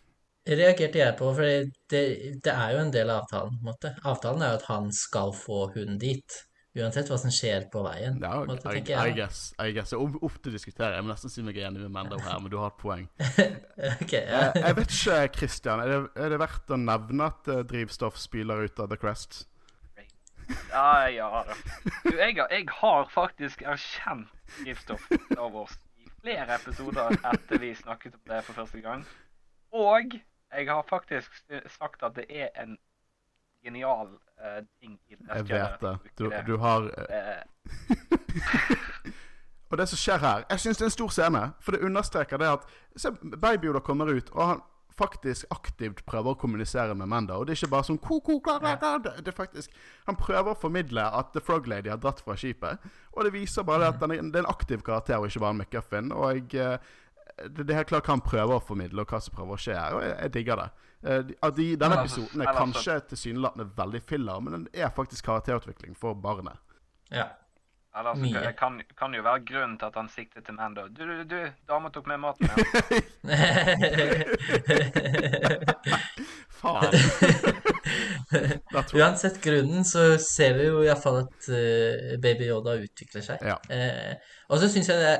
reagerte 0.48 1.00
jeg 1.00 1.16
på, 1.16 1.30
for 1.32 1.70
det, 1.92 2.02
det 2.44 2.52
er 2.52 2.74
jo 2.74 2.82
en 2.82 2.92
del 2.92 3.10
av 3.10 3.22
avtalen. 3.24 3.54
på 3.56 3.64
en 3.64 3.70
måte. 3.70 3.94
Avtalen 4.04 4.42
er 4.42 4.52
jo 4.52 4.60
at 4.60 4.68
han 4.68 4.92
skal 4.92 5.32
få 5.36 5.66
hunden 5.76 5.98
dit, 5.98 6.40
uansett 6.74 7.10
hva 7.10 7.18
som 7.20 7.32
skjer 7.32 7.68
på 7.70 7.82
veien. 7.84 8.18
Ja, 8.22 8.40
på 8.42 8.54
en 8.54 8.58
I, 8.58 8.80
I 8.80 8.82
jeg. 8.82 8.96
da. 8.96 9.14
guess. 9.14 9.42
I 9.62 9.72
guess. 9.76 9.94
Til 9.94 10.00
å 10.02 10.54
diskutere. 10.54 10.96
Jeg 10.96 11.06
må 11.06 11.12
nesten 11.12 11.32
si 11.32 11.44
meg 11.46 11.58
enig 11.62 11.84
med 11.84 11.92
Mando 11.94 12.18
her, 12.18 12.38
men 12.42 12.50
du 12.52 12.58
har 12.60 12.72
et 12.72 12.80
poeng. 12.80 13.08
Ok, 13.84 14.12
ja. 14.14 14.52
jeg, 14.54 14.60
jeg 14.62 14.76
vet 14.78 14.92
ikke, 14.94 15.16
Christian. 15.38 15.80
Er 15.82 15.90
det, 15.90 15.98
er 16.22 16.30
det 16.30 16.38
verdt 16.40 16.70
å 16.70 16.78
nevne 16.78 17.26
at 17.32 17.50
eh, 17.50 17.64
drivstoff 17.66 18.18
spyler 18.22 18.64
ut 18.66 18.78
av 18.80 18.90
The 18.92 18.98
Crest? 19.02 19.44
Ja, 20.70 21.08
ja. 21.10 21.44
Du, 22.04 22.12
jeg, 22.16 22.36
har, 22.38 22.52
jeg 22.52 22.68
har 22.80 23.08
faktisk 23.12 23.64
erkjent 23.66 24.30
drivstoff 24.60 25.08
av 25.38 25.56
oss 25.64 25.74
i 25.98 26.08
flere 26.22 26.58
episoder 26.58 27.16
etter 27.16 27.62
vi 27.62 27.72
snakket 27.78 28.18
om 28.18 28.24
det 28.30 28.42
for 28.46 28.60
første 28.62 28.82
gang. 28.84 29.04
Og 29.74 30.14
jeg 30.14 30.68
har 30.70 30.86
faktisk 30.88 31.34
sagt 31.78 32.04
at 32.06 32.14
det 32.18 32.26
er 32.30 32.52
en 32.62 32.76
genial 33.64 34.14
eh, 34.42 34.60
ting 34.80 34.98
i 35.08 35.18
det 35.18 35.36
Jeg 35.36 35.48
vet 35.52 35.80
det. 35.80 35.96
Du, 36.18 36.30
du 36.46 36.56
har 36.62 36.90
eh, 36.98 37.42
Eh, 37.64 39.12
Og 39.70 39.78
det 39.78 39.88
som 39.88 39.98
skjer 39.98 40.20
her 40.22 40.44
Jeg 40.50 40.60
syns 40.60 40.78
det 40.78 40.84
er 40.84 40.90
en 40.90 40.98
stor 40.98 41.12
scene, 41.16 41.42
for 41.64 41.74
det 41.74 41.86
understreker 41.86 42.38
det 42.38 42.50
at 42.58 42.66
Se, 42.96 43.10
Babyoda 43.42 43.80
kommer 43.82 44.10
ut, 44.12 44.30
og 44.30 44.46
han 44.46 44.60
faktisk 44.94 45.50
aktivt 45.50 46.04
prøver 46.06 46.34
å 46.34 46.38
kommunisere 46.38 46.94
med 46.94 47.10
Manda. 47.10 47.34
Og 47.34 47.46
det 47.46 47.54
er 47.54 47.58
ikke 47.58 47.72
bare 47.72 47.86
sånn 47.88 47.98
ko, 47.98 48.20
ko, 48.22 48.36
kla, 48.44 48.60
kla, 48.62 48.76
kla. 48.78 48.92
Det, 49.02 49.26
er 49.26 49.34
faktisk 49.34 49.72
Han 50.06 50.18
prøver 50.20 50.52
å 50.52 50.58
formidle 50.58 51.02
at 51.18 51.32
The 51.34 51.42
Frog 51.42 51.66
Lady 51.66 51.90
har 51.90 51.98
dratt 51.98 52.22
fra 52.22 52.36
skipet. 52.38 52.84
Og 53.14 53.26
det 53.26 53.34
viser 53.34 53.66
bare 53.66 53.88
at 53.90 53.98
den 53.98 54.14
er, 54.14 54.22
det 54.22 54.38
er 54.38 54.44
en 54.44 54.52
aktiv 54.52 54.84
karakter, 54.86 55.18
og 55.18 55.26
ikke 55.26 55.42
bare 55.42 55.56
en 55.56 55.62
McGuffin. 55.64 56.12
Og 56.14 56.38
jeg, 56.38 56.78
det, 57.48 57.64
det 57.64 57.74
er 57.74 57.80
helt 57.80 57.90
klart 57.90 58.06
hva 58.06 58.14
han 58.14 58.22
prøver 58.22 58.54
å 58.54 58.62
formidle, 58.62 59.02
og 59.02 59.10
hva 59.10 59.22
som 59.24 59.34
prøver 59.34 59.58
å 59.58 59.64
skje 59.66 59.74
her. 59.80 59.98
Og 59.98 60.06
jeg, 60.06 60.14
jeg 60.20 60.34
digger 60.38 60.62
det. 60.62 60.68
Eh, 61.04 61.20
de- 61.28 61.34
at 61.42 61.56
de, 61.56 61.76
denne 61.76 61.98
episoden 62.00 62.40
er 62.40 62.52
kanskje 62.56 63.00
tilsynelatende 63.10 63.66
veldig 63.76 64.02
filler, 64.02 64.40
men 64.40 64.52
den 64.52 64.68
er 64.72 64.88
faktisk 64.90 65.24
karakterutvikling 65.24 65.96
for 65.96 66.14
barnet. 66.14 66.56
ja. 67.12 67.26
Eller, 67.96 68.10
altså, 68.10 68.24
Mye. 68.24 68.40
det 68.46 68.52
kan, 68.58 68.82
kan 68.98 69.14
jo 69.14 69.22
være 69.22 69.40
grunnen 69.46 69.78
til 69.78 69.86
at 69.86 69.94
han 70.00 70.08
siktet 70.10 70.42
til 70.46 70.54
Mando. 70.58 70.82
Du, 70.90 71.02
du, 71.06 71.22
du, 71.30 71.46
dama 71.70 71.88
tok 71.94 72.06
med 72.10 72.18
maten. 72.24 72.46
Ja. 72.50 72.56
Faen. 76.58 76.90
Uansett 78.98 79.38
grunnen, 79.44 79.84
så 79.86 80.18
ser 80.18 80.52
vi 80.58 80.64
jo 80.66 80.82
iallfall 80.82 81.22
at 81.22 81.38
uh, 81.54 82.18
Baby 82.22 82.44
Yoda 82.50 82.72
utvikler 82.82 83.22
seg. 83.28 83.38
Ja. 83.46 83.56
Uh, 83.70 84.12
og 84.50 84.56
så 84.58 84.66
syns 84.72 84.88
jeg 84.90 84.98
det 84.98 85.14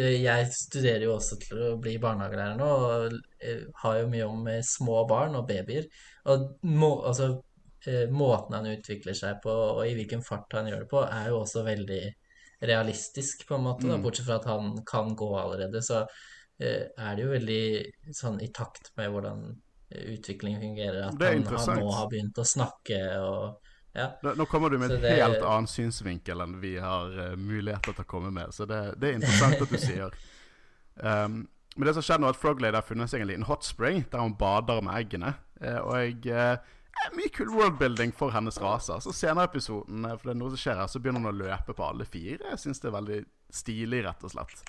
eh, 0.00 0.16
Jeg 0.24 0.40
studerer 0.56 1.02
jo 1.04 1.12
også 1.18 1.34
til 1.44 1.56
å 1.60 1.76
bli 1.80 2.00
barnehagelærer 2.00 2.56
nå, 2.56 2.70
og 2.88 3.00
har 3.84 3.94
jo 4.00 4.10
mye 4.10 4.26
om 4.30 4.40
små 4.64 5.06
barn 5.10 5.36
og 5.36 5.48
babyer. 5.50 5.84
Og 6.32 6.36
må, 6.64 7.04
altså, 7.04 7.26
måten 8.10 8.56
han 8.56 8.68
utvikler 8.70 9.16
seg 9.16 9.40
på, 9.44 9.52
og 9.52 9.82
i 9.86 9.94
hvilken 9.96 10.22
fart 10.24 10.52
han 10.56 10.70
gjør 10.70 10.84
det 10.84 10.90
på, 10.90 11.02
er 11.04 11.32
jo 11.32 11.40
også 11.42 11.64
veldig 11.66 12.04
realistisk, 12.64 13.44
på 13.48 13.58
en 13.58 13.66
måte. 13.66 13.88
Da. 13.88 13.98
Mm. 13.98 14.04
Bortsett 14.06 14.28
fra 14.28 14.38
at 14.40 14.48
han 14.48 14.78
kan 14.88 15.12
gå 15.16 15.28
allerede, 15.38 15.82
så 15.84 16.04
eh, 16.58 16.88
er 16.96 17.16
det 17.16 17.26
jo 17.26 17.34
veldig 17.34 18.14
sånn 18.16 18.40
i 18.44 18.48
takt 18.56 18.92
med 18.98 19.12
hvordan 19.12 19.44
eh, 19.50 20.14
utviklingen 20.14 20.62
fungerer. 20.62 21.02
At 21.10 21.24
han, 21.28 21.44
han 21.44 21.82
nå 21.82 21.92
har 21.98 22.10
begynt 22.12 22.40
å 22.40 22.48
snakke 22.48 23.00
og 23.20 23.70
ja. 23.94 24.08
Nå, 24.26 24.42
kommer 24.50 24.72
du 24.72 24.78
med 24.82 24.90
et 24.90 25.04
det- 25.04 25.18
helt 25.20 25.44
annen 25.46 25.68
synsvinkel 25.70 26.40
enn 26.42 26.56
vi 26.58 26.72
har 26.82 27.12
uh, 27.14 27.36
muligheter 27.38 27.94
til 27.94 28.02
å 28.02 28.08
komme 28.10 28.32
med, 28.34 28.50
så 28.50 28.66
det, 28.66 28.80
det 28.98 29.06
er 29.06 29.20
interessant 29.20 29.60
at 29.62 29.70
du 29.70 29.76
sier. 29.84 30.16
Um, 30.98 31.44
men 31.76 31.88
det 31.88 31.94
som 31.96 32.06
skjer 32.06 32.18
nå, 32.18 32.26
er 32.26 32.36
at 32.36 32.40
Froglade 32.40 32.78
har 32.78 32.86
funnet 32.86 33.10
seg 33.10 33.24
en 33.24 33.30
liten 33.30 33.46
hot 33.48 33.66
spring 33.66 34.04
der 34.10 34.22
han 34.22 34.36
bader 34.38 34.82
med 34.84 34.94
eggene. 34.98 35.34
Eh, 35.60 35.78
og 35.78 35.94
jeg, 35.98 36.18
eh, 36.30 36.74
mye 37.14 37.32
kul 37.34 37.50
worldbuilding 37.54 38.14
for 38.16 38.34
hennes 38.34 38.58
raser. 38.62 39.00
Så 39.00 39.12
senere 39.12 39.46
i 39.46 39.52
episoden, 39.52 40.04
eh, 40.04 40.16
for 40.16 40.30
det 40.30 40.34
er 40.36 40.40
noe 40.40 40.54
som 40.54 40.62
skjer 40.62 40.80
her, 40.80 40.88
så 40.90 41.02
begynner 41.02 41.24
hun 41.24 41.32
å 41.32 41.36
løpe 41.44 41.76
på 41.76 41.86
alle 41.86 42.06
fire. 42.08 42.54
Jeg 42.54 42.62
syns 42.62 42.82
det 42.82 42.90
er 42.90 42.98
veldig 42.98 43.20
stilig, 43.54 44.02
rett 44.06 44.26
og 44.26 44.34
slett. 44.34 44.64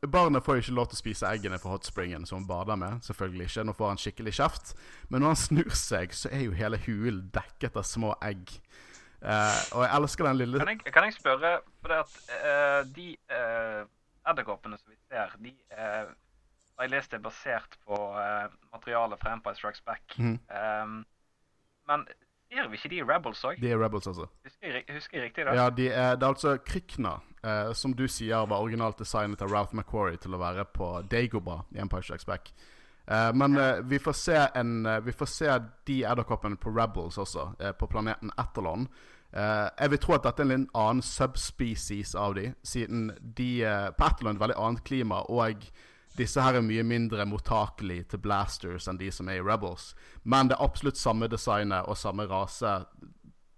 Barnet 0.00 0.44
får 0.44 0.56
jo 0.56 0.62
ikke 0.64 0.74
lov 0.78 0.86
til 0.88 0.96
å 0.96 1.00
spise 1.02 1.28
eggene 1.28 1.58
fra 1.60 1.74
hotspringen 1.74 2.24
som 2.28 2.40
hun 2.40 2.48
bader 2.48 2.78
med. 2.80 3.02
Selvfølgelig 3.04 3.50
ikke. 3.50 3.64
Nå 3.68 3.74
får 3.76 3.90
han 3.90 4.00
skikkelig 4.00 4.32
kjeft. 4.38 4.72
Men 5.10 5.20
når 5.20 5.34
han 5.34 5.40
snur 5.42 5.74
seg, 5.76 6.14
så 6.16 6.30
er 6.32 6.46
jo 6.46 6.56
hele 6.56 6.80
hulen 6.86 7.26
dekket 7.34 7.76
av 7.76 7.84
små 7.84 8.14
egg. 8.24 8.54
Eh, 9.20 9.60
og 9.76 9.84
jeg 9.84 9.92
elsker 9.98 10.24
den 10.24 10.38
lille 10.40 10.60
Kan 10.62 10.70
jeg, 10.72 10.92
kan 10.94 11.04
jeg 11.04 11.12
spørre 11.12 11.48
For 11.82 11.92
det 11.92 11.98
at 12.00 12.14
uh, 12.40 12.78
de 12.96 13.08
uh, 13.28 13.82
edderkoppene 14.32 14.78
som 14.80 14.88
vi 14.88 14.96
ser, 15.10 15.34
de 15.44 15.52
uh, 15.76 16.08
har 16.80 16.86
jeg 16.86 16.94
lest 16.94 17.12
er 17.12 17.20
basert 17.20 17.76
på 17.84 17.98
uh, 18.16 18.48
materialet 18.72 19.20
fra 19.20 19.34
Empire 19.36 19.58
Strikes 19.58 19.84
Back. 19.84 20.16
Mm. 20.16 20.38
Um, 20.48 20.94
men 21.90 22.06
er 22.50 22.68
vi 22.70 22.78
ikke 22.80 22.90
de 22.90 23.02
Rebels 23.06 23.42
òg? 23.46 23.60
De 23.62 23.68
er 23.70 23.78
rebels, 23.78 24.06
altså. 24.10 24.24
Husker, 24.46 24.72
jeg- 24.78 24.86
husker 24.96 25.18
jeg 25.20 25.28
riktig 25.28 25.44
da? 25.46 25.52
Ja, 25.54 25.68
de 25.70 25.88
er, 25.90 26.16
det 26.16 26.24
er 26.26 26.32
altså 26.32 26.56
Krykna, 26.66 27.12
eh, 27.44 27.72
som 27.78 27.92
du 27.94 28.06
sier 28.10 28.46
var 28.50 28.58
originalt 28.64 28.98
designet 28.98 29.42
av 29.42 29.52
Ralph 29.54 29.74
McQuarrie 29.74 30.18
til 30.18 30.34
å 30.34 30.40
være 30.40 30.64
på 30.74 30.88
Dagobah 31.08 31.62
i 31.74 31.78
Empire 31.84 32.02
Strikes 32.02 32.26
Back. 32.26 32.50
Eh, 33.06 33.30
men 33.34 33.56
eh, 33.58 33.80
vi, 33.86 33.98
får 34.02 34.14
se 34.18 34.40
en, 34.58 34.74
eh, 34.86 34.98
vi 35.06 35.12
får 35.12 35.30
se 35.30 35.54
de 35.86 36.00
edderkoppene 36.02 36.58
på 36.58 36.74
Rebels 36.74 37.18
også, 37.18 37.54
eh, 37.60 37.72
på 37.72 37.86
planeten 37.90 38.30
Etterlon. 38.38 38.88
Eh, 39.32 39.68
jeg 39.78 39.90
vil 39.90 39.98
tro 40.02 40.14
at 40.18 40.22
dette 40.26 40.42
er 40.42 40.48
en 40.50 40.56
litt 40.64 40.74
annen 40.74 41.02
subspecies 41.06 42.16
av 42.18 42.34
de, 42.34 42.48
siden 42.66 43.12
de 43.22 43.50
på 43.94 44.06
Etterlon 44.10 44.34
er 44.34 44.40
et 44.40 44.44
veldig 44.48 44.58
annet 44.58 44.84
klima, 44.86 45.22
og 45.30 45.70
disse 46.18 46.42
her 46.42 46.58
er 46.58 46.64
mye 46.66 46.82
mindre 46.86 47.24
mottakelige 47.28 48.10
til 48.12 48.22
blasters 48.24 48.88
enn 48.90 48.98
de 49.00 49.10
som 49.14 49.28
er 49.30 49.40
i 49.40 49.44
Rebels. 49.44 49.92
Men 50.24 50.50
det 50.50 50.56
er 50.58 50.64
absolutt 50.64 50.98
samme 50.98 51.28
designet 51.30 51.86
og 51.86 51.98
samme 51.98 52.26
rase 52.30 52.80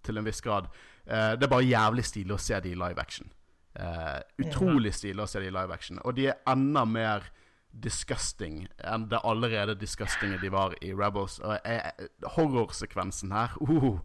til 0.04 0.18
en 0.18 0.26
viss 0.26 0.42
grad. 0.44 0.68
Eh, 1.06 1.32
det 1.38 1.46
er 1.46 1.52
bare 1.52 1.68
jævlig 1.68 2.04
stilig 2.06 2.36
å 2.36 2.42
se 2.42 2.60
de 2.60 2.74
i 2.74 2.78
live 2.78 3.00
action. 3.00 3.30
Eh, 3.72 4.18
utrolig 4.44 4.92
stilig 4.94 5.24
å 5.24 5.30
se 5.30 5.40
de 5.40 5.48
i 5.48 5.54
live 5.54 5.72
action. 5.74 6.00
Og 6.04 6.16
de 6.18 6.28
er 6.32 6.42
enda 6.50 6.84
mer 6.84 7.30
disgusting 7.72 8.66
enn 8.84 9.06
det 9.08 9.22
allerede 9.24 9.78
disgustinge 9.80 10.36
de 10.42 10.50
var 10.52 10.76
i 10.84 10.92
Rebels. 10.92 11.38
Og 11.40 11.56
jeg, 11.64 12.08
horrorsekvensen 12.36 13.32
her 13.32 13.56
uh, 13.64 14.02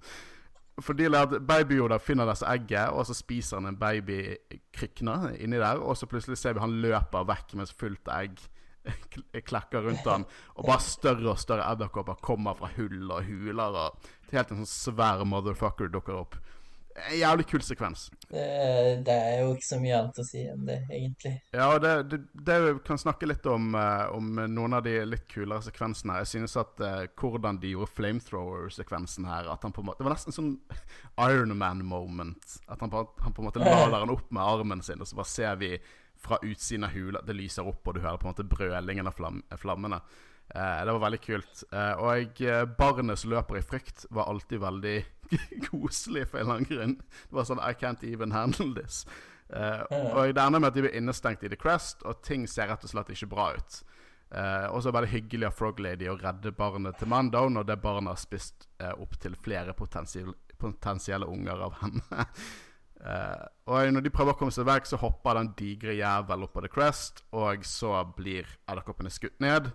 Fordi 0.82 1.08
at 1.10 1.32
Baby 1.48 1.80
Yoda 1.80 1.98
finner 1.98 2.28
disse 2.30 2.46
egget, 2.46 2.92
og 2.94 3.06
så 3.10 3.16
spiser 3.18 3.58
han 3.58 3.66
en 3.72 3.80
babykrykne 3.82 5.16
inni 5.42 5.58
der. 5.58 5.80
Og 5.82 5.98
så 5.98 6.06
plutselig 6.10 6.38
ser 6.38 6.54
vi 6.54 6.62
han 6.64 6.76
løper 6.84 7.26
vekk 7.28 7.56
mens 7.58 7.74
fullt 7.74 8.12
egg 8.14 8.38
kl- 9.12 9.42
klekker 9.44 9.84
rundt 9.84 10.06
han, 10.08 10.24
og 10.56 10.70
bare 10.70 10.80
større 10.86 11.34
og 11.34 11.40
større 11.42 11.66
edderkopper 11.74 12.22
kommer 12.24 12.56
fra 12.56 12.70
hull 12.78 13.10
og 13.12 13.26
huler, 13.28 13.76
og 13.76 14.08
helt 14.32 14.52
en 14.54 14.62
sånn 14.64 14.70
svær 14.94 15.26
motherfucker 15.28 15.90
dukker 15.92 16.22
opp. 16.22 16.38
En 16.98 17.14
jævlig 17.20 17.46
kul 17.46 17.62
sekvens. 17.62 18.08
Det, 18.32 18.44
det 19.06 19.14
er 19.14 19.44
jo 19.44 19.52
ikke 19.54 19.68
så 19.68 19.78
mye 19.80 19.98
annet 20.00 20.18
å 20.18 20.26
si 20.26 20.42
enn 20.50 20.64
det, 20.66 20.78
egentlig. 20.90 21.34
Ja, 21.54 21.68
og 21.76 21.84
det, 21.84 21.92
det, 22.10 22.20
det 22.48 22.58
kan 22.88 22.98
snakke 22.98 23.30
litt 23.30 23.46
om, 23.52 23.68
eh, 23.78 24.06
om 24.18 24.32
noen 24.50 24.74
av 24.80 24.82
de 24.88 24.96
litt 25.06 25.28
kulere 25.30 25.62
sekvensene. 25.68 26.18
Jeg 26.24 26.32
synes 26.34 26.58
at 26.58 26.82
uh, 26.82 27.04
hvordan 27.22 27.60
de 27.62 27.76
gjorde 27.76 27.94
flamethrower-sekvensen 28.00 29.28
her 29.30 29.50
At 29.54 29.64
han 29.64 29.76
på 29.76 29.84
en 29.84 29.90
måte 29.92 30.02
Det 30.02 30.08
var 30.10 30.16
nesten 30.18 30.36
sånn 30.36 30.52
Iron 31.30 31.54
Man-moment. 31.58 32.58
At 32.68 32.82
han, 32.82 32.90
på- 32.94 33.06
han 33.22 33.34
på 33.38 33.44
en 33.44 33.50
måte 33.52 33.62
lader 33.66 34.00
han 34.02 34.14
opp 34.18 34.32
med 34.34 34.44
armen 34.44 34.82
sin, 34.86 35.02
og 35.02 35.08
så 35.10 35.20
bare 35.22 35.32
ser 35.32 35.56
vi 35.62 35.76
fra 36.18 36.40
utsiden 36.42 36.88
av 36.88 36.96
hula 36.98 37.22
Det 37.22 37.36
lyser 37.38 37.68
opp, 37.70 37.86
og 37.86 37.94
du 37.94 38.02
hører 38.02 38.18
på 38.18 38.26
en 38.26 38.34
måte 38.34 38.48
brølingen 38.50 39.06
av 39.08 39.14
flam, 39.14 39.44
flammene. 39.62 40.02
Eh, 40.56 40.86
det 40.86 40.92
var 40.92 41.00
veldig 41.00 41.22
kult. 41.22 41.64
Eh, 41.72 41.94
og 42.00 42.42
eh, 42.42 42.64
barnet 42.80 43.20
som 43.20 43.34
løper 43.34 43.60
i 43.60 43.66
frykt, 43.66 44.06
var 44.10 44.30
alltid 44.32 44.62
veldig 44.64 44.98
koselig 45.70 46.28
for 46.30 46.40
en 46.40 46.46
eller 46.46 46.56
annen 46.56 46.70
grunn. 46.72 46.96
Det 47.28 47.40
var 47.40 47.50
sånn 47.50 47.64
I 47.64 47.74
can't 47.78 48.06
even 48.08 48.36
handle 48.36 48.72
this. 48.78 49.04
Og 49.48 50.34
det 50.36 50.44
ender 50.44 50.60
med 50.60 50.74
at 50.74 50.76
de 50.76 50.84
blir 50.84 50.96
innestengt 50.98 51.44
i 51.48 51.52
The 51.52 51.60
Crest, 51.60 52.02
og 52.04 52.20
ting 52.26 52.44
ser 52.52 52.68
rett 52.68 52.84
og 52.84 52.92
slett 52.92 53.14
ikke 53.14 53.30
bra 53.32 53.54
ut. 53.56 53.78
Og 54.28 54.82
så 54.84 54.90
er 54.90 54.90
det 54.90 54.96
veldig 54.98 55.12
hyggelig 55.14 55.48
av 55.48 55.54
Frog 55.56 55.78
Lady 55.80 56.10
å 56.12 56.18
redde 56.20 56.52
barnet 56.52 56.98
til 57.00 57.08
Mando 57.08 57.46
når 57.48 57.70
det 57.70 57.78
barnet 57.80 58.12
har 58.12 58.20
spist 58.20 58.66
uh, 58.84 58.92
opptil 59.00 59.38
flere 59.40 59.72
potensielle, 59.72 60.34
potensielle 60.60 61.30
unger 61.32 61.64
av 61.64 61.78
henne. 61.80 62.26
Uh, 63.00 63.46
og 63.72 63.94
når 63.96 64.04
de 64.04 64.12
prøver 64.12 64.36
å 64.36 64.42
komme 64.42 64.52
seg 64.52 64.68
vekk, 64.68 64.92
så 64.92 65.00
hopper 65.00 65.40
den 65.40 65.54
digre 65.56 65.96
jævel 65.96 66.44
opp 66.44 66.58
på 66.58 66.66
The 66.68 66.74
Crest, 66.76 67.24
og 67.32 67.64
så 67.64 68.02
blir 68.20 68.52
edderkoppene 68.68 69.16
skutt 69.16 69.40
ned. 69.40 69.72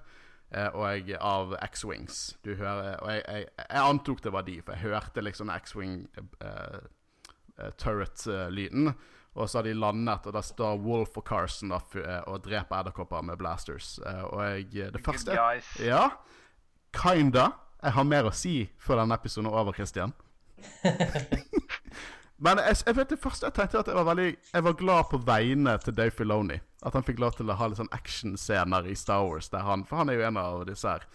Eh, 0.54 0.68
og 0.76 1.12
av 1.18 1.56
X-Wings. 1.68 2.20
Du 2.44 2.54
hører 2.54 3.00
Og 3.02 3.10
jeg, 3.10 3.24
jeg, 3.28 3.48
jeg 3.58 3.82
antok 3.82 4.22
det 4.24 4.32
var 4.32 4.46
de, 4.46 4.58
for 4.62 4.76
jeg 4.76 4.92
hørte 4.92 5.24
liksom 5.24 5.52
X-Wing 5.54 5.96
eh, 6.16 6.78
eh, 7.58 7.72
turret-lyden. 7.80 8.94
Og 9.32 9.48
så 9.48 9.58
har 9.58 9.64
de 9.64 9.72
landet, 9.72 10.26
og 10.28 10.34
der 10.36 10.44
står 10.44 10.80
Wolf 10.84 11.16
og 11.16 11.24
Carson 11.24 11.72
da, 11.72 11.78
og 12.28 12.42
dreper 12.44 12.82
edderkopper 12.82 13.24
med 13.24 13.40
blasters. 13.40 13.94
Eh, 14.04 14.24
og 14.28 14.42
jeg 14.44 14.92
Det 14.92 15.04
første. 15.04 15.38
Ja, 15.80 16.10
kinda. 16.92 17.48
Jeg 17.82 17.92
har 17.96 18.04
mer 18.04 18.28
å 18.28 18.34
si 18.36 18.70
før 18.78 19.00
denne 19.00 19.16
episoden 19.16 19.48
er 19.48 19.56
over, 19.58 19.72
Christian. 19.72 20.12
Men 22.42 22.58
jeg, 22.58 22.80
jeg 22.88 22.96
vet 22.98 23.12
det 23.12 23.20
første 23.22 23.46
jeg 23.46 23.54
tenkte 23.54 23.82
at 23.84 23.88
jeg 23.90 23.98
var 23.98 24.08
veldig 24.08 24.30
Jeg 24.34 24.64
var 24.66 24.78
glad 24.78 25.10
på 25.12 25.20
vegne 25.26 25.76
til 25.84 25.94
Dave 25.94 26.14
Filoni. 26.14 26.58
At 26.82 26.96
han 26.98 27.06
fikk 27.06 27.20
lov 27.22 27.36
til 27.38 27.50
å 27.52 27.58
ha 27.58 27.68
litt 27.70 27.78
sånn 27.78 27.92
actionscener 27.94 28.88
i 28.90 28.96
Star 28.98 29.22
Wars. 29.28 29.50
Der 29.52 29.62
han, 29.66 29.84
for 29.86 30.02
han 30.02 30.10
er 30.10 30.18
jo 30.18 30.26
en 30.26 30.40
av 30.40 30.64
disse 30.66 30.90
her. 30.90 31.06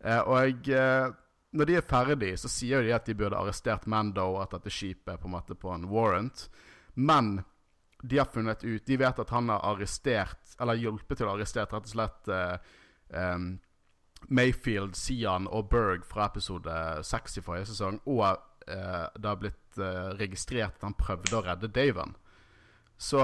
Eh, 0.00 0.20
og 0.20 0.36
jeg 0.38 0.76
eh, 0.78 1.10
Når 1.50 1.66
de 1.66 1.76
er 1.80 1.86
ferdig, 1.86 2.34
så 2.38 2.48
sier 2.48 2.84
de 2.86 2.92
at 2.94 3.08
de 3.10 3.16
burde 3.18 3.38
arrestert 3.38 3.88
Mando, 3.90 4.28
og 4.36 4.44
at 4.44 4.52
dette 4.54 4.70
skipet 4.70 5.16
er 5.16 5.18
på 5.18 5.26
en 5.26 5.34
måte 5.34 5.56
på 5.58 5.72
en 5.74 5.88
warrant. 5.90 6.44
Men 6.94 7.40
de 8.02 8.20
har 8.20 8.30
funnet 8.30 8.62
ut 8.64 8.86
De 8.86 8.96
vet 8.96 9.18
at 9.18 9.32
han 9.34 9.50
har 9.50 9.64
arrestert, 9.72 10.54
eller 10.60 10.78
hjulpet 10.78 11.18
til 11.18 11.26
å 11.26 11.34
arrestere 11.34 11.66
rett 11.66 11.90
og 11.90 11.94
slett 11.96 12.30
eh, 12.30 12.70
eh, 13.18 13.42
Mayfield, 14.28 14.94
Sian 14.94 15.48
og 15.48 15.70
Berg 15.72 16.06
fra 16.06 16.28
episode 16.30 16.76
6 17.10 17.40
i 17.40 17.44
forrige 17.44 17.72
sesong. 17.72 17.98
Og 18.06 18.24
eh, 18.30 19.06
det 19.16 19.26
har 19.26 19.40
blitt 19.40 19.59
registrert 20.18 20.78
at 20.78 20.86
han 20.88 20.96
prøvde 20.98 21.36
å 21.38 21.44
redde 21.44 21.70
Daven. 21.70 22.16
Så 23.00 23.20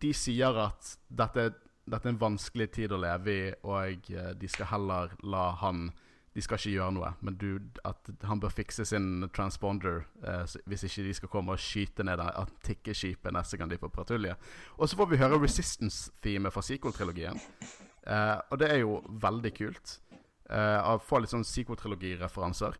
de 0.00 0.12
sier 0.16 0.56
at 0.58 0.94
dette, 1.08 1.50
dette 1.86 2.08
er 2.08 2.14
en 2.14 2.22
vanskelig 2.22 2.70
tid 2.74 2.94
å 2.94 3.00
leve 3.02 3.34
i, 3.34 3.44
og 3.62 4.10
eh, 4.10 4.32
de 4.38 4.50
skal 4.50 4.72
heller 4.72 5.14
la 5.22 5.50
han 5.62 5.90
De 6.34 6.42
skal 6.42 6.58
ikke 6.58 6.70
gjøre 6.72 6.94
noe, 6.96 7.08
men 7.22 7.36
du, 7.38 7.60
at 7.86 8.08
han 8.26 8.40
bør 8.42 8.50
fikse 8.50 8.82
sin 8.90 9.28
transponder 9.30 10.00
eh, 10.26 10.56
hvis 10.66 10.82
ikke 10.88 11.04
de 11.06 11.12
skal 11.14 11.30
komme 11.30 11.54
og 11.54 11.62
skyte 11.62 12.02
ned 12.02 12.18
antikkeskipet 12.18 13.36
neste 13.36 13.60
gang 13.60 13.70
de 13.70 13.78
får 13.78 13.92
patrulje. 13.94 14.34
Og 14.74 14.90
så 14.90 14.98
får 14.98 15.12
vi 15.12 15.20
høre 15.20 15.38
Resistance-themet 15.38 16.50
fra 16.50 16.64
sequel-trilogien. 16.66 17.38
Eh, 18.02 18.38
og 18.50 18.58
det 18.58 18.72
er 18.72 18.82
jo 18.82 18.98
veldig 19.22 19.54
kult. 19.54 20.00
Uh, 20.44 20.76
å 20.90 20.98
få 21.00 21.22
litt 21.22 21.32
sånn 21.32 21.46
sequel-trilogi-referanser. 21.48 22.74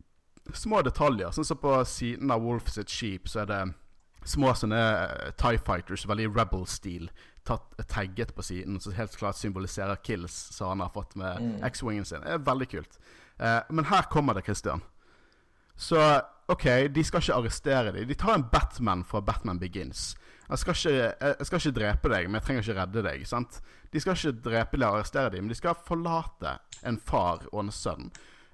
Små 0.53 0.81
detaljer. 0.85 1.31
Sånn 1.33 1.47
som 1.47 1.57
på 1.57 1.73
siden 1.89 2.31
av 2.31 2.43
Wolf 2.45 2.69
sitt 2.69 2.91
skip, 2.93 3.29
så 3.31 3.41
er 3.43 3.49
det 3.49 3.61
små 4.25 4.53
sånne 4.57 4.81
eh, 4.81 5.31
Tie 5.41 5.61
Fighters, 5.61 6.05
veldig 6.09 6.29
rebel-stil, 6.35 7.09
tagget 7.45 8.33
på 8.35 8.41
siden, 8.45 8.79
som 8.81 8.93
helt 8.97 9.13
klart 9.17 9.37
symboliserer 9.37 9.99
kills 10.05 10.33
som 10.55 10.71
han 10.73 10.81
har 10.81 10.93
fått 10.95 11.13
med 11.19 11.59
X-wingen 11.67 12.05
sin. 12.05 12.23
Det 12.25 12.33
er 12.33 12.45
veldig 12.45 12.67
kult. 12.71 12.97
Eh, 13.37 13.59
men 13.69 13.85
her 13.89 14.07
kommer 14.09 14.33
det, 14.33 14.45
Christian. 14.47 14.81
Så 15.77 15.99
OK, 16.47 16.65
de 16.93 17.03
skal 17.03 17.21
ikke 17.21 17.37
arrestere 17.39 17.91
dem. 17.91 18.07
De 18.07 18.17
tar 18.17 18.37
en 18.37 18.47
Batman 18.51 19.03
fra 19.05 19.21
Batman 19.21 19.59
Begins. 19.61 20.13
Jeg 20.45 20.61
skal, 20.61 20.77
ikke, 20.77 21.33
jeg 21.39 21.47
skal 21.49 21.61
ikke 21.61 21.77
drepe 21.79 22.09
deg, 22.13 22.27
men 22.29 22.37
jeg 22.39 22.45
trenger 22.47 22.65
ikke 22.65 22.77
redde 22.79 23.03
deg. 23.07 23.23
sant? 23.29 23.59
De 23.93 24.01
skal 24.01 24.17
ikke 24.17 24.43
drepe 24.45 24.77
eller 24.77 24.93
arrestere 24.99 25.31
dem, 25.33 25.45
men 25.45 25.53
de 25.53 25.57
skal 25.57 25.77
forlate 25.87 26.57
en 26.85 26.99
far 27.01 27.47
og 27.51 27.63
en 27.63 27.73
sønn. 27.73 28.11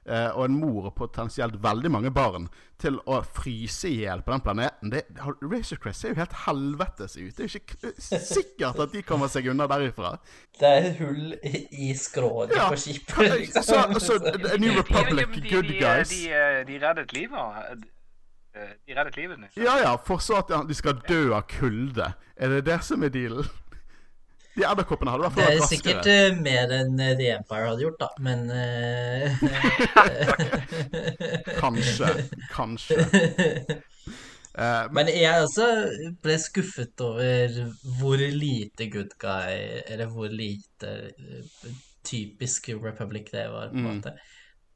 Eh, 0.07 0.29
og 0.35 0.45
en 0.47 0.55
mor 0.59 0.87
og 0.89 0.95
potensielt 0.97 1.59
veldig 1.63 1.91
mange 1.93 2.11
barn 2.11 2.47
til 2.81 2.97
å 3.05 3.19
fryse 3.21 3.89
i 3.89 3.99
hjel 4.01 4.23
på 4.25 4.31
den 4.33 4.41
planeten. 4.41 4.89
Det, 4.93 5.03
Razor 5.19 5.77
Crest 5.83 6.01
ser 6.01 6.15
jo 6.15 6.19
helt 6.21 6.33
helvetes 6.47 7.17
ut. 7.19 7.35
Det 7.37 7.45
er 7.45 7.51
jo 7.51 7.61
ikke 7.61 7.93
sikkert 8.25 8.79
at 8.81 8.91
de 8.95 9.03
kommer 9.05 9.29
seg 9.29 9.47
unna 9.53 9.67
derifra. 9.69 10.15
Det 10.59 10.67
er 10.67 10.89
et 10.89 10.99
hull 11.03 11.35
i, 11.45 11.65
i 11.89 11.93
skroget 11.97 12.55
Ja, 12.57 12.69
på 12.73 12.79
skipet. 12.81 13.35
liksom. 13.43 13.63
så, 13.63 13.99
så 14.07 14.57
New 14.57 14.73
Republic, 14.79 15.27
Ja, 15.29 15.41
de, 15.41 15.49
good 15.51 15.69
de, 15.69 15.79
guys. 15.79 16.09
De, 16.09 16.27
de, 16.27 16.63
de 16.71 16.79
reddet 16.87 17.13
livet. 17.13 17.85
eh, 18.55 18.73
De 18.87 18.97
reddet 18.97 19.17
livet 19.17 19.39
Liksom. 19.39 19.63
Ja 19.63 19.77
ja, 19.85 19.95
for 19.95 20.17
så 20.17 20.41
at 20.41 20.49
de 20.67 20.75
skal 20.75 20.97
dø 21.07 21.31
av 21.37 21.45
kulde. 21.49 22.13
Er 22.35 22.49
det 22.57 22.65
det 22.65 22.81
som 22.83 23.03
er 23.05 23.13
dealen? 23.13 23.45
De 24.55 24.63
edderkoppene 24.67 25.11
hadde 25.13 25.23
i 25.23 25.27
hvert 25.29 25.37
Det 25.37 25.45
er 25.47 25.61
sikkert 25.63 26.01
raskere. 26.01 26.25
eh, 26.27 26.39
mer 26.43 26.73
enn 26.75 26.99
eh, 26.99 27.13
The 27.19 27.29
Empire 27.37 27.69
hadde 27.69 27.85
gjort, 27.85 27.99
da, 28.01 28.09
men 28.19 28.39
uh... 28.51 29.29
Kanskje. 31.61 32.09
Kanskje. 32.51 32.97
Uh, 34.57 34.87
men 34.91 35.05
Men 35.05 35.07
jeg 35.15 35.43
også 35.45 35.67
ble 36.23 36.35
skuffet 36.43 37.01
over 37.05 37.55
hvor 37.99 38.17
lite 38.19 38.89
good 38.91 39.13
guy, 39.19 39.55
eller 39.87 40.11
hvor 40.11 40.27
lite 40.27 40.91
typisk 42.03 42.69
Republic 42.83 43.31
det 43.31 43.47
var, 43.53 43.69
på 43.71 43.77
en 43.77 43.83
Mm. 43.83 43.95
måte. 43.95 44.13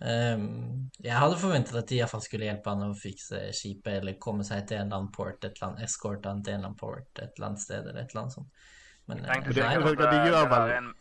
Um, 0.05 0.89
jeg 1.03 1.15
hadde 1.15 1.37
forventet 1.39 1.75
at 1.79 1.87
de 1.89 1.95
iallfall 2.01 2.21
skulle 2.21 2.45
hjelpe 2.49 2.69
han 2.69 2.81
å 2.83 2.95
fikse 2.99 3.39
skipet, 3.55 4.01
eller 4.01 4.17
komme 4.19 4.43
seg 4.43 4.65
til 4.67 4.77
en 4.77 4.87
eller 4.89 4.97
annen 4.99 5.11
port, 5.15 5.43
et 5.43 5.55
eller 5.55 5.69
annet, 5.69 5.83
eskorte 5.87 6.27
han 6.29 6.43
til 6.43 6.53
en 6.53 6.59
eller 6.59 6.67
annen 6.73 6.79
port 6.79 7.07
et 7.23 7.31
eller 7.37 7.47
annet 7.47 7.61
sted, 7.63 7.87
eller 7.87 8.01
et 8.03 8.11
eller 8.11 8.21
annet 8.25 8.33
sånt. 8.35 8.49
Men 9.07 9.17
De 9.21 9.23
tenkte 9.29 9.53
sikkert 9.53 9.87
at 9.87 9.97
de 9.97 10.05
det- 10.05 10.21
gjør 10.31 10.37
der 10.43 10.49
vel- 10.55 10.69
er 10.69 10.77
en- 10.77 10.93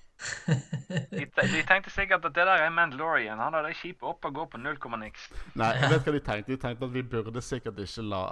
de, 1.11 1.27
de 1.53 1.63
tenkte 1.69 1.91
sikkert 1.91 2.25
at 2.25 2.35
det 2.35 2.47
der 2.47 2.63
er 2.65 2.71
Mandalorian. 2.71 3.39
Han 3.39 3.53
har 3.53 3.63
det 3.67 3.77
skipet 3.77 4.03
opp 4.09 4.25
og 4.25 4.35
går 4.35 4.47
på 4.55 4.61
null 4.63 4.77
komma 4.81 4.97
niks. 5.01 5.29
Nei, 5.59 5.73
jeg 5.81 5.91
vet 5.91 6.05
hva 6.07 6.13
de 6.13 6.21
tenkte. 6.21 6.53
De 6.53 6.57
tenkte 6.63 6.85
at 6.89 6.93
vi 6.95 7.03
burde 7.03 7.43
sikkert 7.43 7.79
ikke 7.83 8.05
la 8.09 8.23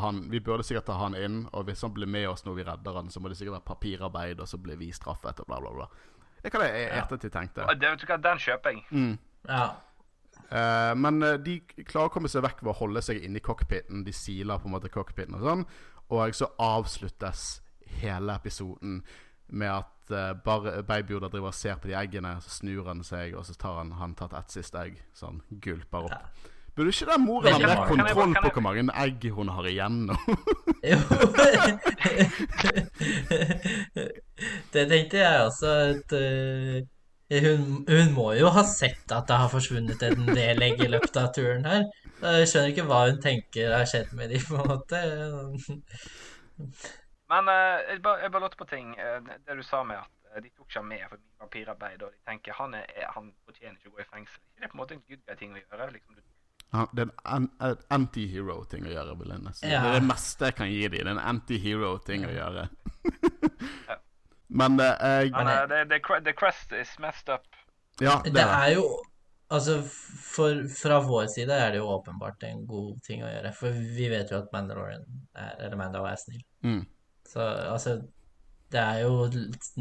han, 0.00 0.30
Vi 0.30 0.40
burde 0.40 0.62
sikkert 0.64 0.86
ta 0.86 0.94
han 0.96 1.14
inn, 1.14 1.42
og 1.52 1.64
hvis 1.68 1.82
han 1.84 1.92
blir 1.92 2.06
med 2.08 2.26
oss 2.28 2.44
når 2.46 2.54
vi 2.56 2.62
redder 2.64 2.94
han, 2.96 3.10
så 3.12 3.20
må 3.20 3.28
det 3.28 3.36
sikkert 3.36 3.58
være 3.58 3.68
papirarbeid, 3.68 4.40
og 4.40 4.48
så 4.48 4.56
blir 4.62 4.76
vi 4.80 4.92
straffet, 4.92 5.40
og 5.40 5.46
bla, 5.46 5.58
bla, 5.60 5.70
bla. 5.76 5.86
Det 6.42 6.48
er 6.54 6.56
hva 6.58 6.68
jeg 6.70 6.86
i 6.86 6.98
ettertid 7.02 7.32
tenkte. 7.34 7.66
Det, 7.76 7.90
vet 7.90 8.00
du 8.00 8.06
hva, 8.08 8.16
Den 8.24 8.38
kjøper 8.40 8.70
jeg. 8.76 8.84
Mm. 8.90 9.18
ja. 9.48 9.66
Uh, 10.50 10.94
men 10.98 11.22
eh, 11.22 11.36
de 11.38 11.60
klarer 11.84 12.08
å 12.08 12.12
komme 12.12 12.26
seg 12.32 12.42
vekk 12.42 12.62
ved 12.64 12.72
å 12.72 12.78
holde 12.80 13.02
seg 13.04 13.20
inne 13.22 13.38
i 13.38 13.44
cockpiten. 13.44 14.00
De 14.06 14.12
siler 14.12 14.58
på 14.58 14.66
en 14.66 14.72
måte 14.74 14.88
cockpiten 14.90 15.36
og 15.36 15.44
sånn. 15.44 15.66
Og 16.10 16.34
så 16.34 16.48
avsluttes 16.58 17.60
hele 18.00 18.34
episoden 18.34 19.00
med 19.50 19.66
at 19.66 20.14
uh, 20.14 20.42
bare 20.44 20.82
Baby 20.86 21.16
Yoda 21.16 21.28
driver 21.28 21.50
og 21.50 21.54
ser 21.54 21.74
på 21.80 21.88
de 21.90 21.96
eggene, 21.98 22.36
så 22.44 22.50
snur 22.60 22.86
han 22.88 23.04
seg, 23.06 23.34
og 23.38 23.46
så 23.46 23.54
tar 23.58 23.82
han, 23.82 23.92
han 23.98 24.14
tatt 24.18 24.36
et 24.38 24.54
siste 24.54 24.78
egg, 24.78 25.02
så 25.14 25.26
han 25.30 25.42
gulper 25.62 26.06
opp. 26.06 26.14
Ja. 26.14 26.18
Burde 26.76 26.92
ikke 26.94 27.10
den 27.10 27.24
moren 27.26 27.52
ha 27.52 27.58
mer 27.58 27.82
kontroll 27.88 28.34
på 28.38 28.50
hvor 28.54 28.62
mange 28.62 28.94
egg 29.02 29.26
hun 29.34 29.48
har 29.50 29.66
igjen 29.66 29.96
nå? 30.06 30.14
Jo 30.86 30.98
Det 34.72 34.84
tenkte 34.88 35.18
jeg 35.18 35.42
også, 35.42 35.72
at 35.90 36.14
uh, 36.14 36.78
hun, 37.42 37.66
hun 37.88 38.14
må 38.14 38.32
jo 38.38 38.48
ha 38.54 38.62
sett 38.66 39.12
at 39.14 39.28
det 39.28 39.40
har 39.42 39.50
forsvunnet 39.52 40.02
en 40.06 40.30
del 40.30 40.62
egg 40.66 40.80
i 40.82 40.88
løpet 40.90 41.18
av 41.20 41.28
turen 41.34 41.66
her. 41.68 41.84
Jeg 42.20 42.48
skjønner 42.50 42.72
ikke 42.72 42.86
hva 42.88 43.04
hun 43.08 43.20
tenker 43.22 43.74
har 43.74 43.86
skjedd 43.88 44.10
med 44.18 44.32
dem, 44.32 44.42
på 44.48 44.58
en 44.58 44.70
måte. 44.70 44.98
Men 47.30 47.48
eh, 47.52 47.92
jeg 47.94 48.02
bare, 48.02 48.24
jeg 48.24 48.32
bare 48.34 48.42
lurte 48.46 48.58
på 48.58 48.66
ting. 48.70 48.94
eh, 48.98 49.20
det, 49.46 49.56
du 49.56 49.62
sa 49.66 49.82
med 49.86 50.00
at 50.02 50.34
eh, 50.34 50.42
de 50.42 50.50
tok 50.50 50.66
ikke 50.68 50.82
med 50.86 51.04
for 51.08 51.20
mye 51.20 51.38
papirarbeid, 51.44 52.02
og 52.02 52.10
de 52.16 52.18
tenker 52.26 52.56
han, 52.58 52.74
er, 52.74 52.86
er- 52.96 53.12
han 53.14 53.30
fortjener 53.46 53.76
ikke 53.78 53.92
å 53.92 53.96
gå 53.98 54.02
i 54.04 54.08
fengsel. 54.10 54.42
Er 54.58 54.66
det 54.66 54.70
på 54.72 54.76
en 54.78 54.82
måte 54.82 54.96
en 54.98 55.04
good 55.08 55.22
guy-ting 55.28 55.54
å 55.54 55.62
gjøre? 55.62 55.90
Liksom, 55.94 56.16
du, 56.18 56.22
Ja, 56.70 56.84
det 56.94 57.02
er 57.08 57.36
en 57.36 57.48
anti-hero-ting 57.96 58.84
å 58.86 58.92
gjøre, 58.92 59.14
vil 59.18 59.32
jeg 59.34 59.42
nesten. 59.46 59.70
Ja. 59.72 59.80
Det 59.82 59.90
er 59.90 59.96
det 60.00 60.06
meste 60.10 60.50
jeg 60.50 60.54
kan 60.60 60.68
gi 60.70 60.82
dem. 60.88 60.92
Det 60.98 61.06
er 61.06 61.14
en 61.16 61.24
anti-hero-ting 61.32 62.26
å 62.28 62.34
gjøre. 62.34 62.66
Men 64.60 64.76
det 64.80 64.86
jeg 64.98 65.30
men 65.30 65.46
uh, 65.46 65.52
the, 65.60 65.66
det, 65.70 65.80
det, 65.92 65.98
cre- 66.06 66.22
the 66.26 66.32
crest 66.34 66.72
is 66.74 66.90
messed 67.02 67.28
up. 67.30 67.44
Ja, 68.02 68.16
det 68.24 68.32
Det 68.34 68.42
er 68.42 68.50
det. 68.50 68.58
er 68.70 68.74
jo 68.80 68.86
Altså, 69.50 69.80
for, 69.82 70.60
fra 70.78 71.00
vår 71.02 71.26
side 71.32 71.50
er 71.50 71.72
det 71.74 71.80
jo 71.80 71.86
åpenbart 71.90 72.42
en 72.46 72.60
god 72.70 73.00
ting 73.02 73.24
å 73.26 73.30
gjøre. 73.32 73.50
For 73.58 73.74
vi 73.98 74.06
vet 74.12 74.30
jo 74.30 74.36
at 74.38 74.52
Mandalorian 74.54 75.02
er, 75.34 75.56
eller 75.64 75.74
Mandalorian, 75.80 76.14
er 76.14 76.20
snill. 76.22 76.44
Mm. 76.62 76.84
Så 77.30 77.44
altså 77.44 78.00
Det 78.70 78.78
er 78.78 79.00
jo 79.02 79.24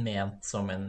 ment 0.01 0.45
som 0.45 0.69
en, 0.73 0.85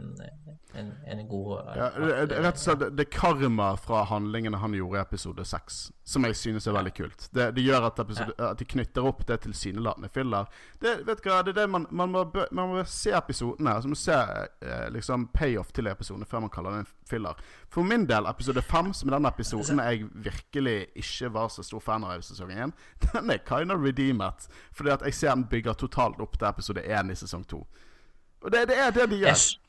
en, 0.73 0.87
en 1.05 1.19
god 1.29 1.67
Ja, 1.77 1.89
det, 1.97 2.15
det, 2.31 2.39
rett 2.41 2.57
og 2.57 2.61
slett 2.63 2.79
det- 2.97 3.05
er 3.05 3.09
karma 3.13 3.67
fra 3.77 3.99
handlingene 4.09 4.57
han 4.57 4.73
gjorde 4.73 4.97
i 4.97 5.01
episode 5.03 5.45
6, 5.45 5.77
som 6.03 6.25
jeg 6.25 6.35
synes 6.39 6.65
er 6.65 6.73
veldig 6.73 6.93
kult. 6.97 7.27
Det, 7.29 7.51
det 7.55 7.61
gjør 7.67 7.85
at, 7.91 7.99
episode, 8.01 8.33
at 8.41 8.57
de 8.57 8.65
knytter 8.73 9.05
opp 9.05 9.21
det 9.29 9.37
tilsynelatende 9.45 10.09
filler. 10.09 10.49
Det, 10.81 10.95
vet 11.05 11.21
du 11.21 11.29
hva, 11.29 11.43
det 11.45 11.53
er 11.53 11.59
det 11.61 11.67
man, 11.69 11.85
man, 11.91 12.09
må, 12.09 12.25
man 12.51 12.73
må 12.73 12.83
se 12.89 13.13
episodene. 13.13 13.75
Altså 13.75 13.91
man 13.91 13.97
må 13.97 14.01
se 14.01 14.17
eh, 14.17 14.87
liksom 14.97 15.27
payoff 15.37 15.69
til 15.71 15.87
episodene 15.93 16.25
før 16.25 16.47
man 16.47 16.53
kaller 16.57 16.79
det 16.79 16.83
en 16.87 16.91
filler. 17.11 17.39
For 17.71 17.83
min 17.87 18.07
del, 18.09 18.27
episode 18.31 18.63
5, 18.65 18.93
som 18.97 19.09
er 19.11 19.17
den 19.19 19.29
episoden 19.29 19.83
jeg 19.83 20.07
virkelig 20.29 20.77
ikke 21.03 21.31
var 21.35 21.51
så 21.53 21.63
stor 21.67 21.83
fan 21.83 22.03
av 22.07 22.17
i 22.19 22.25
sesong 22.25 22.51
1, 22.55 22.73
den 23.11 23.35
er 23.35 23.43
kind 23.47 23.71
of 23.75 23.83
redeemed. 23.85 24.47
Fordi 24.73 24.95
at 24.97 25.05
jeg 25.09 25.13
ser 25.19 25.35
den 25.35 25.45
bygger 25.51 25.77
totalt 25.85 26.19
opp 26.23 26.37
til 26.39 26.47
episode 26.49 26.83
1 26.87 27.11
i 27.11 27.19
sesong 27.25 27.43
2. 27.51 27.61
Og 28.41 28.51
det, 28.55 28.63
det 28.71 28.79
er 28.81 28.95
det 28.95 29.09
de 29.11 29.21
gjør. 29.25 29.37
skj- 29.37 29.59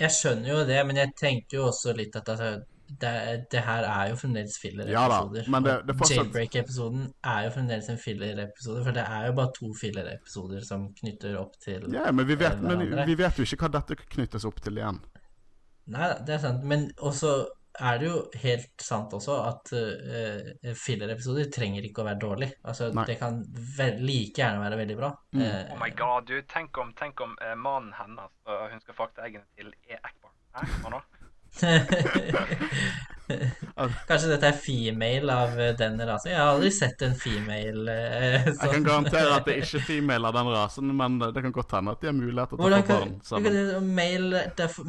jeg 0.00 0.10
skjønner 0.16 0.48
jo 0.54 0.60
det, 0.68 0.82
men 0.88 0.96
jeg 0.96 1.10
tenker 1.18 1.58
jo 1.58 1.64
også 1.68 1.92
litt 1.96 2.14
at 2.16 2.28
altså, 2.32 2.62
det, 3.00 3.10
det 3.52 3.60
her 3.66 3.84
er 3.86 4.08
jo 4.10 4.16
fremdeles 4.18 4.54
filler-episoder. 4.62 5.44
er 5.92 5.98
fortsatt- 5.98 6.16
Jailbreak-episoden 6.16 7.02
er 7.32 7.44
jo 7.44 7.50
fremdeles 7.54 7.88
en 7.92 7.98
filler-episode, 8.00 8.80
for 8.86 8.96
det 8.96 9.04
er 9.04 9.26
jo 9.28 9.34
bare 9.36 9.52
to 9.58 9.68
filler-episoder 9.80 10.64
som 10.66 10.88
knytter 11.02 11.36
opp 11.38 11.52
til 11.62 11.84
Ja, 11.92 12.08
men 12.16 12.26
vi, 12.26 12.34
vet, 12.40 12.56
eh, 12.56 12.64
men 12.64 13.04
vi 13.06 13.14
vet 13.20 13.38
jo 13.38 13.44
ikke 13.46 13.60
hva 13.66 13.72
dette 13.76 13.98
knyttes 14.16 14.48
opp 14.48 14.58
til 14.64 14.80
igjen. 14.80 14.98
Nei, 15.90 16.12
det 16.26 16.36
er 16.36 16.44
sant, 16.44 16.66
men 16.68 16.90
også 16.98 17.32
er 17.80 18.00
det 18.00 18.08
jo 18.08 18.16
helt 18.42 18.82
sant 18.82 19.14
også 19.16 19.36
at 19.46 19.70
uh, 19.72 20.72
filler-episoder 20.76 21.48
trenger 21.54 21.86
ikke 21.86 22.02
å 22.02 22.08
være 22.08 22.20
dårlig. 22.20 22.50
Altså, 22.66 22.90
Nei. 22.94 23.06
det 23.08 23.16
kan 23.20 23.38
like 24.02 24.36
gjerne 24.36 24.60
være 24.62 24.80
veldig 24.82 24.98
bra. 24.98 25.12
Mm. 25.36 25.44
Uh, 25.44 25.72
Oh 25.76 25.80
my 25.80 25.90
god, 25.96 26.28
du. 26.28 26.36
Tenk 26.50 26.82
om, 26.82 26.92
tenk 26.98 27.22
om 27.24 27.36
uh, 27.40 27.54
mannen 27.56 27.94
hennes 27.96 28.36
og 28.50 28.66
hun 28.74 28.84
skal 28.84 28.98
frakte 28.98 29.24
eggene 29.26 29.46
til 29.56 29.72
er 29.88 30.02
Ekbar. 30.02 30.34
Hæ? 30.58 30.66
Nå? 30.90 31.02
Kanskje 34.08 34.30
dette 34.32 34.48
er 34.48 34.56
female 34.58 35.34
av 35.34 35.58
eh, 35.60 35.72
den 35.78 36.00
rasen? 36.06 36.32
Jeg 36.32 36.40
har 36.40 36.50
aldri 36.54 36.70
sett 36.74 37.02
en 37.06 37.14
female 37.18 37.92
eh, 37.92 38.46
Jeg 38.48 38.56
kan 38.58 38.72
sånn. 38.74 38.86
garantere 38.86 39.36
at 39.36 39.46
det 39.46 39.54
er 39.54 39.66
ikke 39.66 39.82
female 39.86 40.30
av 40.30 40.38
den 40.38 40.50
rasen, 40.54 40.90
men 40.96 41.18
det 41.22 41.44
kan 41.44 41.54
godt 41.54 41.76
hende 41.76 41.94
at 41.94 42.02
de 42.02 42.10
har 42.10 42.16
mulighet 42.16 42.54
til 42.54 42.58
å 42.58 42.70
ta 42.72 42.80
barn 42.90 43.14
sammen. 43.26 43.60
male, 44.00 44.42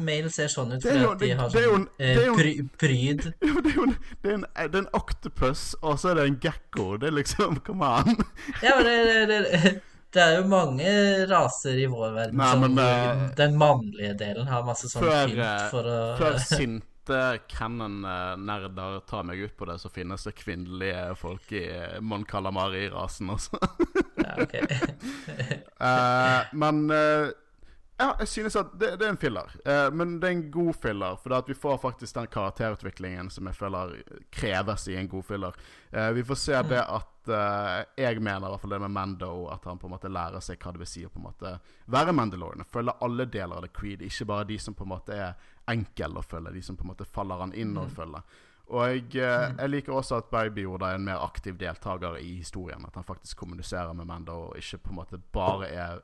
male 0.08 0.32
ser 0.34 0.52
sånn 0.52 0.74
ut 0.76 0.82
fordi 0.86 0.98
de 1.22 1.30
har 1.38 1.54
sånn 1.54 1.86
eh, 1.98 2.66
pryd. 2.80 3.30
Jo, 3.52 3.60
det 3.62 3.72
er 3.72 3.76
jo 3.76 3.86
en, 3.86 3.96
det 4.22 4.30
er 4.30 4.36
en, 4.38 4.44
det 4.56 4.78
er 4.78 4.82
en 4.84 4.92
octopus, 4.96 5.62
og 5.82 5.98
så 6.00 6.12
er 6.12 6.20
det 6.20 6.26
en 6.30 6.40
gekko. 6.42 6.84
Det 7.02 7.10
er 7.10 7.16
liksom 7.20 7.60
Come 7.66 7.86
on. 7.86 8.18
Ja, 8.64 8.76
men 8.78 8.84
det, 8.88 8.96
det, 9.30 9.38
det, 9.46 9.72
det 10.12 10.22
er 10.22 10.38
jo 10.38 10.46
mange 10.50 10.92
raser 11.30 11.78
i 11.80 11.88
vår 11.90 12.14
verden 12.16 12.40
Nei, 12.40 12.52
men, 12.60 12.78
som, 12.78 13.20
uh, 13.20 13.26
den 13.38 13.58
mannlige 13.60 14.14
delen 14.20 14.48
har 14.50 14.64
masse 14.66 14.90
sånn 14.92 15.06
før, 15.06 15.30
pynt 15.30 15.44
eh, 15.46 15.68
for 15.72 15.88
å 15.88 16.00
Før 16.20 16.40
sinte 16.52 16.88
Cannon-nerder 17.50 19.00
tar 19.10 19.24
meg 19.26 19.40
ut 19.42 19.56
på 19.58 19.66
det, 19.66 19.78
så 19.82 19.90
finnes 19.90 20.22
det 20.28 20.36
kvinnelige 20.38 21.16
folk 21.18 21.50
i 21.56 21.64
eh, 21.66 21.96
Mon 21.98 22.22
Calamari-rasen 22.28 23.32
også. 23.34 23.58
Ja. 24.22 24.36
Eh, 25.82 26.40
men 26.54 26.84
eh, 26.94 27.32
ja, 27.98 28.16
jeg 28.18 28.28
synes 28.28 28.56
at 28.56 28.72
det, 28.80 28.96
det 28.98 29.06
er 29.06 29.12
en 29.12 29.20
filler. 29.20 29.52
Eh, 29.64 29.88
men 29.94 30.16
det 30.20 30.28
er 30.28 30.36
en 30.36 30.44
god 30.50 30.74
filler, 30.82 31.16
for 31.22 31.34
at 31.36 31.48
vi 31.48 31.54
får 31.54 31.78
faktisk 31.78 32.16
den 32.16 32.30
karakterutviklingen 32.32 33.30
som 33.30 33.46
jeg 33.46 33.58
føler 33.58 33.96
kreves 34.34 34.86
i 34.88 34.96
en 34.98 35.08
god 35.08 35.26
filler. 35.28 35.58
Eh, 35.90 36.10
vi 36.16 36.24
får 36.26 36.40
se 36.40 36.62
det 36.72 36.82
at 36.82 37.30
eh, 37.30 38.04
Jeg 38.04 38.20
mener 38.20 38.48
i 38.48 38.50
hvert 38.50 38.64
fall 38.64 38.74
det 38.74 38.80
med 38.82 38.94
Mando, 38.96 39.32
at 39.52 39.64
han 39.68 39.78
på 39.78 39.86
en 39.86 39.94
måte 39.94 40.10
lærer 40.10 40.42
seg 40.42 40.58
hva 40.58 40.72
det 40.74 40.82
vil 40.82 40.90
si 40.90 41.04
å 41.06 41.12
på 41.12 41.20
en 41.22 41.28
måte 41.28 41.56
være 41.94 42.14
Mandalorian. 42.16 42.66
Følge 42.66 42.96
alle 43.06 43.28
deler 43.30 43.60
av 43.60 43.66
The 43.68 43.74
Creed, 43.76 44.02
ikke 44.02 44.30
bare 44.32 44.48
de 44.50 44.58
som 44.58 44.74
på 44.74 44.88
en 44.88 44.94
måte 44.96 45.18
er 45.18 45.50
enkle 45.70 46.18
å 46.18 46.26
følge, 46.26 46.56
de 46.56 46.64
som 46.64 46.78
på 46.78 46.86
en 46.86 46.94
måte 46.94 47.06
faller 47.06 47.44
han 47.44 47.54
inn 47.54 47.76
å 47.78 47.86
følge. 47.92 48.24
Og 48.72 48.88
jeg, 48.88 49.04
eh, 49.20 49.50
jeg 49.58 49.70
liker 49.70 49.92
også 49.92 50.22
at 50.22 50.30
Baby 50.32 50.64
Yoda 50.64 50.92
er 50.92 50.98
en 50.98 51.04
mer 51.04 51.20
aktiv 51.20 51.58
deltaker 51.60 52.16
i 52.18 52.38
historien. 52.38 52.84
At 52.86 52.94
han 52.96 53.04
faktisk 53.04 53.36
kommuniserer 53.36 53.92
med 53.92 54.08
Mando, 54.08 54.38
og 54.48 54.56
ikke 54.56 54.80
på 54.86 54.94
en 54.94 55.00
måte 55.02 55.20
bare 55.32 55.68
er 55.68 56.00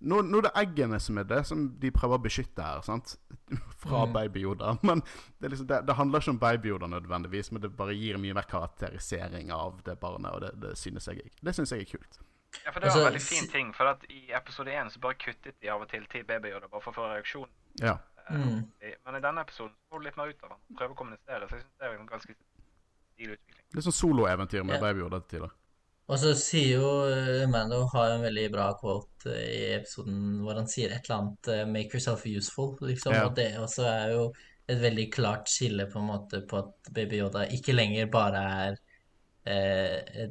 nå, 0.00 0.22
nå 0.24 0.38
er 0.40 0.46
det 0.48 0.52
eggene 0.62 0.98
som 1.00 1.18
er 1.20 1.26
det 1.28 1.42
som 1.46 1.66
de 1.82 1.90
prøver 1.92 2.16
å 2.18 2.22
beskytte 2.24 2.64
her, 2.64 2.80
sant? 2.86 3.16
Fra 3.82 4.04
Mm. 4.06 4.12
Baby 4.14 4.40
Yoda. 4.46 4.74
Men 4.88 5.02
det, 5.04 5.44
er 5.46 5.52
liksom, 5.54 5.66
det, 5.70 5.82
det 5.88 5.96
handler 5.98 6.20
ikke 6.24 6.34
om 6.34 6.40
Baby 6.42 6.68
Yoda 6.72 6.86
nødvendigvis, 6.92 7.52
men 7.52 7.62
det 7.62 7.70
bare 7.76 7.94
gir 7.96 8.18
mye 8.20 8.34
mer 8.36 8.46
karakterisering 8.48 9.52
av 9.52 9.80
det 9.86 9.96
barnet, 10.00 10.32
og 10.32 10.40
det, 10.44 10.50
det 10.62 10.74
synes 10.78 11.08
jeg 11.08 11.30
Det 11.40 11.54
synes 11.54 11.72
jeg 11.72 11.86
er 11.86 11.90
kult. 11.96 12.20
Ja, 12.64 12.72
for 12.74 12.80
det 12.80 12.88
var 12.88 12.90
Altså, 12.90 13.00
en 13.00 13.08
veldig 13.12 13.22
fin 13.22 13.48
ting, 13.52 13.68
for 13.76 13.84
at 13.92 14.04
i 14.10 14.20
episode 14.34 14.72
1 14.74 14.92
så 14.92 15.00
bare 15.00 15.14
kuttet 15.22 15.54
de 15.62 15.68
av 15.70 15.82
og 15.84 15.88
til 15.92 16.06
til 16.10 16.24
Baby 16.26 16.50
Yoda 16.54 16.66
bare 16.72 16.82
for 16.82 16.90
å 16.92 16.98
få 17.00 17.10
reaksjon. 17.14 17.50
Ja. 17.80 17.96
Eh, 17.96 18.06
Mm. 18.30 18.60
Men 19.06 19.16
i 19.16 19.20
denne 19.24 19.42
episoden 19.42 19.72
får 19.90 19.98
du 19.98 20.04
litt 20.06 20.16
mer 20.18 20.28
ut 20.30 20.42
av 20.46 20.50
han. 20.52 20.58
Prøver 20.78 20.92
å 20.94 20.96
kommunisere, 20.98 21.48
så 21.50 21.56
jeg 21.56 21.64
synes 21.64 21.78
det 21.80 21.86
er 21.88 21.96
en 21.98 22.06
ganske 22.06 22.34
stilig 22.36 23.32
utvikling. 23.38 23.64
Litt 23.74 23.86
sånn 23.88 23.96
soloeventyr 23.96 24.62
med 24.62 24.76
yeah. 24.76 24.84
Baby 24.84 25.02
Yoda 25.02 25.18
til 25.24 25.32
tider. 25.40 25.54
Og 26.10 26.18
så 26.18 26.32
sier 26.34 26.80
jo 26.80 26.90
eh, 27.06 27.46
Mando 27.50 27.84
har 27.92 28.16
en 28.16 28.24
veldig 28.24 28.48
bra 28.50 28.66
quote 28.80 29.30
eh, 29.30 29.50
i 29.54 29.60
episoden 29.76 30.40
hvor 30.42 30.58
han 30.58 30.68
sier 30.70 30.90
et 30.90 31.06
eller 31.06 31.20
annet 31.20 31.50
eh, 31.54 31.66
'make 31.68 31.94
yourself 31.94 32.26
useful', 32.26 32.74
liksom. 32.82 33.14
Ja. 33.14 33.28
Og 33.28 33.36
det 33.38 33.52
også 33.62 33.86
er 33.86 34.14
jo 34.16 34.24
et 34.70 34.80
veldig 34.82 35.06
klart 35.14 35.50
skille 35.50 35.86
på 35.90 35.98
en 35.98 36.10
måte 36.10 36.42
på 36.50 36.58
at 36.58 36.92
Baby 36.94 37.22
Yoda 37.22 37.46
ikke 37.54 37.74
lenger 37.74 38.10
bare 38.10 38.42
er 38.66 38.78
eh, 39.46 40.30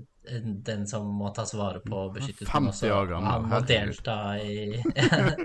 den 0.70 0.88
som 0.88 1.08
må 1.16 1.32
tas 1.36 1.54
vare 1.58 1.82
på 1.84 1.96
og 1.96 2.18
beskyttes, 2.20 2.48
men 2.54 2.70
50 2.70 2.92
år 2.94 3.08
gammel, 3.10 3.30
han 3.32 3.48
må 3.50 3.60
delta 3.66 4.18
i 4.38 4.84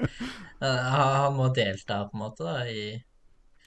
Han 0.99 1.37
må 1.39 1.49
delta 1.57 2.03
på 2.09 2.19
en 2.19 2.23
måte 2.25 2.45
da 2.47 2.67
i, 2.69 2.85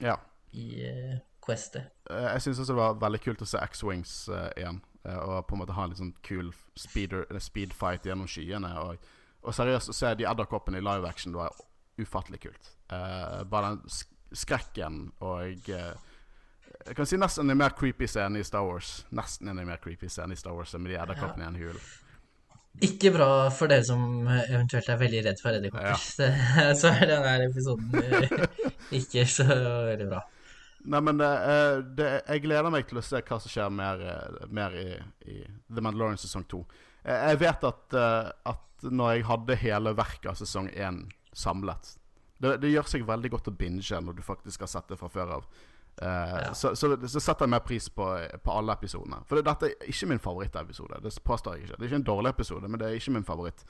Ja. 0.04 0.14
i 0.52 0.68
uh, 0.84 1.16
questet. 1.42 1.90
Jeg 2.10 2.42
syns 2.44 2.60
også 2.62 2.72
det 2.72 2.78
var 2.78 3.00
veldig 3.02 3.20
kult 3.24 3.42
å 3.42 3.48
se 3.48 3.60
X-Wings 3.62 4.14
uh, 4.30 4.48
igjen. 4.56 4.80
Eh, 5.08 5.18
og 5.18 5.46
på 5.48 5.56
en 5.56 5.62
måte 5.62 5.76
ha 5.76 5.84
en 5.84 5.92
litt 5.92 6.00
sånn 6.02 6.14
kul 6.26 6.52
speeder, 6.78 7.26
speed 7.42 7.74
fight 7.76 8.06
gjennom 8.08 8.28
skyene. 8.30 8.70
Og, 8.84 9.08
og 9.42 9.56
seriøst 9.56 9.92
å 9.92 9.96
se 9.96 10.12
de 10.18 10.28
edderkoppene 10.28 10.80
i 10.80 10.84
live 10.84 11.08
action 11.08 11.34
det 11.34 11.42
var 11.42 11.56
ufattelig 11.98 12.42
kult. 12.46 12.74
Uh, 12.92 13.42
bare 13.50 13.74
den 13.74 13.82
sk 13.92 14.14
skrekken 14.28 15.06
og 15.24 15.70
uh, 15.72 15.94
Jeg 16.84 16.96
kan 16.98 17.06
si 17.08 17.16
nesten 17.16 17.48
en 17.48 17.56
mer 17.56 17.72
creepy 17.76 18.04
scene 18.06 18.38
i 18.38 18.44
Star 18.44 18.66
Wars. 18.66 19.06
Nesten 19.16 19.48
en 19.48 19.62
mer 19.66 19.80
creepy 19.80 20.10
scene 20.12 20.36
i 20.36 20.38
Star 20.38 20.52
Wars 20.52 20.74
med 20.76 20.92
de 20.92 20.98
edderkoppene 21.00 21.46
i 21.46 21.48
en 21.48 21.56
hule. 21.56 21.80
Ikke 22.84 23.10
bra 23.10 23.48
for 23.50 23.72
dere 23.72 23.82
som 23.88 24.28
eventuelt 24.28 24.88
er 24.92 25.00
veldig 25.00 25.22
redd 25.26 25.40
for 25.42 25.56
edderkopper. 25.56 25.96
Ja. 25.96 26.74
Så 26.80 26.92
er 26.92 27.08
denne 27.10 27.48
episoden 27.48 27.88
ikke 28.94 29.24
så 29.26 29.46
veldig 29.48 30.06
bra. 30.12 30.22
Nei, 30.86 31.00
men 31.02 31.20
eh, 31.20 31.80
det, 31.98 32.08
jeg 32.28 32.42
gleder 32.44 32.70
meg 32.70 32.86
til 32.88 33.00
å 33.00 33.02
se 33.04 33.18
hva 33.20 33.38
som 33.42 33.50
skjer 33.50 33.72
mer, 33.74 34.02
eh, 34.06 34.44
mer 34.54 34.76
i, 34.78 34.84
i 35.26 35.38
The 35.68 35.82
Mandalorian 35.82 36.20
sesong 36.20 36.44
to. 36.48 36.60
Eh, 37.02 37.30
Jeg 37.32 37.40
vet 37.42 37.64
at, 37.66 37.96
at 37.98 38.86
når 38.86 39.16
jeg 39.16 39.26
hadde 39.26 39.56
hele 39.58 39.92
verket 39.98 40.30
av 40.30 40.38
sesong 40.38 40.68
én 40.70 41.08
samlet 41.34 41.96
det, 42.38 42.54
det 42.62 42.70
gjør 42.70 42.86
seg 42.86 43.02
veldig 43.08 43.30
godt 43.34 43.50
å 43.50 43.56
binge 43.58 43.98
når 44.00 44.14
du 44.20 44.22
faktisk 44.22 44.62
har 44.62 44.70
sett 44.70 44.88
det 44.92 44.96
fra 45.00 45.08
før 45.10 45.34
av. 45.40 45.50
Ja. 45.98 46.52
så, 46.54 46.70
så, 46.78 46.92
så 47.10 47.18
setter 47.18 47.48
jeg 47.48 47.50
mer 47.56 47.64
pris 47.66 47.88
på, 47.90 48.06
på 48.46 48.52
alle 48.54 48.76
episodene. 48.78 49.18
For 49.26 49.34
det, 49.40 49.48
dette 49.48 49.66
er 49.72 49.88
ikke 49.90 50.06
min 50.12 50.20
favorittepisode. 50.22 51.00
Det 51.02 51.10
påstår 51.26 51.56
jeg 51.56 51.64
ikke. 51.66 51.74
Det 51.74 51.82
er 51.82 51.88
ikke 51.90 51.98
en 51.98 52.06
dårlig 52.06 52.30
episode, 52.36 52.70
men 52.70 52.78
det 52.78 52.86
er 52.86 53.00
ikke 53.00 53.14
min 53.16 53.26
favoritt. 53.26 53.64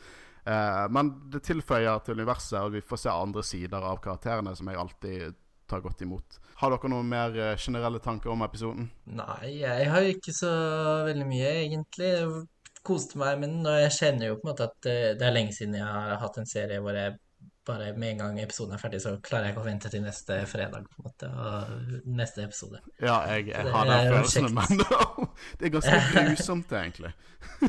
Men 0.93 1.15
det 1.33 1.41
tilføyer 1.49 2.03
til 2.05 2.21
universet, 2.21 2.59
og 2.61 2.77
vi 2.77 2.85
får 2.85 3.01
se 3.07 3.15
andre 3.15 3.47
sider 3.49 3.89
av 3.95 4.03
karakterene 4.05 4.53
som 4.61 4.69
jeg 4.69 4.81
alltid 4.85 5.39
tar 5.69 5.83
godt 5.85 6.03
imot. 6.05 6.39
Har 6.59 6.73
dere 6.75 6.91
noen 6.91 7.09
mer 7.09 7.37
eh, 7.39 7.57
generelle 7.61 8.01
tanker 8.03 8.33
om 8.33 8.43
episoden? 8.47 8.89
Nei, 9.19 9.59
jeg 9.61 9.91
har 9.93 10.09
ikke 10.11 10.35
så 10.35 10.53
veldig 11.07 11.27
mye, 11.29 11.53
egentlig. 11.65 12.13
Jeg 12.17 12.83
koste 12.87 13.21
meg 13.21 13.45
og 13.45 13.81
jeg 13.83 13.95
kjenner 13.99 14.31
jo 14.31 14.39
på 14.39 14.47
en 14.47 14.53
måte 14.53 14.69
at 14.71 14.91
eh, 14.91 15.15
det 15.19 15.27
er 15.29 15.35
lenge 15.35 15.55
siden 15.57 15.79
jeg 15.79 15.87
har 15.87 16.19
hatt 16.23 16.39
en 16.41 16.49
serie 16.49 16.81
hvor 16.83 16.97
jeg 16.97 17.19
bare 17.69 17.93
med 18.01 18.15
en 18.15 18.19
gang 18.23 18.39
episoden 18.43 18.75
er 18.75 18.81
ferdig, 18.83 18.99
så 19.05 19.13
klarer 19.25 19.49
jeg 19.49 19.55
ikke 19.55 19.63
å 19.63 19.67
vente 19.69 19.91
til 19.93 20.03
neste 20.05 20.39
fredag, 20.51 20.87
på 20.89 21.03
en 21.03 21.07
måte, 21.07 21.29
og 21.31 22.09
neste 22.19 22.43
episode. 22.49 22.81
Ja, 23.05 23.19
jeg, 23.35 23.51
jeg 23.53 23.73
har 23.75 23.87
er 23.87 24.09
den 24.09 24.15
følelsen, 24.17 24.49
men 24.57 24.81
det 25.61 25.69
er 25.69 25.75
ganske 25.77 26.01
grusomt, 26.31 26.73
egentlig. 26.81 27.13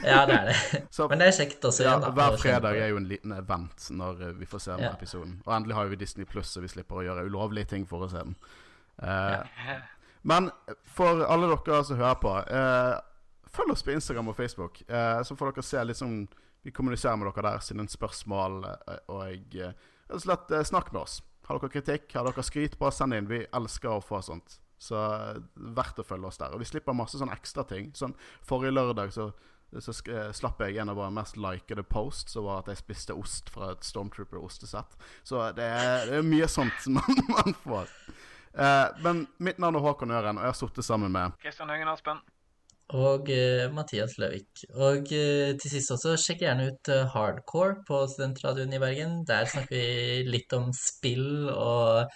Ja, 0.02 0.24
det 0.30 0.38
er 0.40 0.50
det. 0.50 0.56
Så 0.96 1.06
Men 1.12 1.22
det 1.22 1.28
er 1.30 1.36
kjekt 1.38 1.66
også 1.70 1.86
ja, 1.86 1.98
da. 2.02 2.10
hver 2.18 2.40
fredag 2.42 2.80
er 2.82 2.90
jo 2.94 2.98
en 3.02 3.08
liten 3.12 3.36
event 3.38 3.86
når 3.94 4.24
eh, 4.30 4.34
vi 4.40 4.48
får 4.50 4.64
se 4.66 4.72
den 4.80 4.88
Ja. 4.88 4.96
episoden. 4.98 5.38
Og 5.46 5.54
endelig 5.56 5.76
har 5.78 5.92
vi 5.92 6.00
Disney 6.02 6.26
Pluss, 6.30 6.56
så 6.56 6.64
vi 6.64 6.72
slipper 6.72 7.02
å 7.02 7.06
gjøre 7.06 7.28
ulovlige 7.30 7.70
ting 7.76 7.86
for 7.90 8.08
å 8.08 8.10
se 8.12 8.24
den. 8.24 8.36
Uh, 9.04 9.38
Ja. 9.68 9.80
Men 10.28 10.50
for 10.84 11.22
alle 11.24 11.48
dere 11.54 11.84
som 11.88 11.96
hører 12.02 12.18
på, 12.20 12.32
uh, 12.52 12.98
følg 13.56 13.72
oss 13.72 13.84
på 13.88 13.94
Instagram 13.96 14.28
og 14.34 14.36
Facebook. 14.36 14.82
uh, 14.92 15.22
så 15.24 15.38
får 15.40 15.54
dere 15.56 15.64
se 15.64 15.84
litt 15.88 15.98
sånn 16.02 16.18
Vi 16.62 16.72
kommuniserer 16.72 17.16
med 17.16 17.30
dere 17.30 17.52
der, 17.52 17.60
siden 17.64 17.88
spørsmål 17.88 18.64
eh, 18.68 19.04
og 19.08 19.56
eh, 19.56 19.76
rett 20.10 20.18
og 20.18 20.26
slett 20.26 20.52
eh, 20.52 20.66
snakk 20.68 20.92
med 20.94 21.04
oss. 21.06 21.20
Har 21.48 21.60
dere 21.60 21.72
kritikk, 21.74 22.10
har 22.14 22.28
dere 22.28 22.44
skryt, 22.46 22.80
bare 22.80 22.96
send 22.96 23.16
inn. 23.16 23.30
Vi 23.30 23.46
elsker 23.56 23.94
å 23.96 24.02
få 24.04 24.22
sånt. 24.26 24.60
Så 24.80 25.00
verdt 25.56 26.00
å 26.00 26.08
følge 26.08 26.30
oss 26.30 26.40
der. 26.40 26.54
Og 26.56 26.62
vi 26.62 26.68
slipper 26.68 26.96
masse 26.96 27.20
sånn 27.20 27.34
ekstra 27.34 27.66
ting. 27.68 27.90
Sånn 27.98 28.14
Forrige 28.48 28.76
lørdag 28.76 29.12
så, 29.12 29.30
så 29.76 29.96
slapp 30.36 30.62
jeg 30.64 30.80
en 30.80 30.94
av 30.94 31.00
våre 31.00 31.12
mest 31.16 31.40
likede 31.40 31.84
posts, 31.84 32.36
som 32.36 32.48
var 32.48 32.62
at 32.62 32.72
jeg 32.72 32.84
spiste 32.84 33.18
ost 33.18 33.52
fra 33.52 33.74
et 33.74 33.88
Stormtrooper-ostesett. 33.88 34.96
Så 35.28 35.42
det 35.58 35.68
er, 35.68 36.06
det 36.12 36.20
er 36.22 36.28
mye 36.28 36.48
sånt 36.52 36.88
man, 36.96 37.24
man 37.34 37.58
får. 37.66 37.92
Eh, 38.54 38.88
men 39.04 39.26
mitt 39.38 39.60
navn 39.60 39.80
er 39.80 39.84
Håkon 39.84 40.12
Øren, 40.12 40.38
og 40.38 40.44
jeg 40.44 40.54
har 40.54 40.60
sittet 40.60 40.86
sammen 40.86 41.12
med 41.14 41.36
Kristian 41.44 41.70
Høgen 41.70 41.92
Aspen. 41.92 42.22
Og 42.98 43.30
eh, 43.30 43.68
Mathias 43.70 44.16
Løvik. 44.18 44.64
Og 44.74 45.12
eh, 45.14 45.54
til 45.62 45.74
sist 45.76 45.94
også, 45.94 46.16
sjekk 46.18 46.42
gjerne 46.42 46.72
ut 46.72 46.90
eh, 46.90 47.06
Hardcore 47.14 47.84
på 47.86 48.02
Studentradioen 48.10 48.74
i 48.74 48.82
Bergen. 48.82 49.20
Der 49.30 49.46
snakker 49.50 49.76
vi 49.76 50.24
litt 50.26 50.56
om 50.58 50.72
spill 50.74 51.52
og 51.54 52.08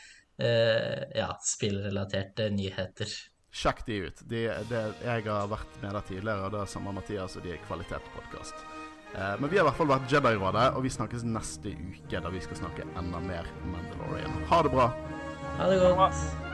eh, 0.42 1.04
ja, 1.14 1.30
spillrelaterte 1.46 2.50
nyheter. 2.56 3.12
Sjekk 3.54 3.84
de 3.86 4.00
ut. 4.08 4.24
De, 4.26 4.48
de, 4.70 4.80
jeg 5.06 5.28
har 5.28 5.52
vært 5.52 5.76
med 5.84 5.94
der 5.94 6.08
tidligere, 6.08 6.48
og 6.48 6.56
det 6.56 6.64
er 6.64 6.72
samme 6.74 6.96
Mathias, 6.98 7.38
og 7.38 7.46
de 7.46 7.54
er 7.54 7.62
kvalitetspodkast. 7.68 8.66
Eh, 9.14 9.36
men 9.40 9.52
vi 9.52 9.60
har 9.60 9.68
i 9.68 9.70
hvert 9.70 9.78
fall 9.78 9.92
vært 9.94 10.10
Jedi-rådet, 10.10 10.72
og 10.74 10.88
vi 10.88 10.94
snakkes 10.96 11.28
neste 11.28 11.76
uke, 11.78 12.18
da 12.18 12.34
vi 12.34 12.42
skal 12.42 12.64
snakke 12.64 12.90
enda 12.98 13.22
mer 13.22 13.52
Mandalorian. 13.70 14.42
Ha 14.50 14.64
det 14.66 14.74
bra. 14.74 14.90
Ha 15.60 15.70
det 15.70 15.78
Ha 15.78 15.86
det 15.86 15.94
bra. 15.94 16.10
godt. 16.10 16.53